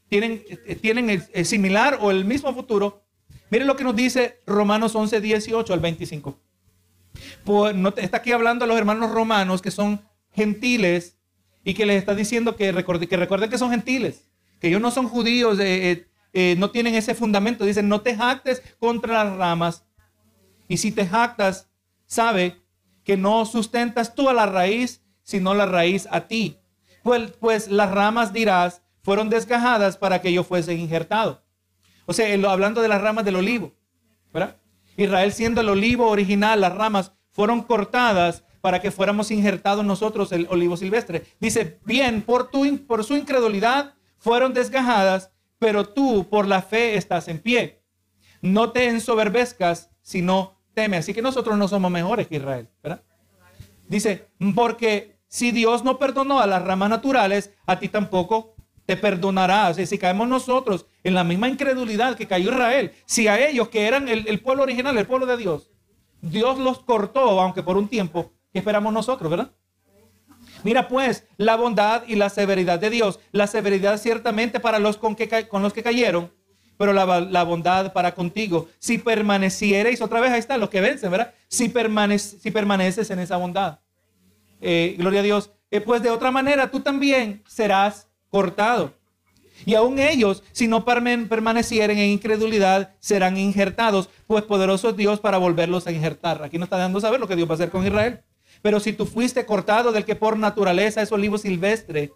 tienen, 0.09 0.44
tienen 0.81 1.11
el, 1.11 1.46
similar 1.46 1.98
o 2.00 2.12
el 2.12 2.24
mismo 2.24 2.55
futuro. 2.55 3.02
Mire 3.50 3.64
lo 3.64 3.74
que 3.74 3.83
nos 3.83 3.96
dice 3.96 4.40
Romanos 4.46 4.94
11, 4.94 5.20
18 5.20 5.72
al 5.72 5.81
25. 5.81 6.38
Pues, 7.44 7.74
no, 7.74 7.88
está 7.96 8.18
aquí 8.18 8.31
hablando 8.31 8.64
a 8.64 8.68
los 8.68 8.79
hermanos 8.79 9.11
romanos 9.11 9.62
que 9.62 9.72
son 9.72 10.00
gentiles 10.31 11.15
y 11.66 11.74
que 11.74 11.85
les 11.85 11.96
está 11.96 12.14
diciendo 12.14 12.55
que, 12.55 12.72
que, 13.09 13.16
recuerden 13.16 13.50
que 13.50 13.59
son 13.59 13.72
gentiles, 13.72 14.31
que 14.61 14.68
ellos 14.68 14.81
no 14.81 14.92
son 14.92 15.09
judíos, 15.09 15.59
eh, 15.59 16.07
eh, 16.33 16.55
no 16.59 16.70
tienen 16.70 16.94
ese 16.94 17.12
fundamento. 17.12 17.64
Dicen, 17.64 17.88
no 17.88 18.02
te 18.02 18.14
jactes 18.14 18.62
contra 18.79 19.24
las 19.24 19.37
ramas. 19.37 19.85
Y 20.68 20.76
si 20.76 20.92
te 20.92 21.05
jactas, 21.05 21.68
sabe 22.07 22.62
que 23.02 23.16
no 23.16 23.44
sustentas 23.46 24.14
tú 24.14 24.29
a 24.29 24.33
la 24.33 24.46
raíz, 24.46 25.02
sino 25.24 25.55
la 25.55 25.66
raíz 25.66 26.07
a 26.12 26.29
ti. 26.29 26.57
Pues, 27.02 27.33
pues 27.33 27.66
las 27.66 27.90
ramas 27.90 28.33
dirás, 28.33 28.83
fueron 29.02 29.29
desgajadas 29.29 29.96
para 29.96 30.20
que 30.20 30.33
yo 30.33 30.44
fuese 30.44 30.72
injertado. 30.74 31.42
O 32.07 32.12
sea, 32.12 32.33
hablando 32.48 32.81
de 32.81 32.88
las 32.88 33.02
ramas 33.02 33.24
del 33.24 33.37
olivo, 33.37 33.74
¿verdad? 34.33 34.57
Israel 34.96 35.33
siendo 35.33 35.62
el 35.62 35.68
olivo 35.68 36.07
original, 36.11 36.61
las 36.61 36.76
ramas 36.76 37.12
fueron 37.33 37.62
cortadas 37.62 38.44
para 38.66 38.81
que 38.81 38.90
fuéramos 38.90 39.31
injertados 39.31 39.85
nosotros 39.85 40.33
el 40.33 40.48
olivo 40.50 40.76
silvestre. 40.76 41.22
Dice, 41.38 41.79
bien, 41.85 42.20
por, 42.20 42.50
tu, 42.50 42.85
por 42.85 43.05
su 43.05 43.14
incredulidad 43.14 43.94
fueron 44.18 44.55
desgajadas, 44.55 45.31
pero 45.61 45.88
tú 45.88 46.29
por 46.29 46.48
la 46.48 46.62
fe 46.62 46.96
estás 46.96 47.29
en 47.29 47.38
pie. 47.38 47.85
No 48.42 48.72
te 48.72 48.88
ensoberbezcas, 48.88 49.90
sino 50.02 50.59
teme. 50.74 50.96
Así 50.96 51.14
que 51.14 51.22
nosotros 51.22 51.57
no 51.57 51.68
somos 51.68 51.92
mejores 51.92 52.26
que 52.26 52.38
Israel, 52.38 52.68
¿verdad? 52.83 53.05
Dice, 53.87 54.26
porque 54.57 55.16
si 55.29 55.52
Dios 55.52 55.85
no 55.85 56.00
perdonó 56.00 56.40
a 56.40 56.48
las 56.48 56.64
ramas 56.64 56.90
naturales, 56.90 57.52
a 57.66 57.79
ti 57.79 57.88
tampoco 57.88 58.57
te 58.85 58.96
perdonará. 58.96 59.68
O 59.68 59.74
sea, 59.74 59.87
si 59.87 59.96
caemos 59.96 60.26
nosotros 60.26 60.87
en 61.05 61.14
la 61.14 61.22
misma 61.22 61.48
incredulidad 61.48 62.16
que 62.16 62.26
cayó 62.26 62.50
Israel, 62.50 62.90
si 63.05 63.29
a 63.29 63.48
ellos 63.48 63.68
que 63.68 63.87
eran 63.87 64.09
el, 64.09 64.40
pueblo 64.40 64.64
original, 64.64 64.98
el 64.98 65.07
pueblo 65.07 65.26
de 65.26 65.37
Dios, 65.37 65.70
Dios 66.20 66.59
los 66.59 66.81
cortó, 66.81 67.40
aunque 67.40 67.62
por 67.62 67.76
un 67.76 67.87
tiempo, 67.87 68.33
¿qué 68.57 68.61
esperamos 68.61 68.90
nosotros, 68.90 69.31
verdad? 69.31 69.51
Mira 70.64 70.88
pues 70.88 71.27
la 71.37 71.57
bondad 71.57 72.05
y 72.07 72.14
la 72.14 72.31
severidad 72.31 72.79
de 72.79 72.88
Dios. 72.88 73.21
La 73.31 73.47
severidad 73.47 73.99
ciertamente 73.99 74.61
para 74.61 74.79
los 74.79 74.97
con, 74.97 75.14
que, 75.14 75.47
con 75.47 75.61
los 75.61 75.75
que 75.75 75.83
cayeron, 75.83 76.33
pero 76.79 76.95
la, 76.95 77.42
bondad 77.42 77.92
para 77.92 78.14
contigo. 78.14 78.66
Si 78.79 78.97
permaneciereis, 78.97 80.01
otra 80.01 80.21
vez 80.21 80.33
ahí 80.33 80.38
está, 80.38 80.57
los 80.57 80.71
que 80.71 80.81
vencen, 80.81 81.11
¿verdad? 81.11 81.35
Si, 81.49 81.71
si 82.19 82.51
permaneces 82.51 83.11
en 83.11 83.19
esa 83.19 83.37
bondad. 83.37 83.81
Eh, 84.62 84.95
gloria 84.97 85.21
a 85.21 85.25
Dios. 85.25 85.51
Eh, 85.71 85.83
pues 85.83 86.03
de 86.03 86.09
otra 86.09 86.31
manera 86.31 86.71
tú 86.71 86.81
también 86.81 87.42
serás 87.47 88.09
cortado. 88.31 88.95
Y 89.66 89.75
aún 89.75 89.99
ellos, 89.99 90.42
si 90.53 90.66
no 90.66 90.87
permanecieren 90.87 91.99
en 91.99 92.09
incredulidad, 92.09 92.95
serán 93.01 93.37
injertados, 93.37 94.09
pues 94.27 94.45
poderoso 94.45 94.88
es 94.88 94.97
Dios 94.97 95.21
para 95.21 95.37
volverlos 95.37 95.87
a 95.87 95.92
injertar. 95.92 96.42
Aquí 96.42 96.57
nos 96.57 96.69
está 96.69 96.79
dando 96.79 97.01
saber 97.01 97.21
lo 97.21 97.29
que 97.29 97.37
Dios 97.37 97.47
va 97.47 97.53
a 97.53 97.57
hacer 97.57 97.71
con 97.71 97.87
Israel. 97.87 98.23
Pero 98.66 98.81
si 98.81 98.92
tú 98.92 99.07
fuiste 99.07 99.46
cortado 99.46 99.92
del 99.92 100.05
que 100.05 100.16
por 100.16 100.37
naturaleza 100.37 101.00
es 101.00 101.12
olivo 101.12 101.38
silvestre, 101.38 102.12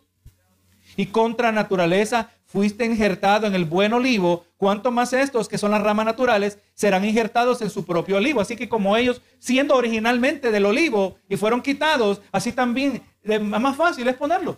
y 0.97 1.07
contra 1.07 1.53
naturaleza 1.53 2.33
fuiste 2.45 2.85
injertado 2.85 3.47
en 3.47 3.55
el 3.55 3.67
buen 3.67 3.93
olivo, 3.93 4.45
cuanto 4.57 4.91
más 4.91 5.13
estos, 5.13 5.49
que 5.49 5.59
son 5.59 5.71
las 5.71 5.81
ramas 5.81 6.07
naturales, 6.07 6.59
serán 6.75 7.05
injertados 7.05 7.63
en 7.63 7.71
su 7.71 7.87
propio 7.87 8.17
olivo. 8.17 8.41
Así 8.41 8.57
que 8.57 8.69
como 8.69 8.97
ellos, 8.97 9.23
siendo 9.39 9.77
originalmente 9.77 10.51
del 10.51 10.67
olivo 10.67 11.19
y 11.29 11.37
fueron 11.37 11.63
quitados, 11.63 12.21
así 12.33 12.51
también 12.51 13.01
es 13.23 13.41
más 13.41 13.77
fácil 13.77 14.09
es 14.09 14.17
ponerlos 14.17 14.57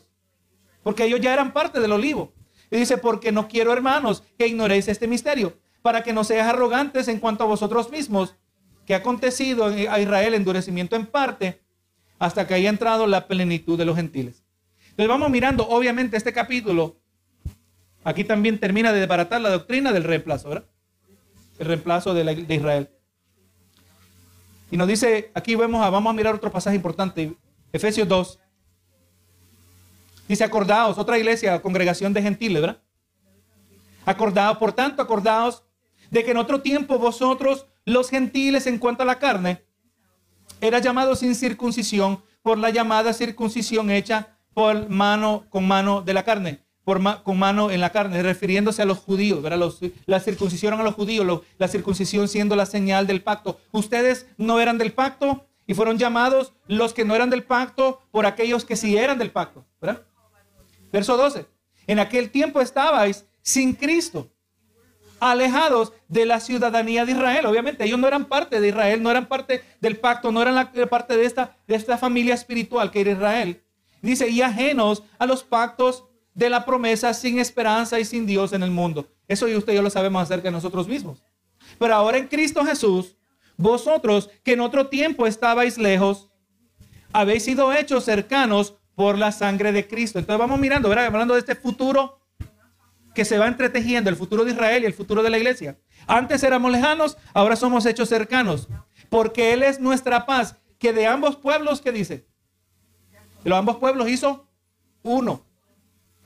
porque 0.82 1.04
ellos 1.04 1.20
ya 1.20 1.34
eran 1.34 1.52
parte 1.52 1.78
del 1.78 1.92
olivo. 1.92 2.32
Y 2.70 2.78
dice, 2.78 2.96
porque 2.96 3.32
no 3.32 3.48
quiero, 3.48 3.70
hermanos, 3.70 4.22
que 4.38 4.46
ignoréis 4.46 4.88
este 4.88 5.06
misterio, 5.06 5.58
para 5.82 6.02
que 6.02 6.14
no 6.14 6.24
seas 6.24 6.48
arrogantes 6.48 7.06
en 7.08 7.20
cuanto 7.20 7.44
a 7.44 7.48
vosotros 7.48 7.90
mismos, 7.90 8.34
que 8.86 8.94
ha 8.94 8.96
acontecido 8.96 9.66
a 9.66 10.00
Israel 10.00 10.32
endurecimiento 10.32 10.96
en 10.96 11.04
parte, 11.04 11.60
hasta 12.22 12.46
que 12.46 12.54
haya 12.54 12.70
entrado 12.70 13.08
la 13.08 13.26
plenitud 13.26 13.76
de 13.76 13.84
los 13.84 13.96
gentiles. 13.96 14.44
Entonces 14.90 15.08
vamos 15.08 15.28
mirando, 15.28 15.68
obviamente, 15.68 16.16
este 16.16 16.32
capítulo. 16.32 17.00
Aquí 18.04 18.22
también 18.22 18.60
termina 18.60 18.92
de 18.92 19.00
desbaratar 19.00 19.40
la 19.40 19.50
doctrina 19.50 19.90
del 19.90 20.04
reemplazo, 20.04 20.50
¿verdad? 20.50 20.68
El 21.58 21.66
reemplazo 21.66 22.14
de, 22.14 22.22
de 22.22 22.54
Israel. 22.54 22.90
Y 24.70 24.76
nos 24.76 24.86
dice, 24.86 25.32
aquí 25.34 25.56
vemos, 25.56 25.80
vamos 25.90 26.10
a 26.10 26.14
mirar 26.14 26.36
otro 26.36 26.52
pasaje 26.52 26.76
importante, 26.76 27.34
Efesios 27.72 28.06
2, 28.06 28.38
Dice, 30.28 30.44
acordaos, 30.44 30.98
otra 30.98 31.18
iglesia, 31.18 31.60
congregación 31.60 32.12
de 32.12 32.22
gentiles, 32.22 32.62
¿verdad? 32.62 32.80
Acordaos, 34.06 34.58
por 34.58 34.72
tanto, 34.72 35.02
acordaos 35.02 35.64
de 36.08 36.22
que 36.22 36.30
en 36.30 36.36
otro 36.36 36.62
tiempo 36.62 37.00
vosotros, 37.00 37.66
los 37.84 38.10
gentiles, 38.10 38.68
en 38.68 38.78
cuanto 38.78 39.02
a 39.02 39.06
la 39.06 39.18
carne, 39.18 39.64
era 40.60 40.78
llamado 40.78 41.16
sin 41.16 41.34
circuncisión 41.34 42.22
por 42.42 42.58
la 42.58 42.70
llamada 42.70 43.12
circuncisión 43.12 43.90
hecha 43.90 44.36
por 44.54 44.88
mano 44.88 45.46
con 45.48 45.66
mano 45.66 46.02
de 46.02 46.14
la 46.14 46.24
carne, 46.24 46.60
por 46.84 47.22
con 47.22 47.38
mano 47.38 47.70
en 47.70 47.80
la 47.80 47.90
carne, 47.90 48.22
refiriéndose 48.22 48.82
a 48.82 48.84
los 48.84 48.98
judíos, 48.98 49.42
¿verdad? 49.42 49.70
la 50.06 50.20
circuncisión 50.20 50.74
a 50.74 50.82
los 50.82 50.94
judíos, 50.94 51.42
la 51.58 51.68
circuncisión 51.68 52.28
siendo 52.28 52.56
la 52.56 52.66
señal 52.66 53.06
del 53.06 53.22
pacto. 53.22 53.60
Ustedes 53.70 54.26
no 54.36 54.60
eran 54.60 54.78
del 54.78 54.92
pacto 54.92 55.46
y 55.66 55.74
fueron 55.74 55.98
llamados 55.98 56.52
los 56.66 56.92
que 56.92 57.04
no 57.04 57.14
eran 57.14 57.30
del 57.30 57.44
pacto 57.44 58.00
por 58.10 58.26
aquellos 58.26 58.64
que 58.64 58.76
sí 58.76 58.96
eran 58.96 59.18
del 59.18 59.30
pacto, 59.30 59.64
¿verdad? 59.80 60.02
Verso 60.92 61.16
12. 61.16 61.46
En 61.86 61.98
aquel 61.98 62.30
tiempo 62.30 62.60
estabais 62.60 63.24
sin 63.40 63.74
Cristo, 63.74 64.30
alejados 65.30 65.92
de 66.08 66.26
la 66.26 66.40
ciudadanía 66.40 67.04
de 67.04 67.12
Israel. 67.12 67.46
Obviamente 67.46 67.84
ellos 67.84 67.98
no 67.98 68.08
eran 68.08 68.24
parte 68.24 68.60
de 68.60 68.68
Israel, 68.68 69.00
no 69.00 69.08
eran 69.08 69.26
parte 69.26 69.62
del 69.80 69.96
pacto, 69.96 70.32
no 70.32 70.42
eran 70.42 70.56
la, 70.56 70.72
parte 70.88 71.16
de 71.16 71.24
esta, 71.24 71.56
de 71.68 71.76
esta 71.76 71.96
familia 71.96 72.34
espiritual 72.34 72.90
que 72.90 73.02
era 73.02 73.12
Israel. 73.12 73.62
Dice, 74.02 74.28
y 74.28 74.42
ajenos 74.42 75.04
a 75.20 75.26
los 75.26 75.44
pactos 75.44 76.04
de 76.34 76.50
la 76.50 76.64
promesa, 76.64 77.14
sin 77.14 77.38
esperanza 77.38 78.00
y 78.00 78.04
sin 78.04 78.26
Dios 78.26 78.52
en 78.52 78.64
el 78.64 78.72
mundo. 78.72 79.12
Eso 79.28 79.46
y 79.46 79.54
usted 79.54 79.74
y 79.74 79.76
yo 79.76 79.82
lo 79.82 79.90
sabemos 79.90 80.24
acerca 80.24 80.48
de 80.48 80.52
nosotros 80.52 80.88
mismos. 80.88 81.22
Pero 81.78 81.94
ahora 81.94 82.18
en 82.18 82.26
Cristo 82.26 82.64
Jesús, 82.64 83.16
vosotros 83.56 84.28
que 84.42 84.54
en 84.54 84.60
otro 84.60 84.88
tiempo 84.88 85.28
estabais 85.28 85.78
lejos, 85.78 86.30
habéis 87.12 87.44
sido 87.44 87.72
hechos 87.72 88.04
cercanos 88.04 88.74
por 88.96 89.16
la 89.16 89.30
sangre 89.30 89.70
de 89.70 89.86
Cristo. 89.86 90.18
Entonces 90.18 90.40
vamos 90.40 90.58
mirando, 90.58 90.88
¿verdad? 90.88 91.06
Hablando 91.06 91.34
de 91.34 91.40
este 91.40 91.54
futuro 91.54 92.21
que 93.14 93.24
se 93.24 93.38
va 93.38 93.48
entretejiendo, 93.48 94.10
el 94.10 94.16
futuro 94.16 94.44
de 94.44 94.52
Israel 94.52 94.82
y 94.82 94.86
el 94.86 94.94
futuro 94.94 95.22
de 95.22 95.30
la 95.30 95.38
iglesia. 95.38 95.78
Antes 96.06 96.42
éramos 96.42 96.70
lejanos, 96.70 97.18
ahora 97.34 97.56
somos 97.56 97.86
hechos 97.86 98.08
cercanos. 98.08 98.68
Porque 99.08 99.52
Él 99.52 99.62
es 99.62 99.80
nuestra 99.80 100.26
paz, 100.26 100.56
que 100.78 100.92
de 100.92 101.06
ambos 101.06 101.36
pueblos, 101.36 101.80
¿qué 101.80 101.92
dice? 101.92 102.26
De 103.44 103.50
los 103.50 103.58
ambos 103.58 103.76
pueblos 103.76 104.08
hizo 104.08 104.48
uno. 105.02 105.44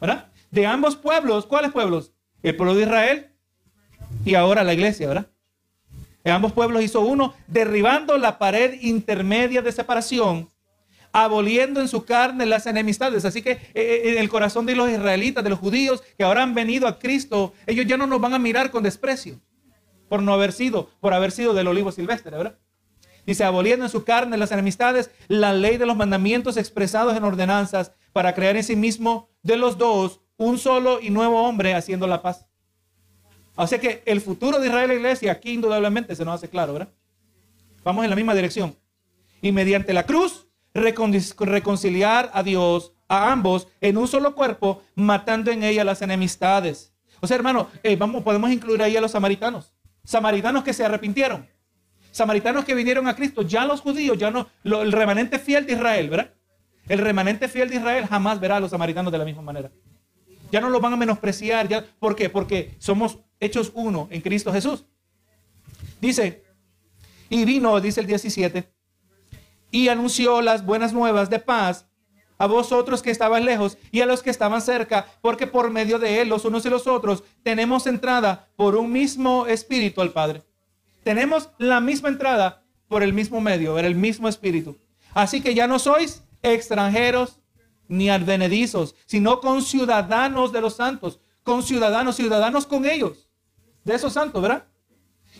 ¿Verdad? 0.00 0.30
De 0.50 0.66
ambos 0.66 0.96
pueblos, 0.96 1.46
¿cuáles 1.46 1.72
pueblos? 1.72 2.12
El 2.42 2.56
pueblo 2.56 2.74
de 2.74 2.82
Israel 2.82 3.32
y 4.24 4.34
ahora 4.34 4.62
la 4.62 4.74
iglesia, 4.74 5.08
¿verdad? 5.08 5.30
De 6.22 6.30
ambos 6.30 6.52
pueblos 6.52 6.82
hizo 6.82 7.00
uno, 7.00 7.34
derribando 7.46 8.18
la 8.18 8.38
pared 8.38 8.80
intermedia 8.80 9.62
de 9.62 9.72
separación 9.72 10.50
aboliendo 11.24 11.80
en 11.80 11.88
su 11.88 12.04
carne 12.04 12.44
las 12.44 12.66
enemistades. 12.66 13.24
Así 13.24 13.40
que 13.40 13.52
eh, 13.52 13.60
eh, 13.74 14.02
en 14.12 14.18
el 14.18 14.28
corazón 14.28 14.66
de 14.66 14.76
los 14.76 14.90
israelitas, 14.90 15.42
de 15.42 15.48
los 15.48 15.58
judíos 15.58 16.02
que 16.18 16.24
ahora 16.24 16.42
han 16.42 16.52
venido 16.52 16.86
a 16.86 16.98
Cristo, 16.98 17.54
ellos 17.66 17.86
ya 17.86 17.96
no 17.96 18.06
nos 18.06 18.20
van 18.20 18.34
a 18.34 18.38
mirar 18.38 18.70
con 18.70 18.82
desprecio 18.82 19.40
por 20.10 20.22
no 20.22 20.34
haber 20.34 20.52
sido, 20.52 20.90
por 21.00 21.14
haber 21.14 21.32
sido 21.32 21.54
del 21.54 21.68
olivo 21.68 21.90
silvestre, 21.90 22.36
¿verdad? 22.36 22.58
Dice, 23.24 23.44
aboliendo 23.44 23.86
en 23.86 23.90
su 23.90 24.04
carne 24.04 24.36
las 24.36 24.52
enemistades, 24.52 25.10
la 25.26 25.54
ley 25.54 25.78
de 25.78 25.86
los 25.86 25.96
mandamientos 25.96 26.58
expresados 26.58 27.16
en 27.16 27.24
ordenanzas 27.24 27.92
para 28.12 28.34
crear 28.34 28.54
en 28.54 28.62
sí 28.62 28.76
mismo 28.76 29.30
de 29.42 29.56
los 29.56 29.78
dos 29.78 30.20
un 30.36 30.58
solo 30.58 31.00
y 31.00 31.08
nuevo 31.08 31.42
hombre 31.42 31.74
haciendo 31.74 32.06
la 32.06 32.20
paz. 32.20 32.46
Así 33.56 33.78
que 33.78 34.02
el 34.04 34.20
futuro 34.20 34.60
de 34.60 34.66
Israel 34.66 34.90
y 34.90 34.94
la 34.94 35.00
iglesia 35.00 35.32
aquí 35.32 35.52
indudablemente 35.52 36.14
se 36.14 36.26
nos 36.26 36.34
hace 36.34 36.50
claro, 36.50 36.74
¿verdad? 36.74 36.92
Vamos 37.82 38.04
en 38.04 38.10
la 38.10 38.16
misma 38.16 38.34
dirección. 38.34 38.76
Y 39.40 39.50
mediante 39.50 39.94
la 39.94 40.04
cruz 40.04 40.45
reconciliar 40.76 42.30
a 42.32 42.42
Dios, 42.42 42.92
a 43.08 43.32
ambos, 43.32 43.68
en 43.80 43.96
un 43.96 44.08
solo 44.08 44.34
cuerpo, 44.34 44.82
matando 44.94 45.50
en 45.50 45.62
ella 45.62 45.84
las 45.84 46.02
enemistades. 46.02 46.92
O 47.20 47.26
sea, 47.26 47.36
hermano, 47.36 47.68
eh, 47.82 47.96
vamos, 47.96 48.22
podemos 48.22 48.50
incluir 48.50 48.82
ahí 48.82 48.96
a 48.96 49.00
los 49.00 49.12
samaritanos. 49.12 49.72
Samaritanos 50.04 50.62
que 50.62 50.72
se 50.72 50.84
arrepintieron. 50.84 51.48
Samaritanos 52.10 52.64
que 52.64 52.74
vinieron 52.74 53.08
a 53.08 53.16
Cristo. 53.16 53.42
Ya 53.42 53.64
los 53.64 53.80
judíos, 53.80 54.18
ya 54.18 54.30
no, 54.30 54.48
el 54.64 54.92
remanente 54.92 55.38
fiel 55.38 55.66
de 55.66 55.72
Israel, 55.74 56.10
¿verdad? 56.10 56.32
El 56.88 56.98
remanente 57.00 57.48
fiel 57.48 57.68
de 57.68 57.76
Israel 57.76 58.06
jamás 58.06 58.38
verá 58.38 58.56
a 58.56 58.60
los 58.60 58.70
samaritanos 58.70 59.12
de 59.12 59.18
la 59.18 59.24
misma 59.24 59.42
manera. 59.42 59.70
Ya 60.52 60.60
no 60.60 60.70
lo 60.70 60.80
van 60.80 60.92
a 60.92 60.96
menospreciar. 60.96 61.68
Ya, 61.68 61.84
¿Por 61.98 62.14
qué? 62.14 62.30
Porque 62.30 62.74
somos 62.78 63.18
hechos 63.40 63.72
uno 63.74 64.08
en 64.10 64.20
Cristo 64.20 64.52
Jesús. 64.52 64.84
Dice, 66.00 66.44
y 67.28 67.44
vino, 67.44 67.80
dice 67.80 68.00
el 68.00 68.06
17, 68.06 68.68
y 69.70 69.88
anunció 69.88 70.42
las 70.42 70.64
buenas 70.64 70.92
nuevas 70.92 71.30
de 71.30 71.38
paz 71.38 71.86
a 72.38 72.46
vosotros 72.46 73.02
que 73.02 73.10
estaban 73.10 73.44
lejos 73.44 73.78
y 73.90 74.00
a 74.00 74.06
los 74.06 74.22
que 74.22 74.30
estaban 74.30 74.60
cerca, 74.60 75.06
porque 75.20 75.46
por 75.46 75.70
medio 75.70 75.98
de 75.98 76.20
él, 76.20 76.28
los 76.28 76.44
unos 76.44 76.66
y 76.66 76.70
los 76.70 76.86
otros, 76.86 77.24
tenemos 77.42 77.86
entrada 77.86 78.48
por 78.56 78.76
un 78.76 78.92
mismo 78.92 79.46
espíritu 79.46 80.00
al 80.00 80.12
Padre. 80.12 80.42
Tenemos 81.02 81.50
la 81.58 81.80
misma 81.80 82.08
entrada 82.08 82.64
por 82.88 83.02
el 83.02 83.12
mismo 83.12 83.40
medio, 83.40 83.74
por 83.74 83.84
el 83.84 83.94
mismo 83.94 84.28
espíritu. 84.28 84.76
Así 85.14 85.40
que 85.40 85.54
ya 85.54 85.66
no 85.66 85.78
sois 85.78 86.22
extranjeros 86.42 87.40
ni 87.88 88.10
advenedizos, 88.10 88.94
sino 89.06 89.40
con 89.40 89.62
ciudadanos 89.62 90.52
de 90.52 90.60
los 90.60 90.76
santos, 90.76 91.20
con 91.42 91.62
ciudadanos, 91.62 92.16
ciudadanos 92.16 92.66
con 92.66 92.84
ellos, 92.84 93.28
de 93.84 93.94
esos 93.94 94.12
santos, 94.12 94.42
¿verdad? 94.42 94.66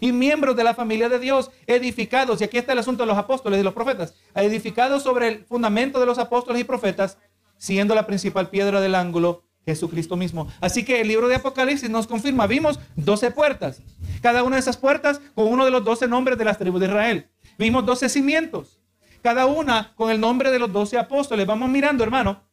Y 0.01 0.13
miembros 0.13 0.57
de 0.57 0.65
la 0.65 0.75
familia 0.75 1.09
de 1.09 1.19
Dios, 1.19 1.51
edificados, 1.67 2.41
y 2.41 2.45
aquí 2.45 2.59
está 2.59 2.73
el 2.73 2.79
asunto 2.79 3.03
de 3.03 3.07
los 3.07 3.19
apóstoles 3.19 3.61
y 3.61 3.63
los 3.63 3.75
profetas, 3.75 4.15
edificados 4.35 5.03
sobre 5.03 5.29
el 5.29 5.45
fundamento 5.45 6.01
de 6.01 6.07
los 6.07 6.19
apóstoles 6.19 6.61
y 6.61 6.65
profetas, 6.65 7.19
siendo 7.57 7.95
la 7.95 8.07
principal 8.07 8.51
piedra 8.51 8.81
del 8.81 8.95
ángulo 8.95 9.45
Jesucristo 9.67 10.17
mismo. 10.17 10.49
Así 10.61 10.85
que 10.85 11.01
el 11.01 11.09
libro 11.09 11.29
de 11.29 11.35
Apocalipsis 11.35 11.91
nos 11.91 12.07
confirma, 12.07 12.47
vimos 12.47 12.79
12 12.95 13.33
puertas, 13.33 13.83
cada 14.23 14.43
una 14.45 14.57
de 14.57 14.61
esas 14.61 14.77
puertas 14.77 15.21
con 15.35 15.49
uno 15.49 15.65
de 15.65 15.73
los 15.73 15.85
12 15.85 16.07
nombres 16.07 16.39
de 16.39 16.45
las 16.45 16.59
tribus 16.59 16.81
de 16.81 16.87
Israel. 16.87 17.29
Vimos 17.59 17.85
12 17.85 18.09
cimientos, 18.09 18.81
cada 19.23 19.47
una 19.47 19.93
con 19.97 20.11
el 20.11 20.21
nombre 20.21 20.53
de 20.53 20.61
los 20.61 20.73
12 20.73 20.99
apóstoles. 20.99 21.47
Vamos 21.47 21.69
mirando, 21.69 22.05
hermano, 22.05 22.45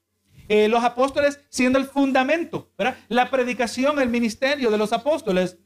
eh, 0.49 0.67
los 0.67 0.83
apóstoles 0.83 1.39
siendo 1.49 1.77
el 1.77 1.85
fundamento, 1.85 2.71
¿verdad? 2.77 2.97
La 3.09 3.29
predicación, 3.29 3.99
el 3.99 4.09
ministerio 4.09 4.71
de 4.71 4.77
los 4.77 4.91
apóstoles. 4.91 5.57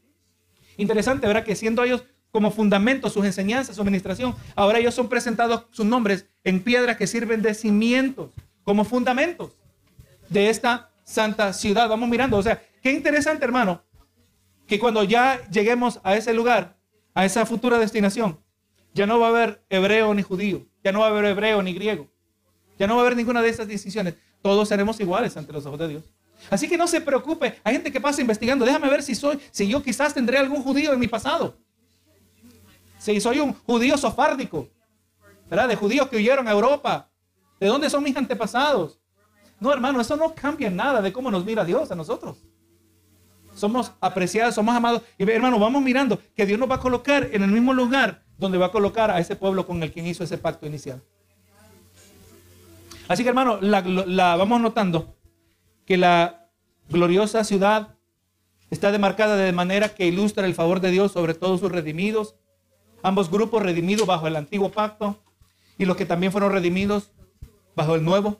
Interesante, 0.77 1.27
¿verdad? 1.27 1.43
Que 1.43 1.55
siendo 1.55 1.83
ellos 1.83 2.03
como 2.31 2.51
fundamento 2.51 3.09
sus 3.09 3.25
enseñanzas, 3.25 3.75
su 3.75 3.81
administración, 3.81 4.35
ahora 4.55 4.79
ellos 4.79 4.93
son 4.93 5.09
presentados 5.09 5.65
sus 5.71 5.85
nombres 5.85 6.25
en 6.43 6.61
piedras 6.61 6.97
que 6.97 7.07
sirven 7.07 7.41
de 7.41 7.53
cimientos, 7.53 8.31
como 8.63 8.85
fundamentos 8.85 9.53
de 10.29 10.49
esta 10.49 10.91
santa 11.03 11.53
ciudad. 11.53 11.89
Vamos 11.89 12.09
mirando, 12.09 12.37
o 12.37 12.43
sea, 12.43 12.61
qué 12.81 12.91
interesante, 12.91 13.45
hermano, 13.45 13.81
que 14.67 14.77
cuando 14.77 15.03
ya 15.03 15.41
lleguemos 15.49 15.99
a 16.03 16.15
ese 16.15 16.33
lugar, 16.33 16.77
a 17.13 17.25
esa 17.25 17.45
futura 17.45 17.79
destinación, 17.79 18.39
ya 18.93 19.05
no 19.05 19.19
va 19.19 19.27
a 19.27 19.29
haber 19.29 19.63
hebreo 19.69 20.13
ni 20.13 20.21
judío, 20.21 20.67
ya 20.83 20.91
no 20.91 20.99
va 20.99 21.07
a 21.07 21.09
haber 21.09 21.25
hebreo 21.25 21.61
ni 21.63 21.73
griego, 21.73 22.09
ya 22.77 22.87
no 22.87 22.95
va 22.95 23.01
a 23.01 23.05
haber 23.05 23.17
ninguna 23.17 23.41
de 23.41 23.49
esas 23.49 23.67
distinciones. 23.67 24.15
Todos 24.41 24.67
seremos 24.67 24.99
iguales 24.99 25.35
ante 25.37 25.53
los 25.53 25.65
ojos 25.65 25.79
de 25.79 25.87
Dios. 25.87 26.03
Así 26.49 26.67
que 26.67 26.77
no 26.77 26.87
se 26.87 27.01
preocupe. 27.01 27.59
Hay 27.63 27.73
gente 27.73 27.91
que 27.91 27.99
pasa 27.99 28.21
investigando. 28.21 28.65
Déjame 28.65 28.89
ver 28.89 29.03
si 29.03 29.15
soy, 29.15 29.39
si 29.51 29.67
yo 29.67 29.81
quizás 29.81 30.13
tendré 30.13 30.37
algún 30.37 30.63
judío 30.63 30.93
en 30.93 30.99
mi 30.99 31.07
pasado. 31.07 31.57
Si 32.97 33.19
soy 33.19 33.39
un 33.39 33.53
judío 33.53 33.97
sofárdico, 33.97 34.69
¿verdad? 35.49 35.67
De 35.67 35.75
judíos 35.75 36.07
que 36.07 36.17
huyeron 36.17 36.47
a 36.47 36.51
Europa. 36.51 37.09
¿De 37.59 37.67
dónde 37.67 37.89
son 37.89 38.03
mis 38.03 38.15
antepasados? 38.15 38.99
No, 39.59 39.73
hermano, 39.73 39.99
eso 39.99 40.15
no 40.15 40.33
cambia 40.35 40.69
nada 40.69 41.01
de 41.01 41.11
cómo 41.11 41.31
nos 41.31 41.43
mira 41.43 41.65
Dios 41.65 41.91
a 41.91 41.95
nosotros. 41.95 42.37
Somos 43.55 43.91
apreciados, 43.99 44.53
somos 44.53 44.75
amados. 44.75 45.01
Y 45.17 45.29
hermano, 45.29 45.57
vamos 45.57 45.81
mirando 45.81 46.19
que 46.35 46.45
Dios 46.45 46.59
nos 46.59 46.69
va 46.69 46.75
a 46.75 46.79
colocar 46.79 47.29
en 47.31 47.41
el 47.41 47.49
mismo 47.49 47.73
lugar 47.73 48.23
donde 48.37 48.59
va 48.59 48.67
a 48.67 48.71
colocar 48.71 49.09
a 49.09 49.19
ese 49.19 49.35
pueblo 49.35 49.65
con 49.65 49.81
el 49.81 49.91
quien 49.91 50.05
hizo 50.05 50.23
ese 50.23 50.37
pacto 50.37 50.67
inicial. 50.67 51.01
Así 53.07 53.23
que 53.23 53.29
hermano, 53.29 53.59
la, 53.61 54.35
vamos 54.35 54.61
notando 54.61 55.16
que 55.87 55.97
la 55.97 56.49
gloriosa 56.89 57.43
ciudad 57.43 57.95
está 58.69 58.91
demarcada 58.91 59.37
de 59.37 59.53
manera 59.53 59.89
que 59.89 60.05
ilustra 60.05 60.45
el 60.45 60.53
favor 60.53 60.81
de 60.81 60.91
Dios 60.91 61.13
sobre 61.13 61.33
todos 61.33 61.61
sus 61.61 61.71
redimidos, 61.71 62.35
ambos 63.01 63.31
grupos 63.31 63.63
redimidos 63.63 64.05
bajo 64.05 64.27
el 64.27 64.35
antiguo 64.35 64.69
pacto 64.69 65.17
y 65.77 65.85
los 65.85 65.95
que 65.95 66.05
también 66.05 66.33
fueron 66.33 66.51
redimidos 66.51 67.11
bajo 67.73 67.95
el 67.95 68.03
nuevo 68.03 68.37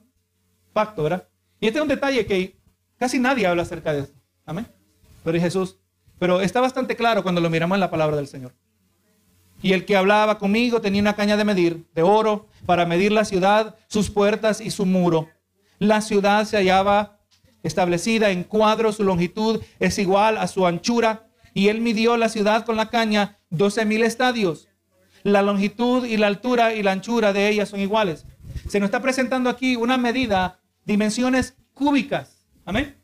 pacto, 0.74 1.04
¿verdad? 1.04 1.28
Y 1.62 1.68
este 1.68 1.80
es 1.80 1.84
un 1.84 1.88
detalle 1.88 2.26
que 2.26 2.60
casi 2.98 3.18
nadie 3.18 3.48
habla 3.48 3.64
acerca 3.64 3.93
de 3.93 4.02
esto. 4.02 4.20
Amén. 4.45 4.68
Pero 5.24 5.38
es 5.38 5.43
Jesús. 5.43 5.78
Pero 6.20 6.41
está 6.41 6.60
bastante 6.60 6.98
claro 6.98 7.24
cuando 7.24 7.39
lo 7.39 7.50
miramos 7.50 7.78
en 7.78 7.80
la 7.80 7.89
palabra 7.89 8.18
del 8.18 8.28
Señor. 8.28 8.54
Y 9.62 9.74
el 9.74 9.86
que 9.86 9.95
hablaba 9.95 10.38
conmigo 10.38 10.82
tenía 10.82 11.02
una 11.02 11.16
caña 11.16 11.38
de 11.38 11.45
medir, 11.45 11.88
de 11.95 12.02
oro, 12.02 12.48
para 12.66 12.86
medir 12.86 13.12
la 13.12 13.24
ciudad, 13.24 13.76
sus 13.88 14.10
puertas 14.10 14.60
y 14.60 14.70
su 14.70 14.86
muro. 14.86 15.30
La 15.80 16.02
ciudad 16.02 16.45
se 16.45 16.58
hallaba 16.58 17.16
establecida 17.68 18.32
en 18.32 18.43
cuadro, 18.43 18.91
su 18.91 19.03
longitud 19.03 19.61
es 19.80 19.99
igual 19.99 20.38
a 20.38 20.47
su 20.47 20.65
anchura, 20.65 21.28
y 21.53 21.68
él 21.68 21.82
midió 21.82 22.18
la 22.18 22.30
ciudad 22.30 22.65
con 22.65 22.76
la 22.76 22.89
caña 22.89 23.39
12 23.49 23.86
mil 23.86 24.03
estadios. 24.03 24.68
La 25.24 25.41
longitud 25.41 26.05
y 26.05 26.18
la 26.18 26.28
altura 26.28 26.74
y 26.74 26.84
la 26.84 26.91
anchura 26.91 27.34
de 27.34 27.49
ella 27.49 27.65
son 27.65 27.80
iguales. 27.80 28.26
Se 28.68 28.80
nos 28.80 28.88
está 28.88 29.01
presentando 29.01 29.49
aquí 29.49 29.76
una 29.76 29.97
medida, 29.97 30.59
dimensiones 30.86 31.55
cúbicas. 31.74 32.47
Amén. 32.65 32.95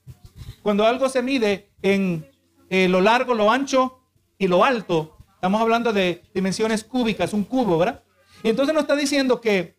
Cuando 0.62 0.86
algo 0.86 1.10
se 1.10 1.22
mide 1.22 1.70
en 1.82 2.26
eh, 2.70 2.88
lo 2.88 3.02
largo, 3.02 3.34
lo 3.34 3.52
ancho 3.52 4.00
y 4.38 4.48
lo 4.48 4.64
alto, 4.64 5.18
Estamos 5.44 5.60
hablando 5.60 5.92
de 5.92 6.24
dimensiones 6.34 6.86
cúbicas, 6.86 7.34
un 7.34 7.44
cubo, 7.44 7.78
¿verdad? 7.78 8.02
Y 8.44 8.48
entonces 8.48 8.74
nos 8.74 8.84
está 8.84 8.96
diciendo 8.96 9.42
que 9.42 9.78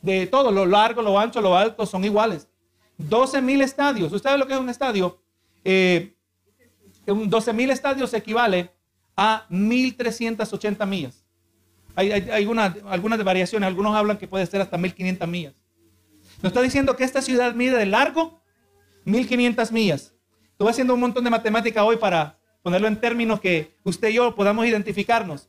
de 0.00 0.28
todo, 0.28 0.52
lo 0.52 0.64
largo, 0.64 1.02
lo 1.02 1.18
ancho, 1.18 1.40
lo 1.40 1.58
alto, 1.58 1.84
son 1.86 2.04
iguales. 2.04 2.48
12 2.98 3.42
mil 3.42 3.60
estadios. 3.62 4.12
¿Usted 4.12 4.28
sabe 4.28 4.38
lo 4.38 4.46
que 4.46 4.54
es 4.54 4.60
un 4.60 4.68
estadio? 4.68 5.20
Eh, 5.64 6.14
12 7.06 7.52
mil 7.52 7.70
estadios 7.70 8.12
equivale 8.14 8.70
a 9.16 9.46
1.380 9.50 10.86
millas. 10.86 11.24
Hay, 11.94 12.12
hay, 12.12 12.46
una, 12.46 12.76
algunas 12.88 13.22
variaciones, 13.24 13.66
algunos 13.66 13.94
hablan 13.94 14.18
que 14.18 14.28
puede 14.28 14.46
ser 14.46 14.60
hasta 14.60 14.76
1.500 14.76 15.26
millas. 15.26 15.54
Nos 16.42 16.50
está 16.50 16.60
diciendo 16.60 16.96
que 16.96 17.04
esta 17.04 17.22
ciudad 17.22 17.54
mide 17.54 17.76
de 17.78 17.86
largo 17.86 18.42
1.500 19.06 19.72
millas. 19.72 20.12
Estoy 20.52 20.68
haciendo 20.68 20.94
un 20.94 21.00
montón 21.00 21.24
de 21.24 21.30
matemática 21.30 21.84
hoy 21.84 21.96
para 21.96 22.38
ponerlo 22.62 22.88
en 22.88 23.00
términos 23.00 23.40
que 23.40 23.74
usted 23.84 24.08
y 24.08 24.14
yo 24.14 24.34
podamos 24.34 24.66
identificarnos. 24.66 25.48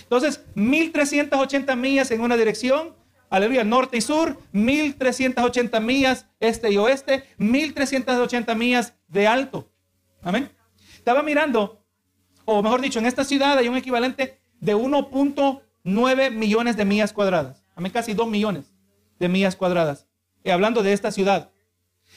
Entonces, 0.00 0.44
1380 0.54 1.76
millas 1.76 2.10
en 2.10 2.20
una 2.20 2.36
dirección, 2.36 2.94
aleluya, 3.30 3.64
norte 3.64 3.96
y 3.96 4.00
sur, 4.00 4.38
1380 4.52 5.80
millas 5.80 6.26
este 6.40 6.72
y 6.72 6.76
oeste, 6.76 7.24
1380 7.38 8.54
millas 8.54 8.94
de 9.08 9.26
alto. 9.26 9.70
Amén. 10.22 10.50
Estaba 10.96 11.22
mirando, 11.22 11.84
o 12.44 12.62
mejor 12.62 12.80
dicho, 12.80 12.98
en 12.98 13.06
esta 13.06 13.24
ciudad 13.24 13.58
hay 13.58 13.68
un 13.68 13.76
equivalente 13.76 14.40
de 14.60 14.74
1.9 14.74 16.30
millones 16.30 16.76
de 16.76 16.84
millas 16.84 17.12
cuadradas. 17.12 17.64
Amén, 17.74 17.92
casi 17.92 18.14
2 18.14 18.28
millones 18.28 18.72
de 19.18 19.28
millas 19.28 19.56
cuadradas. 19.56 20.06
Y 20.42 20.50
hablando 20.50 20.82
de 20.82 20.92
esta 20.92 21.10
ciudad. 21.10 21.50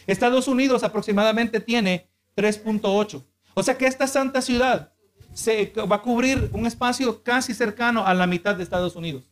Estados 0.07 0.47
Unidos 0.47 0.84
aproximadamente 0.84 1.60
tiene 1.60 2.10
3.8. 2.36 3.24
O 3.53 3.64
sea 3.64 3.78
que 3.78 3.88
esta 3.88 4.07
santa 4.07 4.41
ciudad 4.41 4.93
se 5.34 5.74
va 5.76 5.97
a 5.97 6.01
cubrir 6.01 6.49
un 6.53 6.66
espacio 6.66 7.24
casi 7.24 7.53
cercano 7.53 8.05
a 8.05 8.14
la 8.14 8.28
mitad 8.28 8.55
de 8.55 8.64
Estados 8.64 8.95
Unidos. 8.95 9.30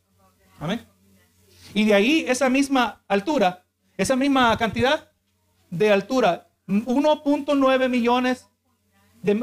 Amén. 0.58 0.86
Y 1.74 1.84
de 1.84 1.94
ahí 1.94 2.24
esa 2.28 2.48
misma 2.48 3.04
altura, 3.08 3.64
esa 3.96 4.16
misma 4.16 4.56
cantidad 4.56 5.10
de 5.70 5.92
altura, 5.92 6.48
1.9 6.66 7.88
millones 7.88 8.48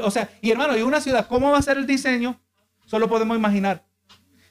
o 0.02 0.10
sea, 0.10 0.30
y 0.40 0.50
hermano, 0.50 0.76
y 0.76 0.82
una 0.82 1.00
ciudad, 1.00 1.26
¿cómo 1.28 1.50
va 1.50 1.58
a 1.58 1.62
ser 1.62 1.76
el 1.76 1.86
diseño? 1.86 2.40
Solo 2.86 3.08
podemos 3.08 3.36
imaginar. 3.36 3.84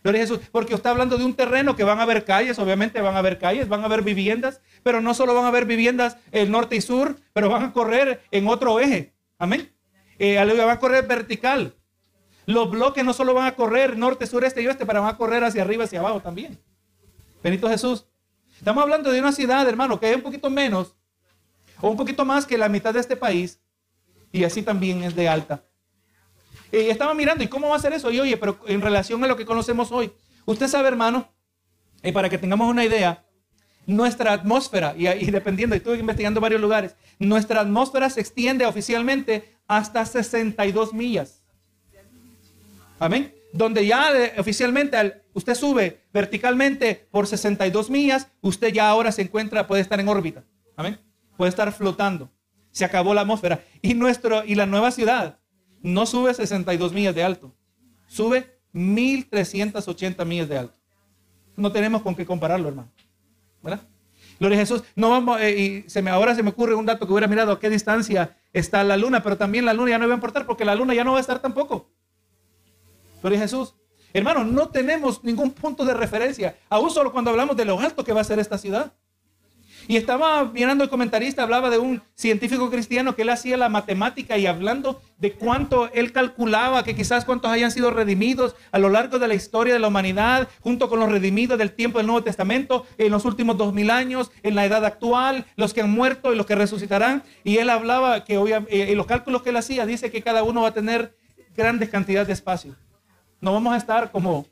Gloria 0.04 0.22
Jesús, 0.22 0.40
porque 0.52 0.76
está 0.76 0.92
hablando 0.92 1.18
de 1.18 1.26
un 1.26 1.34
terreno 1.34 1.76
que 1.76 1.84
van 1.84 1.98
a 2.00 2.04
haber 2.04 2.26
calles, 2.26 2.60
obviamente 2.60 3.02
van 3.02 3.16
a 3.16 3.20
haber 3.20 3.40
calles, 3.40 3.68
van 3.68 3.82
a 3.82 3.86
haber 3.86 4.04
viviendas, 4.04 4.62
pero 4.84 5.02
no 5.02 5.16
solo 5.16 5.34
van 5.34 5.46
a 5.46 5.48
haber 5.48 5.66
viviendas 5.66 6.18
el 6.32 6.52
norte 6.52 6.76
y 6.76 6.82
sur, 6.82 7.20
pero 7.34 7.50
van 7.50 7.64
a 7.64 7.74
correr 7.74 8.22
en 8.30 8.48
otro 8.48 8.80
eje. 8.80 9.16
Amén. 9.40 9.74
Eh, 10.20 10.38
va 10.38 10.72
a 10.72 10.80
correr 10.80 11.08
vertical. 11.08 11.74
Los 12.46 12.70
bloques 12.70 13.04
no 13.04 13.14
solo 13.14 13.34
van 13.34 13.48
a 13.48 13.56
correr 13.56 13.98
norte, 13.98 14.28
sur, 14.28 14.44
este 14.46 14.62
y 14.62 14.68
oeste, 14.68 14.86
pero 14.86 15.02
van 15.02 15.16
a 15.16 15.18
correr 15.18 15.44
hacia 15.44 15.64
arriba, 15.64 15.86
hacia 15.86 16.02
abajo 16.02 16.22
también. 16.22 16.60
Benito 17.46 17.70
Jesús. 17.70 18.08
Estamos 18.58 18.82
hablando 18.82 19.12
de 19.12 19.20
una 19.20 19.32
ciudad, 19.32 19.70
hermano, 19.70 20.00
que 20.00 20.10
es 20.10 20.16
un 20.16 20.24
poquito 20.24 20.50
menos 20.50 20.96
o 21.80 21.92
un 21.92 21.96
poquito 21.96 22.26
más 22.26 22.44
que 22.44 22.58
la 22.58 22.70
mitad 22.70 22.92
de 22.92 23.00
este 23.00 23.16
país 23.16 23.60
y 24.32 24.44
así 24.44 24.64
también 24.64 25.04
es 25.04 25.16
de 25.16 25.30
alta. 25.30 25.64
Y 26.72 26.78
estaba 26.90 27.14
mirando, 27.14 27.44
¿y 27.44 27.48
cómo 27.48 27.70
va 27.70 27.76
a 27.76 27.80
ser 27.80 27.94
eso? 27.94 28.10
Y 28.10 28.20
oye, 28.20 28.36
pero 28.38 28.60
en 28.66 28.82
relación 28.82 29.24
a 29.24 29.28
lo 29.28 29.38
que 29.38 29.46
conocemos 29.46 29.92
hoy, 29.92 30.12
usted 30.46 30.68
sabe, 30.68 30.88
hermano, 30.88 31.30
y 32.02 32.12
para 32.12 32.30
que 32.30 32.40
tengamos 32.40 32.68
una 32.68 32.84
idea, 32.84 33.24
nuestra 33.86 34.34
atmósfera, 34.34 34.96
y, 34.98 35.08
y 35.08 35.30
dependiendo, 35.30 35.76
estuve 35.76 36.00
investigando 36.00 36.42
varios 36.42 36.62
lugares, 36.62 36.96
nuestra 37.20 37.62
atmósfera 37.62 38.10
se 38.10 38.22
extiende 38.22 38.66
oficialmente 38.66 39.56
hasta 39.68 40.04
62 40.04 40.96
millas. 40.96 41.44
Amén. 42.98 43.35
Donde 43.56 43.86
ya 43.86 44.12
oficialmente 44.38 45.22
usted 45.34 45.56
sube 45.56 46.02
verticalmente 46.12 47.08
por 47.10 47.26
62 47.26 47.90
millas, 47.90 48.28
usted 48.42 48.74
ya 48.74 48.90
ahora 48.90 49.14
se 49.14 49.22
encuentra, 49.22 49.66
puede 49.66 49.82
estar 49.82 49.98
en 49.98 50.10
órbita. 50.10 50.44
Amén. 50.76 51.00
Puede 51.38 51.50
estar 51.50 51.72
flotando. 51.72 52.30
Se 52.72 52.84
acabó 52.84 53.14
la 53.14 53.22
atmósfera. 53.22 53.64
Y, 53.82 53.94
nuestro, 53.94 54.44
y 54.44 54.56
la 54.56 54.66
nueva 54.66 54.92
ciudad 54.92 55.40
no 55.82 56.06
sube 56.06 56.34
62 56.34 56.92
millas 56.92 57.16
de 57.16 57.24
alto, 57.24 57.56
sube 58.08 58.60
1380 58.74 60.26
millas 60.26 60.50
de 60.50 60.58
alto. 60.58 60.78
No 61.56 61.72
tenemos 61.72 62.02
con 62.02 62.14
qué 62.14 62.26
compararlo, 62.26 62.68
hermano. 62.68 62.92
¿Verdad? 63.64 63.88
Gloria 64.38 64.58
a 64.58 64.62
Jesús. 64.62 64.84
No 64.98 65.12
vamos, 65.12 65.40
eh, 65.40 65.58
y 65.86 65.90
se 65.90 66.02
me, 66.02 66.10
ahora 66.10 66.36
se 66.36 66.44
me 66.44 66.50
ocurre 66.50 66.76
un 66.76 66.86
dato 66.86 67.08
que 67.08 67.14
hubiera 67.14 67.28
mirado 67.28 67.54
a 67.54 67.60
qué 67.62 67.70
distancia 67.70 68.36
está 68.52 68.84
la 68.84 68.98
luna, 68.98 69.24
pero 69.24 69.38
también 69.38 69.64
la 69.64 69.74
luna 69.74 69.92
ya 69.92 69.98
no 69.98 70.08
va 70.08 70.14
a 70.14 70.16
importar 70.16 70.46
porque 70.46 70.66
la 70.66 70.76
luna 70.76 70.94
ya 70.94 71.06
no 71.06 71.14
va 71.14 71.20
a 71.20 71.22
estar 71.22 71.40
tampoco. 71.40 71.90
Gloria 73.26 73.40
Jesús. 73.40 73.74
Hermano, 74.14 74.44
no 74.44 74.70
tenemos 74.70 75.24
ningún 75.24 75.50
punto 75.50 75.84
de 75.84 75.96
referencia, 75.96 76.58
aún 76.70 76.92
solo 76.92 77.12
cuando 77.12 77.32
hablamos 77.32 77.58
de 77.58 77.66
lo 77.66 77.80
alto 77.80 78.04
que 78.04 78.14
va 78.14 78.22
a 78.22 78.24
ser 78.24 78.38
esta 78.38 78.60
ciudad. 78.60 78.94
Y 79.88 79.98
estaba 79.98 80.44
mirando 80.44 80.84
el 80.84 80.92
comentarista, 80.92 81.42
hablaba 81.42 81.72
de 81.72 81.80
un 81.80 82.04
científico 82.14 82.70
cristiano 82.70 83.16
que 83.16 83.24
él 83.24 83.32
hacía 83.32 83.58
la 83.58 83.68
matemática 83.68 84.38
y 84.38 84.46
hablando 84.46 85.02
de 85.18 85.34
cuánto 85.34 85.92
él 85.94 86.12
calculaba 86.12 86.84
que 86.84 86.96
quizás 86.96 87.26
cuántos 87.26 87.50
hayan 87.50 87.72
sido 87.72 87.90
redimidos 87.90 88.56
a 88.72 88.78
lo 88.78 88.90
largo 88.90 89.18
de 89.18 89.28
la 89.28 89.34
historia 89.34 89.74
de 89.74 89.80
la 89.80 89.88
humanidad, 89.88 90.48
junto 90.62 90.88
con 90.88 91.00
los 91.00 91.10
redimidos 91.10 91.58
del 91.58 91.72
tiempo 91.72 91.98
del 91.98 92.06
Nuevo 92.06 92.24
Testamento, 92.24 92.86
en 93.00 93.12
los 93.12 93.26
últimos 93.26 93.58
dos 93.58 93.74
mil 93.74 93.90
años, 93.90 94.30
en 94.44 94.54
la 94.54 94.66
edad 94.66 94.86
actual, 94.86 95.48
los 95.56 95.74
que 95.74 95.82
han 95.82 95.90
muerto 95.90 96.32
y 96.32 96.36
los 96.36 96.46
que 96.46 96.54
resucitarán. 96.54 97.24
Y 97.44 97.58
él 97.58 97.72
hablaba 97.72 98.24
que 98.24 98.38
hoy, 98.38 98.52
eh, 98.68 98.94
los 98.96 99.08
cálculos 99.08 99.42
que 99.42 99.50
él 99.50 99.58
hacía, 99.58 99.88
dice 99.88 100.12
que 100.12 100.22
cada 100.22 100.44
uno 100.44 100.62
va 100.62 100.68
a 100.68 100.74
tener 100.76 101.18
grandes 101.58 101.90
cantidades 101.90 102.28
de 102.28 102.34
espacio. 102.34 102.76
No 103.42 103.54
vamos 103.54 103.74
a 103.74 103.78
estar 103.78 104.12
como 104.12 104.46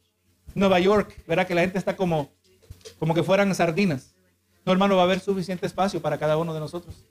Nueva 0.56 0.80
York, 0.80 1.24
verá 1.28 1.46
que 1.46 1.56
la 1.56 1.62
gente 1.62 1.78
está 1.78 1.96
como, 1.96 2.32
como 3.00 3.14
que 3.14 3.24
fueran 3.24 3.54
sardinas. 3.56 4.16
No, 4.66 4.72
hermano, 4.72 4.96
va 4.96 5.02
a 5.02 5.06
haber 5.06 5.20
suficiente 5.20 5.66
espacio 5.66 6.02
para 6.02 6.18
cada 6.18 6.38
uno 6.38 6.54
de 6.54 6.60
nosotros. 6.60 7.06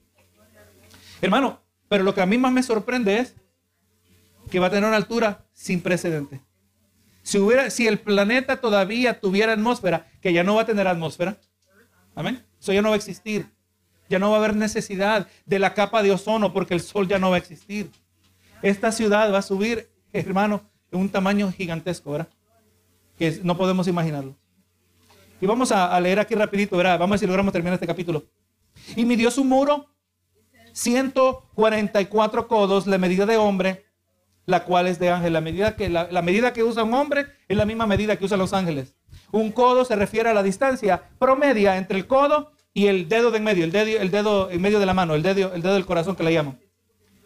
Hermano, 1.20 1.60
pero 1.88 2.04
lo 2.04 2.14
que 2.14 2.22
a 2.22 2.26
mí 2.26 2.38
más 2.38 2.52
me 2.52 2.62
sorprende 2.62 3.18
es 3.18 3.34
que 4.50 4.58
va 4.58 4.68
a 4.68 4.70
tener 4.70 4.88
una 4.88 4.96
altura 4.96 5.44
sin 5.52 5.80
precedente. 5.80 6.40
Si, 7.22 7.38
hubiera, 7.38 7.70
si 7.70 7.86
el 7.86 8.00
planeta 8.00 8.60
todavía 8.60 9.20
tuviera 9.20 9.52
atmósfera, 9.52 10.06
que 10.20 10.32
ya 10.32 10.42
no 10.42 10.56
va 10.56 10.62
a 10.62 10.66
tener 10.66 10.88
atmósfera, 10.88 11.38
amén, 12.14 12.44
eso 12.60 12.72
ya 12.72 12.82
no 12.82 12.88
va 12.88 12.94
a 12.94 12.98
existir. 12.98 13.46
Ya 14.08 14.18
no 14.18 14.30
va 14.30 14.36
a 14.36 14.38
haber 14.40 14.56
necesidad 14.56 15.28
de 15.46 15.58
la 15.58 15.74
capa 15.74 16.02
de 16.02 16.10
ozono 16.10 16.52
porque 16.52 16.74
el 16.74 16.80
sol 16.80 17.08
ya 17.08 17.18
no 17.18 17.30
va 17.30 17.36
a 17.36 17.38
existir. 17.38 17.90
Esta 18.62 18.92
ciudad 18.92 19.32
va 19.32 19.38
a 19.38 19.42
subir, 19.42 19.90
hermano, 20.12 20.62
un 20.92 21.08
tamaño 21.08 21.50
gigantesco, 21.52 22.12
¿verdad? 22.12 22.28
Que 23.18 23.40
no 23.42 23.56
podemos 23.56 23.88
imaginarlo. 23.88 24.36
Y 25.42 25.46
vamos 25.46 25.72
a, 25.72 25.98
leer 26.00 26.20
aquí 26.20 26.36
rapidito, 26.36 26.76
¿verdad? 26.76 26.98
Vamos 26.98 27.10
a 27.10 27.14
ver 27.14 27.18
si 27.18 27.26
logramos 27.26 27.52
terminar 27.52 27.74
este 27.74 27.86
capítulo. 27.86 28.24
Y 28.94 29.04
midió 29.04 29.28
su 29.30 29.42
muro 29.42 29.88
144 30.72 32.46
codos, 32.46 32.86
la 32.86 32.96
medida 32.96 33.26
de 33.26 33.36
hombre, 33.36 33.84
la 34.46 34.62
cual 34.62 34.86
es 34.86 35.00
de 35.00 35.10
ángel. 35.10 35.32
La 35.32 35.40
medida 35.40 35.74
que, 35.74 35.88
la, 35.88 36.22
medida 36.22 36.52
que 36.52 36.62
usa 36.62 36.84
un 36.84 36.94
hombre 36.94 37.26
es 37.48 37.56
la 37.56 37.64
misma 37.64 37.88
medida 37.88 38.16
que 38.16 38.24
usan 38.24 38.38
los 38.38 38.52
ángeles. 38.52 38.94
Un 39.32 39.50
codo 39.50 39.84
se 39.84 39.96
refiere 39.96 40.28
a 40.28 40.34
la 40.34 40.44
distancia 40.44 41.10
promedia 41.18 41.76
entre 41.76 41.98
el 41.98 42.06
codo 42.06 42.52
y 42.72 42.86
el 42.86 43.08
dedo 43.08 43.32
de 43.32 43.38
en 43.38 43.44
medio, 43.44 43.64
el 43.64 43.72
dedo, 43.72 44.00
el 44.00 44.10
dedo 44.12 44.48
en 44.48 44.60
medio 44.60 44.78
de 44.78 44.86
la 44.86 44.94
mano, 44.94 45.16
el 45.16 45.22
dedo, 45.24 45.52
el 45.54 45.62
dedo 45.62 45.74
del 45.74 45.86
corazón 45.86 46.14
que 46.14 46.22
le 46.22 46.32
llaman. 46.32 46.60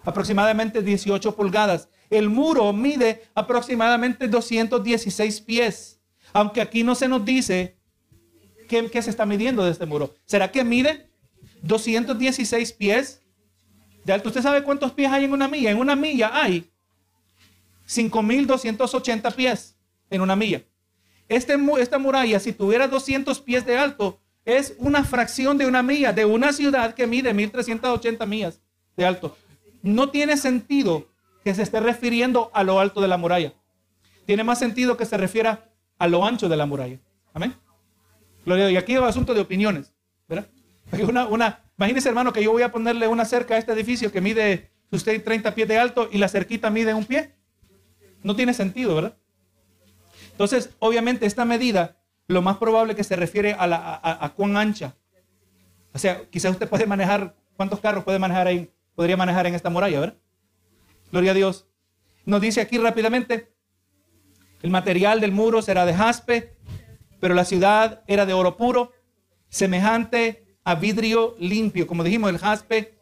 Aproximadamente 0.04 0.80
18 0.80 1.36
pulgadas. 1.36 1.90
El 2.10 2.28
muro 2.28 2.72
mide 2.72 3.24
aproximadamente 3.34 4.28
216 4.28 5.40
pies. 5.40 6.00
Aunque 6.32 6.60
aquí 6.60 6.82
no 6.82 6.94
se 6.94 7.08
nos 7.08 7.24
dice 7.24 7.76
¿qué, 8.66 9.02
se 9.02 9.10
está 9.10 9.24
midiendo 9.26 9.64
de 9.64 9.72
este 9.72 9.86
muro? 9.86 10.14
¿Será 10.24 10.50
que 10.50 10.64
mide 10.64 11.08
216 11.62 12.72
pies 12.72 13.22
de 14.04 14.12
alto? 14.12 14.28
¿Usted 14.28 14.42
sabe 14.42 14.62
cuántos 14.62 14.92
pies 14.92 15.10
hay 15.10 15.24
en 15.24 15.32
una 15.32 15.48
milla? 15.48 15.70
En 15.70 15.78
una 15.78 15.96
milla 15.96 16.30
hay 16.32 16.70
5.280 17.88 19.34
pies 19.34 19.76
en 20.10 20.20
una 20.20 20.36
milla. 20.36 20.62
Este, 21.28 21.56
esta 21.78 21.98
muralla, 21.98 22.38
si 22.38 22.52
tuviera 22.52 22.86
200 22.86 23.40
pies 23.40 23.66
de 23.66 23.76
alto, 23.76 24.20
es 24.44 24.74
una 24.78 25.04
fracción 25.04 25.58
de 25.58 25.66
una 25.66 25.82
milla 25.82 26.12
de 26.12 26.24
una 26.24 26.52
ciudad 26.52 26.94
que 26.94 27.06
mide 27.06 27.34
1.380 27.34 28.26
millas 28.26 28.60
de 28.96 29.04
alto. 29.04 29.36
No 29.82 30.10
tiene 30.10 30.36
sentido 30.36 31.08
que 31.46 31.54
se 31.54 31.62
esté 31.62 31.78
refiriendo 31.78 32.50
a 32.54 32.64
lo 32.64 32.80
alto 32.80 33.00
de 33.00 33.06
la 33.06 33.16
muralla. 33.16 33.52
Tiene 34.24 34.42
más 34.42 34.58
sentido 34.58 34.96
que 34.96 35.04
se 35.04 35.16
refiera 35.16 35.70
a 35.96 36.08
lo 36.08 36.26
ancho 36.26 36.48
de 36.48 36.56
la 36.56 36.66
muralla. 36.66 36.98
Amén. 37.32 37.54
Y 38.44 38.76
aquí 38.76 38.94
es 38.94 38.98
un 38.98 39.04
asunto 39.04 39.32
de 39.32 39.42
opiniones, 39.42 39.94
¿verdad? 40.28 40.48
Una, 41.30 41.62
imagínese, 41.78 42.08
hermano, 42.08 42.32
que 42.32 42.42
yo 42.42 42.50
voy 42.50 42.62
a 42.62 42.72
ponerle 42.72 43.06
una 43.06 43.24
cerca 43.24 43.54
a 43.54 43.58
este 43.58 43.70
edificio 43.70 44.10
que 44.10 44.20
mide 44.20 44.72
usted 44.90 45.22
30 45.22 45.54
pies 45.54 45.68
de 45.68 45.78
alto 45.78 46.08
y 46.10 46.18
la 46.18 46.26
cerquita 46.26 46.68
mide 46.68 46.92
un 46.94 47.04
pie. 47.04 47.36
No 48.24 48.34
tiene 48.34 48.52
sentido, 48.52 48.96
¿verdad? 48.96 49.16
Entonces, 50.32 50.70
obviamente, 50.80 51.26
esta 51.26 51.44
medida, 51.44 51.96
lo 52.26 52.42
más 52.42 52.56
probable 52.56 52.96
que 52.96 53.04
se 53.04 53.14
refiere 53.14 53.52
a, 53.52 53.68
la, 53.68 54.00
a, 54.02 54.32
cuán 54.34 54.56
ancha. 54.56 54.96
O 55.94 55.98
sea, 56.00 56.28
quizás 56.28 56.50
usted 56.50 56.68
puede 56.68 56.86
manejar, 56.86 57.36
¿cuántos 57.56 57.78
carros 57.78 58.02
puede 58.02 58.18
manejar 58.18 58.48
ahí? 58.48 58.68
Podría 58.96 59.16
manejar 59.16 59.46
en 59.46 59.54
esta 59.54 59.70
muralla, 59.70 60.00
¿verdad? 60.00 60.16
Gloria 61.12 61.30
a 61.30 61.34
Dios. 61.34 61.66
Nos 62.24 62.40
dice 62.40 62.60
aquí 62.60 62.78
rápidamente, 62.78 63.52
el 64.62 64.70
material 64.70 65.20
del 65.20 65.32
muro 65.32 65.62
será 65.62 65.86
de 65.86 65.94
jaspe, 65.94 66.56
pero 67.20 67.34
la 67.34 67.44
ciudad 67.44 68.02
era 68.06 68.26
de 68.26 68.32
oro 68.32 68.56
puro, 68.56 68.92
semejante 69.48 70.58
a 70.64 70.74
vidrio 70.74 71.36
limpio, 71.38 71.86
como 71.86 72.02
dijimos, 72.02 72.30
el 72.30 72.38
jaspe, 72.38 72.98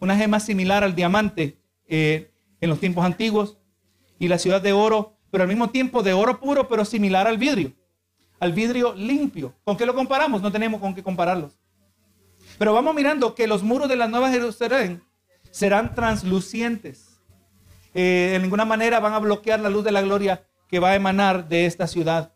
una 0.00 0.16
gema 0.16 0.38
similar 0.38 0.84
al 0.84 0.94
diamante 0.94 1.58
eh, 1.86 2.30
en 2.60 2.70
los 2.70 2.78
tiempos 2.78 3.04
antiguos, 3.04 3.58
y 4.18 4.28
la 4.28 4.38
ciudad 4.38 4.62
de 4.62 4.72
oro, 4.72 5.16
pero 5.30 5.42
al 5.42 5.48
mismo 5.48 5.70
tiempo 5.70 6.02
de 6.02 6.12
oro 6.12 6.40
puro, 6.40 6.68
pero 6.68 6.84
similar 6.84 7.26
al 7.26 7.38
vidrio, 7.38 7.72
al 8.40 8.52
vidrio 8.52 8.94
limpio. 8.94 9.54
¿Con 9.64 9.76
qué 9.76 9.86
lo 9.86 9.94
comparamos? 9.94 10.42
No 10.42 10.52
tenemos 10.52 10.80
con 10.80 10.94
qué 10.94 11.02
compararlos. 11.02 11.58
Pero 12.58 12.72
vamos 12.72 12.94
mirando 12.94 13.34
que 13.34 13.46
los 13.46 13.62
muros 13.62 13.88
de 13.88 13.96
la 13.96 14.08
Nueva 14.08 14.30
Jerusalén 14.30 15.02
serán 15.50 15.94
translucientes. 15.94 17.07
Eh, 18.00 18.28
de 18.30 18.38
ninguna 18.38 18.64
manera 18.64 19.00
van 19.00 19.12
a 19.12 19.18
bloquear 19.18 19.58
la 19.58 19.68
luz 19.68 19.82
de 19.82 19.90
la 19.90 20.00
gloria 20.00 20.44
que 20.68 20.78
va 20.78 20.90
a 20.90 20.94
emanar 20.94 21.48
de 21.48 21.66
esta 21.66 21.88
ciudad. 21.88 22.32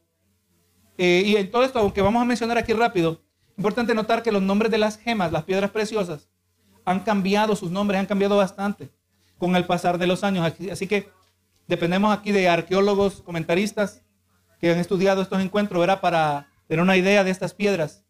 Eh, 0.98 1.22
y 1.24 1.36
en 1.36 1.52
todo 1.52 1.62
esto, 1.62 1.78
aunque 1.78 2.02
vamos 2.02 2.20
a 2.20 2.24
mencionar 2.24 2.58
aquí 2.58 2.72
rápido, 2.72 3.22
importante 3.56 3.94
notar 3.94 4.24
que 4.24 4.32
los 4.32 4.42
nombres 4.42 4.72
de 4.72 4.78
las 4.78 4.98
gemas, 4.98 5.30
las 5.30 5.44
piedras 5.44 5.70
preciosas, 5.70 6.28
han 6.84 6.98
cambiado, 6.98 7.54
sus 7.54 7.70
nombres 7.70 8.00
han 8.00 8.06
cambiado 8.06 8.36
bastante 8.38 8.90
con 9.38 9.54
el 9.54 9.64
pasar 9.64 9.98
de 9.98 10.08
los 10.08 10.24
años. 10.24 10.52
Así 10.68 10.88
que 10.88 11.10
dependemos 11.68 12.12
aquí 12.12 12.32
de 12.32 12.48
arqueólogos, 12.48 13.22
comentaristas 13.22 14.02
que 14.58 14.72
han 14.72 14.80
estudiado 14.80 15.22
estos 15.22 15.40
encuentros. 15.40 15.86
Para 16.00 16.48
tener 16.66 16.82
una 16.82 16.96
idea 16.96 17.22
de 17.22 17.30
estas 17.30 17.54
piedras. 17.54 18.04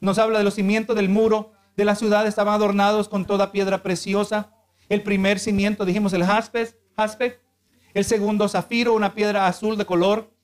Nos 0.00 0.18
habla 0.18 0.38
de 0.38 0.44
los 0.44 0.54
cimientos 0.54 0.96
del 0.96 1.08
muro 1.08 1.52
de 1.76 1.84
la 1.84 1.94
ciudad, 1.94 2.26
estaban 2.26 2.54
adornados 2.54 3.08
con 3.08 3.26
toda 3.26 3.52
piedra 3.52 3.84
preciosa. 3.84 4.50
El 4.88 5.04
primer 5.04 5.38
cimiento, 5.38 5.84
dijimos, 5.84 6.12
el 6.12 6.24
jaspe, 6.24 6.74
jaspe. 6.96 7.40
El 7.94 8.04
segundo, 8.04 8.48
zafiro, 8.48 8.94
una 8.94 9.14
piedra 9.14 9.46
azul 9.46 9.76
de 9.76 9.86
color 9.86 10.36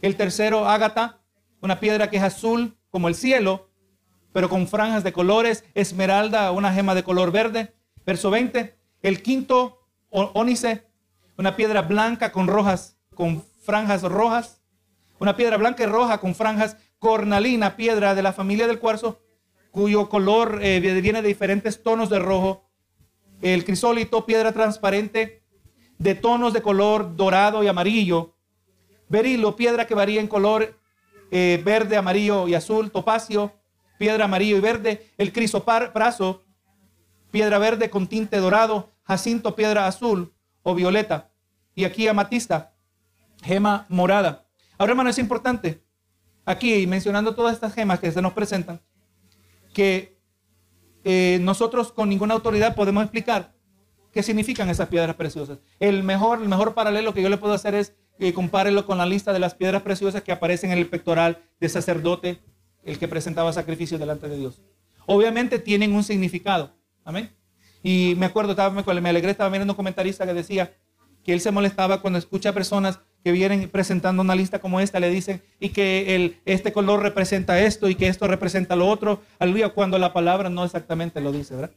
el 0.00 0.16
tercero, 0.16 0.68
ágata, 0.68 1.20
una 1.60 1.80
piedra 1.80 2.08
que 2.08 2.18
es 2.18 2.22
azul 2.22 2.76
como 2.90 3.08
el 3.08 3.14
cielo, 3.14 3.70
pero 4.32 4.48
con 4.48 4.68
franjas 4.68 5.02
de 5.02 5.12
colores. 5.12 5.64
Esmeralda, 5.74 6.52
una 6.52 6.72
gema 6.72 6.94
de 6.94 7.02
color 7.02 7.32
verde. 7.32 7.74
Verso 8.06 8.30
20. 8.30 8.78
El 9.02 9.22
quinto, 9.22 9.88
ónice, 10.10 10.86
una 11.36 11.56
piedra 11.56 11.82
blanca 11.82 12.32
con 12.32 12.46
rojas, 12.46 12.96
con 13.14 13.42
franjas 13.62 14.02
rojas. 14.02 14.62
Una 15.18 15.36
piedra 15.36 15.56
blanca 15.56 15.82
y 15.82 15.86
roja 15.86 16.18
con 16.18 16.34
franjas. 16.34 16.76
Cornalina, 17.00 17.76
piedra 17.76 18.14
de 18.14 18.22
la 18.22 18.32
familia 18.32 18.66
del 18.66 18.80
cuarzo, 18.80 19.20
cuyo 19.70 20.08
color 20.08 20.58
eh, 20.62 20.80
viene 20.80 21.22
de 21.22 21.28
diferentes 21.28 21.82
tonos 21.82 22.08
de 22.10 22.18
rojo. 22.18 22.68
El 23.40 23.64
crisólito, 23.64 24.26
piedra 24.26 24.52
transparente, 24.52 25.37
de 25.98 26.14
tonos 26.14 26.52
de 26.52 26.62
color 26.62 27.16
dorado 27.16 27.62
y 27.62 27.68
amarillo 27.68 28.34
Berilo, 29.08 29.56
piedra 29.56 29.86
que 29.86 29.94
varía 29.94 30.20
en 30.20 30.28
color 30.28 30.78
eh, 31.30 31.60
verde, 31.64 31.96
amarillo 31.96 32.46
y 32.46 32.54
azul. 32.54 32.90
Topacio, 32.90 33.54
piedra 33.98 34.26
amarillo 34.26 34.56
y 34.56 34.60
verde. 34.60 35.10
El 35.16 35.32
crisopraso, 35.32 36.44
piedra 37.30 37.58
verde 37.58 37.90
con 37.90 38.06
tinte 38.06 38.36
dorado. 38.36 38.92
Jacinto, 39.04 39.56
piedra 39.56 39.86
azul 39.86 40.34
o 40.62 40.74
violeta. 40.74 41.30
Y 41.74 41.84
aquí 41.84 42.06
amatista, 42.06 42.74
gema 43.42 43.86
morada. 43.88 44.46
Ahora, 44.76 44.92
hermano, 44.92 45.10
es 45.10 45.18
importante, 45.18 45.82
aquí 46.44 46.86
mencionando 46.86 47.34
todas 47.34 47.54
estas 47.54 47.74
gemas 47.74 47.98
que 47.98 48.12
se 48.12 48.22
nos 48.22 48.32
presentan, 48.32 48.80
que 49.72 50.20
eh, 51.04 51.38
nosotros 51.40 51.92
con 51.92 52.08
ninguna 52.08 52.34
autoridad 52.34 52.74
podemos 52.74 53.02
explicar 53.02 53.54
qué 54.12 54.22
significan 54.22 54.68
esas 54.68 54.88
piedras 54.88 55.16
preciosas. 55.16 55.58
El 55.78 56.02
mejor, 56.02 56.42
el 56.42 56.48
mejor 56.48 56.74
paralelo 56.74 57.14
que 57.14 57.22
yo 57.22 57.28
le 57.28 57.36
puedo 57.36 57.54
hacer 57.54 57.74
es 57.74 57.94
compárelo 58.34 58.84
con 58.84 58.98
la 58.98 59.06
lista 59.06 59.32
de 59.32 59.38
las 59.38 59.54
piedras 59.54 59.82
preciosas 59.82 60.22
que 60.22 60.32
aparecen 60.32 60.72
en 60.72 60.78
el 60.78 60.88
pectoral 60.88 61.42
de 61.60 61.68
sacerdote, 61.68 62.40
el 62.84 62.98
que 62.98 63.08
presentaba 63.08 63.52
sacrificios 63.52 64.00
delante 64.00 64.28
de 64.28 64.38
Dios. 64.38 64.60
Obviamente 65.06 65.58
tienen 65.58 65.94
un 65.94 66.04
significado. 66.04 66.74
Amén. 67.04 67.30
Y 67.82 68.14
me 68.18 68.26
acuerdo, 68.26 68.52
estaba, 68.52 68.70
me 68.82 69.08
alegré, 69.08 69.30
estaba 69.30 69.50
viendo 69.50 69.72
un 69.72 69.76
comentarista 69.76 70.26
que 70.26 70.34
decía 70.34 70.74
que 71.24 71.32
él 71.32 71.40
se 71.40 71.50
molestaba 71.50 72.00
cuando 72.00 72.18
escucha 72.18 72.52
personas 72.52 73.00
que 73.22 73.32
vienen 73.32 73.68
presentando 73.68 74.22
una 74.22 74.34
lista 74.34 74.60
como 74.60 74.80
esta, 74.80 75.00
le 75.00 75.10
dicen, 75.10 75.42
y 75.60 75.70
que 75.70 76.14
el, 76.14 76.40
este 76.44 76.72
color 76.72 77.02
representa 77.02 77.60
esto 77.60 77.88
y 77.88 77.94
que 77.94 78.08
esto 78.08 78.26
representa 78.26 78.76
lo 78.76 78.88
otro, 78.88 79.22
aleluya, 79.38 79.70
cuando 79.70 79.98
la 79.98 80.12
palabra 80.12 80.50
no 80.50 80.64
exactamente 80.64 81.20
lo 81.20 81.32
dice, 81.32 81.54
¿verdad? 81.54 81.70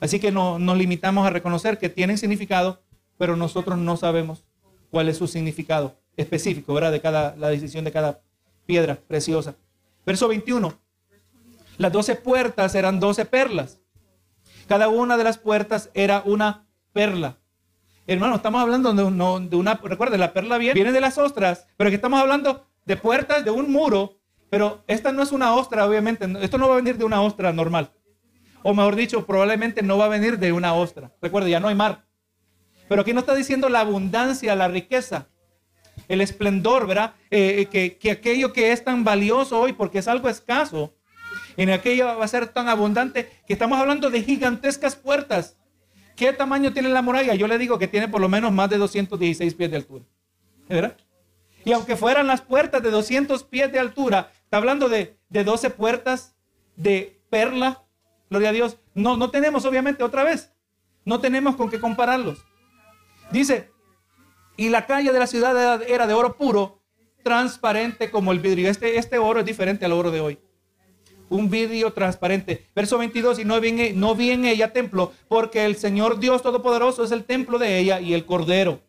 Así 0.00 0.18
que 0.18 0.32
no, 0.32 0.58
nos 0.58 0.76
limitamos 0.76 1.26
a 1.26 1.30
reconocer 1.30 1.78
que 1.78 1.88
tienen 1.88 2.18
significado, 2.18 2.82
pero 3.18 3.36
nosotros 3.36 3.78
no 3.78 3.96
sabemos 3.96 4.44
cuál 4.90 5.08
es 5.08 5.18
su 5.18 5.26
significado 5.26 5.96
específico, 6.16 6.74
¿verdad? 6.74 6.92
De 6.92 7.00
cada, 7.00 7.36
la 7.36 7.48
decisión 7.48 7.84
de 7.84 7.92
cada 7.92 8.22
piedra 8.66 8.96
preciosa. 9.06 9.54
Verso 10.06 10.28
21. 10.28 10.72
Las 11.76 11.92
doce 11.92 12.14
puertas 12.14 12.74
eran 12.74 13.00
doce 13.00 13.24
perlas. 13.24 13.78
Cada 14.66 14.88
una 14.88 15.16
de 15.16 15.24
las 15.24 15.38
puertas 15.38 15.90
era 15.94 16.22
una 16.24 16.66
perla. 16.92 17.38
Hermano, 18.06 18.36
estamos 18.36 18.60
hablando 18.60 18.92
de, 18.92 19.48
de 19.48 19.56
una, 19.56 19.74
recuerden, 19.74 20.20
la 20.20 20.32
perla 20.32 20.58
viene, 20.58 20.74
viene 20.74 20.92
de 20.92 21.00
las 21.00 21.18
ostras, 21.18 21.66
pero 21.76 21.90
que 21.90 21.96
estamos 21.96 22.20
hablando 22.20 22.66
de 22.84 22.96
puertas 22.96 23.44
de 23.44 23.50
un 23.50 23.70
muro, 23.70 24.18
pero 24.48 24.82
esta 24.86 25.12
no 25.12 25.22
es 25.22 25.30
una 25.30 25.54
ostra, 25.54 25.86
obviamente. 25.86 26.26
Esto 26.40 26.58
no 26.58 26.68
va 26.68 26.74
a 26.74 26.76
venir 26.78 26.96
de 26.96 27.04
una 27.04 27.22
ostra 27.22 27.52
normal. 27.52 27.92
O 28.62 28.74
mejor 28.74 28.96
dicho, 28.96 29.26
probablemente 29.26 29.82
no 29.82 29.98
va 29.98 30.06
a 30.06 30.08
venir 30.08 30.38
de 30.38 30.52
una 30.52 30.74
ostra. 30.74 31.12
Recuerde, 31.22 31.50
ya 31.50 31.60
no 31.60 31.68
hay 31.68 31.74
mar. 31.74 32.04
Pero 32.88 33.02
aquí 33.02 33.12
no 33.12 33.20
está 33.20 33.34
diciendo 33.34 33.68
la 33.68 33.80
abundancia, 33.80 34.54
la 34.56 34.68
riqueza, 34.68 35.28
el 36.08 36.20
esplendor, 36.20 36.86
¿verdad? 36.86 37.14
Eh, 37.30 37.66
que, 37.70 37.96
que, 37.96 38.10
aquello 38.10 38.52
que 38.52 38.72
es 38.72 38.84
tan 38.84 39.04
valioso 39.04 39.60
hoy, 39.60 39.72
porque 39.72 39.98
es 39.98 40.08
algo 40.08 40.28
escaso, 40.28 40.94
en 41.56 41.70
aquello 41.70 42.06
va 42.06 42.24
a 42.24 42.28
ser 42.28 42.48
tan 42.48 42.68
abundante 42.68 43.30
que 43.46 43.52
estamos 43.52 43.78
hablando 43.78 44.10
de 44.10 44.22
gigantescas 44.22 44.96
puertas. 44.96 45.56
¿Qué 46.16 46.32
tamaño 46.32 46.72
tiene 46.72 46.88
la 46.88 47.02
muralla? 47.02 47.34
Yo 47.34 47.46
le 47.46 47.58
digo 47.58 47.78
que 47.78 47.88
tiene 47.88 48.08
por 48.08 48.20
lo 48.20 48.28
menos 48.28 48.52
más 48.52 48.68
de 48.68 48.78
216 48.78 49.54
pies 49.54 49.70
de 49.70 49.76
altura. 49.76 50.04
¿Verdad? 50.68 50.96
Y 51.64 51.72
aunque 51.72 51.96
fueran 51.96 52.26
las 52.26 52.40
puertas 52.40 52.82
de 52.82 52.90
200 52.90 53.44
pies 53.44 53.70
de 53.72 53.78
altura, 53.78 54.30
está 54.44 54.56
hablando 54.56 54.88
de, 54.88 55.18
de 55.28 55.44
12 55.44 55.70
puertas 55.70 56.34
de 56.76 57.22
perla. 57.30 57.84
Gloria 58.30 58.50
a 58.50 58.52
Dios. 58.52 58.78
No, 58.94 59.16
no 59.16 59.30
tenemos, 59.30 59.64
obviamente, 59.64 60.04
otra 60.04 60.24
vez. 60.24 60.52
No 61.04 61.20
tenemos 61.20 61.56
con 61.56 61.68
qué 61.68 61.80
compararlos. 61.80 62.44
Dice, 63.32 63.70
y 64.56 64.68
la 64.68 64.86
calle 64.86 65.12
de 65.12 65.18
la 65.18 65.26
ciudad 65.26 65.82
era 65.82 66.06
de 66.06 66.14
oro 66.14 66.36
puro, 66.36 66.80
transparente 67.22 68.10
como 68.10 68.32
el 68.32 68.38
vidrio. 68.38 68.70
Este, 68.70 68.98
este 68.98 69.18
oro 69.18 69.40
es 69.40 69.46
diferente 69.46 69.84
al 69.84 69.92
oro 69.92 70.10
de 70.10 70.20
hoy. 70.20 70.38
Un 71.28 71.50
vidrio 71.50 71.92
transparente. 71.92 72.66
Verso 72.74 72.98
22, 72.98 73.40
y 73.40 73.44
no 73.44 73.60
vi, 73.60 73.68
en, 73.68 74.00
no 74.00 74.14
vi 74.14 74.30
en 74.30 74.44
ella 74.44 74.72
templo, 74.72 75.12
porque 75.28 75.64
el 75.64 75.76
Señor 75.76 76.18
Dios 76.18 76.42
Todopoderoso 76.42 77.04
es 77.04 77.12
el 77.12 77.24
templo 77.24 77.58
de 77.58 77.78
ella 77.78 78.00
y 78.00 78.14
el 78.14 78.26
Cordero. 78.26 78.80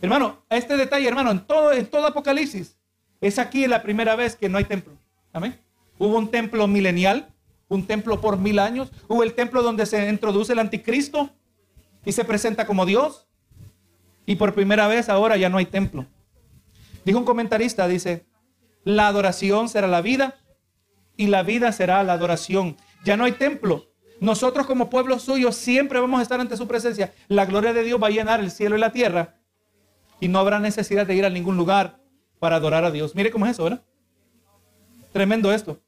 Hermano, 0.00 0.44
este 0.50 0.76
detalle, 0.76 1.06
hermano, 1.06 1.30
en 1.30 1.46
todo, 1.46 1.72
en 1.72 1.86
todo 1.86 2.06
Apocalipsis, 2.06 2.76
es 3.20 3.38
aquí 3.38 3.66
la 3.68 3.82
primera 3.82 4.16
vez 4.16 4.34
que 4.34 4.48
no 4.48 4.58
hay 4.58 4.64
templo. 4.64 4.94
Amén. 5.32 5.60
Hubo 5.98 6.18
un 6.18 6.30
templo 6.30 6.66
milenial, 6.66 7.31
un 7.72 7.86
templo 7.86 8.20
por 8.20 8.38
mil 8.38 8.58
años. 8.58 8.92
Hubo 9.08 9.22
el 9.22 9.34
templo 9.34 9.62
donde 9.62 9.86
se 9.86 10.08
introduce 10.08 10.52
el 10.52 10.58
anticristo 10.58 11.30
y 12.04 12.12
se 12.12 12.24
presenta 12.24 12.66
como 12.66 12.84
Dios. 12.84 13.26
Y 14.26 14.36
por 14.36 14.54
primera 14.54 14.86
vez 14.88 15.08
ahora 15.08 15.36
ya 15.38 15.48
no 15.48 15.56
hay 15.56 15.66
templo. 15.66 16.06
Dijo 17.04 17.18
un 17.18 17.24
comentarista, 17.24 17.88
dice, 17.88 18.26
la 18.84 19.08
adoración 19.08 19.68
será 19.68 19.86
la 19.86 20.02
vida 20.02 20.36
y 21.16 21.28
la 21.28 21.42
vida 21.42 21.72
será 21.72 22.02
la 22.02 22.12
adoración. 22.12 22.76
Ya 23.04 23.16
no 23.16 23.24
hay 23.24 23.32
templo. 23.32 23.86
Nosotros 24.20 24.66
como 24.66 24.90
pueblo 24.90 25.18
suyo 25.18 25.50
siempre 25.50 25.98
vamos 25.98 26.20
a 26.20 26.22
estar 26.22 26.40
ante 26.40 26.58
su 26.58 26.68
presencia. 26.68 27.14
La 27.28 27.46
gloria 27.46 27.72
de 27.72 27.82
Dios 27.82 28.00
va 28.00 28.08
a 28.08 28.10
llenar 28.10 28.40
el 28.40 28.50
cielo 28.50 28.76
y 28.76 28.80
la 28.80 28.92
tierra 28.92 29.38
y 30.20 30.28
no 30.28 30.38
habrá 30.38 30.60
necesidad 30.60 31.06
de 31.06 31.14
ir 31.14 31.24
a 31.24 31.30
ningún 31.30 31.56
lugar 31.56 31.98
para 32.38 32.56
adorar 32.56 32.84
a 32.84 32.90
Dios. 32.90 33.14
Mire 33.14 33.30
cómo 33.30 33.46
es 33.46 33.52
eso, 33.52 33.64
¿verdad? 33.64 33.82
Tremendo 35.12 35.52
esto. 35.52 35.80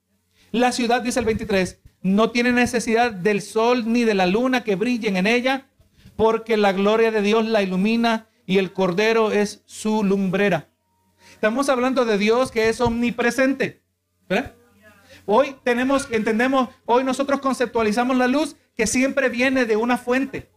La 0.55 0.71
ciudad, 0.71 1.03
dice 1.03 1.19
el 1.19 1.27
23, 1.27 1.81
no 2.03 2.31
tiene 2.31 2.53
necesidad 2.53 3.11
del 3.11 3.43
sol 3.43 3.93
ni 3.93 4.05
de 4.05 4.15
la 4.15 4.27
luna 4.27 4.63
que 4.63 4.77
brillen 4.77 5.17
en 5.17 5.27
ella, 5.27 5.67
porque 6.15 6.57
la 6.57 6.73
gloria 6.73 7.11
de 7.11 7.23
Dios 7.23 7.45
la 7.45 7.61
ilumina 7.61 8.29
y 8.47 8.59
el 8.59 8.73
Cordero 8.73 9.33
es 9.33 9.65
su 9.67 10.05
lumbrera. 10.05 10.69
Estamos 11.33 11.69
hablando 11.69 12.05
de 12.05 12.19
Dios 12.19 12.53
que 12.53 12.69
es 12.69 12.81
omnipresente. 12.81 13.83
Hoy 15.27 15.57
tenemos, 15.65 16.07
entendemos, 16.13 16.69
hoy 16.85 17.03
nosotros 17.03 17.41
conceptualizamos 17.41 18.17
la 18.17 18.29
luz 18.29 18.55
que 18.77 18.87
siempre 18.87 19.31
viene 19.31 19.65
de 19.65 19.75
una 19.75 19.99
fuente. 19.99 20.49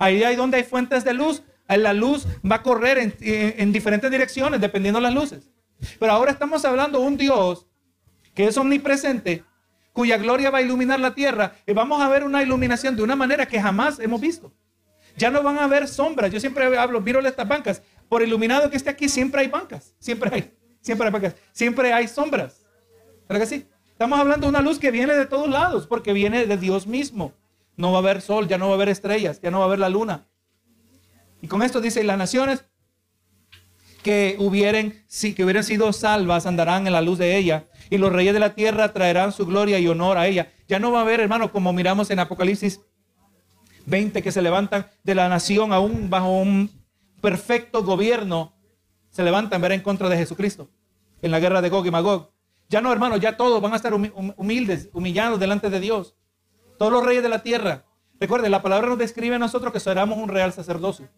Ahí 0.00 0.24
hay 0.24 0.34
donde 0.34 0.56
hay 0.56 0.64
fuentes 0.64 1.04
de 1.04 1.14
luz, 1.14 1.44
la 1.68 1.92
luz 1.92 2.26
va 2.44 2.56
a 2.56 2.62
correr 2.64 2.98
en, 2.98 3.14
en 3.20 3.72
diferentes 3.72 4.10
direcciones 4.10 4.60
dependiendo 4.60 4.98
de 4.98 5.04
las 5.04 5.14
luces. 5.14 5.48
Pero 6.00 6.10
ahora 6.10 6.32
estamos 6.32 6.64
hablando 6.64 6.98
de 6.98 7.06
un 7.06 7.16
Dios 7.16 7.68
que 8.38 8.46
es 8.46 8.56
omnipresente, 8.56 9.42
cuya 9.92 10.16
gloria 10.16 10.48
va 10.48 10.58
a 10.58 10.62
iluminar 10.62 11.00
la 11.00 11.12
tierra 11.12 11.56
y 11.66 11.72
vamos 11.72 12.00
a 12.00 12.08
ver 12.08 12.22
una 12.22 12.40
iluminación 12.40 12.94
de 12.94 13.02
una 13.02 13.16
manera 13.16 13.46
que 13.46 13.60
jamás 13.60 13.98
hemos 13.98 14.20
visto. 14.20 14.52
Ya 15.16 15.28
no 15.28 15.42
van 15.42 15.58
a 15.58 15.64
haber 15.64 15.88
sombras. 15.88 16.30
Yo 16.30 16.38
siempre 16.38 16.78
hablo, 16.78 17.00
miro 17.00 17.18
estas 17.18 17.48
bancas. 17.48 17.82
Por 18.08 18.22
iluminado 18.22 18.70
que 18.70 18.76
esté 18.76 18.90
aquí, 18.90 19.08
siempre 19.08 19.40
hay 19.40 19.48
bancas. 19.48 19.92
Siempre 19.98 20.30
hay. 20.32 20.54
Siempre 20.80 21.08
hay 21.08 21.12
bancas. 21.12 21.34
Siempre 21.50 21.92
hay 21.92 22.06
sombras. 22.06 22.64
¿Verdad 23.28 23.42
que 23.42 23.56
sí? 23.56 23.66
Estamos 23.90 24.20
hablando 24.20 24.46
de 24.46 24.50
una 24.50 24.60
luz 24.60 24.78
que 24.78 24.92
viene 24.92 25.14
de 25.14 25.26
todos 25.26 25.48
lados, 25.48 25.88
porque 25.88 26.12
viene 26.12 26.46
de 26.46 26.56
Dios 26.56 26.86
mismo. 26.86 27.32
No 27.76 27.90
va 27.90 27.98
a 27.98 28.02
haber 28.02 28.20
sol, 28.22 28.46
ya 28.46 28.56
no 28.56 28.66
va 28.66 28.74
a 28.74 28.76
haber 28.76 28.88
estrellas, 28.88 29.40
ya 29.42 29.50
no 29.50 29.58
va 29.58 29.64
a 29.64 29.66
haber 29.66 29.80
la 29.80 29.88
luna. 29.88 30.28
Y 31.42 31.48
con 31.48 31.64
esto 31.64 31.80
dice, 31.80 32.04
las 32.04 32.18
naciones 32.18 32.66
que 34.04 34.36
hubieran, 34.38 34.94
sí, 35.08 35.34
que 35.34 35.42
hubieran 35.42 35.64
sido 35.64 35.92
salvas 35.92 36.46
andarán 36.46 36.86
en 36.86 36.92
la 36.92 37.02
luz 37.02 37.18
de 37.18 37.36
ella. 37.36 37.64
Y 37.90 37.98
los 37.98 38.12
reyes 38.12 38.34
de 38.34 38.40
la 38.40 38.54
tierra 38.54 38.92
traerán 38.92 39.32
su 39.32 39.46
gloria 39.46 39.78
y 39.78 39.88
honor 39.88 40.18
a 40.18 40.26
ella. 40.26 40.52
Ya 40.68 40.78
no 40.78 40.92
va 40.92 41.00
a 41.00 41.02
haber, 41.02 41.20
hermano, 41.20 41.52
como 41.52 41.72
miramos 41.72 42.10
en 42.10 42.18
Apocalipsis 42.18 42.80
20 43.86 44.22
que 44.22 44.32
se 44.32 44.42
levantan 44.42 44.86
de 45.02 45.14
la 45.14 45.28
nación 45.28 45.72
aún 45.72 46.10
bajo 46.10 46.30
un 46.30 46.70
perfecto 47.20 47.82
gobierno, 47.82 48.52
se 49.10 49.22
levantan 49.22 49.60
ver 49.60 49.72
en 49.72 49.80
contra 49.80 50.08
de 50.08 50.16
Jesucristo 50.16 50.68
en 51.22 51.30
la 51.30 51.40
guerra 51.40 51.62
de 51.62 51.68
Gog 51.68 51.86
y 51.86 51.90
Magog. 51.90 52.30
Ya 52.68 52.80
no, 52.80 52.92
hermano, 52.92 53.16
ya 53.16 53.36
todos 53.36 53.60
van 53.62 53.72
a 53.72 53.76
estar 53.76 53.94
humildes, 53.94 54.90
humillados 54.92 55.40
delante 55.40 55.70
de 55.70 55.80
Dios. 55.80 56.14
Todos 56.78 56.92
los 56.92 57.04
reyes 57.04 57.22
de 57.22 57.28
la 57.28 57.42
tierra. 57.42 57.84
Recuerden, 58.20 58.50
la 58.50 58.62
palabra 58.62 58.88
nos 58.88 58.98
describe 58.98 59.36
a 59.36 59.38
nosotros 59.38 59.72
que 59.72 59.80
seremos 59.80 60.18
un 60.18 60.28
real 60.28 60.52
sacerdocio. 60.52 61.08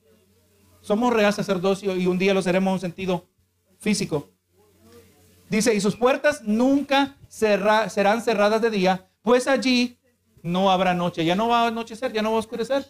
Somos 0.81 1.11
un 1.11 1.17
real 1.17 1.33
sacerdocio 1.33 1.97
y 1.97 2.07
un 2.07 2.19
día 2.19 2.33
lo 2.33 2.41
seremos 2.41 2.69
en 2.69 2.75
un 2.75 2.81
sentido 2.81 3.29
físico. 3.79 4.31
Dice, 5.51 5.75
y 5.75 5.81
sus 5.81 5.97
puertas 5.97 6.43
nunca 6.45 7.17
serán 7.29 8.23
cerradas 8.23 8.63
de 8.63 8.71
día, 8.71 9.09
pues 9.21 9.49
allí 9.49 9.99
no 10.43 10.71
habrá 10.71 10.95
noche, 10.95 11.25
ya 11.25 11.35
no 11.35 11.49
va 11.49 11.65
a 11.65 11.67
anochecer, 11.67 12.13
ya 12.13 12.23
no 12.23 12.31
va 12.31 12.37
a 12.37 12.41
oscurecer. 12.41 12.87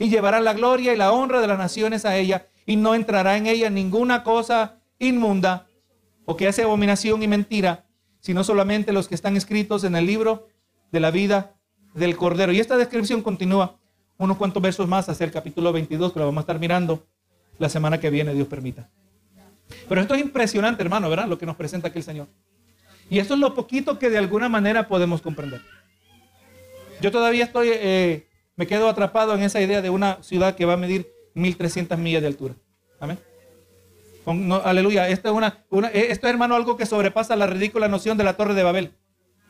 Y 0.00 0.08
llevará 0.08 0.40
la 0.40 0.54
gloria 0.54 0.92
y 0.92 0.96
la 0.96 1.12
honra 1.12 1.40
de 1.40 1.46
las 1.46 1.58
naciones 1.58 2.04
a 2.04 2.16
ella, 2.16 2.48
y 2.66 2.74
no 2.74 2.96
entrará 2.96 3.36
en 3.36 3.46
ella 3.46 3.70
ninguna 3.70 4.24
cosa 4.24 4.80
inmunda 4.98 5.68
o 6.24 6.36
que 6.36 6.48
hace 6.48 6.64
abominación 6.64 7.22
y 7.22 7.28
mentira, 7.28 7.86
sino 8.18 8.42
solamente 8.42 8.92
los 8.92 9.06
que 9.06 9.14
están 9.14 9.36
escritos 9.36 9.84
en 9.84 9.94
el 9.94 10.04
libro 10.04 10.48
de 10.90 10.98
la 10.98 11.12
vida 11.12 11.54
del 11.94 12.16
Cordero. 12.16 12.52
Y 12.52 12.58
esta 12.58 12.76
descripción 12.76 13.22
continúa 13.22 13.78
unos 14.18 14.36
cuantos 14.36 14.62
versos 14.62 14.88
más 14.88 15.08
hacia 15.08 15.24
el 15.24 15.32
capítulo 15.32 15.72
22, 15.72 16.12
que 16.12 16.18
lo 16.18 16.26
vamos 16.26 16.40
a 16.40 16.42
estar 16.42 16.58
mirando 16.58 17.06
la 17.58 17.68
semana 17.68 18.00
que 18.00 18.10
viene, 18.10 18.34
Dios 18.34 18.48
permita. 18.48 18.90
Pero 19.88 20.00
esto 20.00 20.14
es 20.14 20.20
impresionante, 20.20 20.82
hermano, 20.82 21.08
¿verdad? 21.10 21.26
Lo 21.26 21.38
que 21.38 21.46
nos 21.46 21.56
presenta 21.56 21.88
aquí 21.88 21.98
el 21.98 22.04
Señor. 22.04 22.28
Y 23.10 23.18
esto 23.18 23.34
es 23.34 23.40
lo 23.40 23.54
poquito 23.54 23.98
que 23.98 24.10
de 24.10 24.18
alguna 24.18 24.48
manera 24.48 24.88
podemos 24.88 25.20
comprender. 25.20 25.60
Yo 27.00 27.10
todavía 27.10 27.44
estoy, 27.44 27.70
eh, 27.72 28.28
me 28.56 28.66
quedo 28.66 28.88
atrapado 28.88 29.34
en 29.34 29.42
esa 29.42 29.60
idea 29.60 29.82
de 29.82 29.90
una 29.90 30.22
ciudad 30.22 30.54
que 30.54 30.64
va 30.64 30.74
a 30.74 30.76
medir 30.76 31.08
1300 31.34 31.98
millas 31.98 32.22
de 32.22 32.28
altura. 32.28 32.54
Amén. 33.00 33.18
aleluya. 34.64 35.08
Esto 35.08 35.28
es, 35.28 35.34
una, 35.34 35.88
eh, 35.92 36.06
esto 36.10 36.28
hermano, 36.28 36.54
algo 36.54 36.76
que 36.76 36.86
sobrepasa 36.86 37.36
la 37.36 37.46
ridícula 37.46 37.88
noción 37.88 38.16
de 38.16 38.24
la 38.24 38.36
Torre 38.36 38.54
de 38.54 38.62
Babel. 38.62 38.92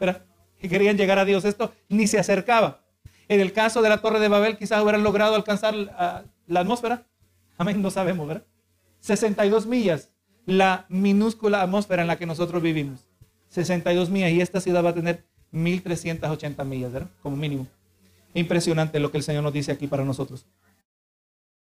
¿verdad? 0.00 0.24
Que 0.58 0.68
querían 0.68 0.96
llegar 0.96 1.18
a 1.18 1.24
Dios. 1.24 1.44
Esto 1.44 1.72
ni 1.88 2.06
se 2.06 2.18
acercaba. 2.18 2.80
En 3.28 3.40
el 3.40 3.52
caso 3.52 3.82
de 3.82 3.88
la 3.88 3.98
Torre 3.98 4.20
de 4.20 4.28
Babel, 4.28 4.56
quizás 4.56 4.82
hubieran 4.82 5.02
logrado 5.02 5.34
alcanzar 5.34 5.74
la 5.74 6.60
atmósfera. 6.60 7.06
Amén, 7.56 7.80
no 7.80 7.90
sabemos, 7.90 8.26
¿verdad? 8.26 8.44
62 9.00 9.66
millas, 9.66 10.11
la 10.46 10.86
minúscula 10.88 11.62
atmósfera 11.62 12.02
en 12.02 12.08
la 12.08 12.16
que 12.16 12.26
nosotros 12.26 12.62
vivimos. 12.62 13.06
62 13.48 14.10
millas 14.10 14.30
y 14.30 14.40
esta 14.40 14.60
ciudad 14.60 14.84
va 14.84 14.90
a 14.90 14.94
tener 14.94 15.24
1380 15.50 16.64
millas, 16.64 16.92
¿verdad? 16.92 17.10
Como 17.22 17.36
mínimo. 17.36 17.66
Impresionante 18.34 18.98
lo 18.98 19.10
que 19.10 19.18
el 19.18 19.22
Señor 19.22 19.42
nos 19.42 19.52
dice 19.52 19.72
aquí 19.72 19.86
para 19.86 20.04
nosotros. 20.04 20.46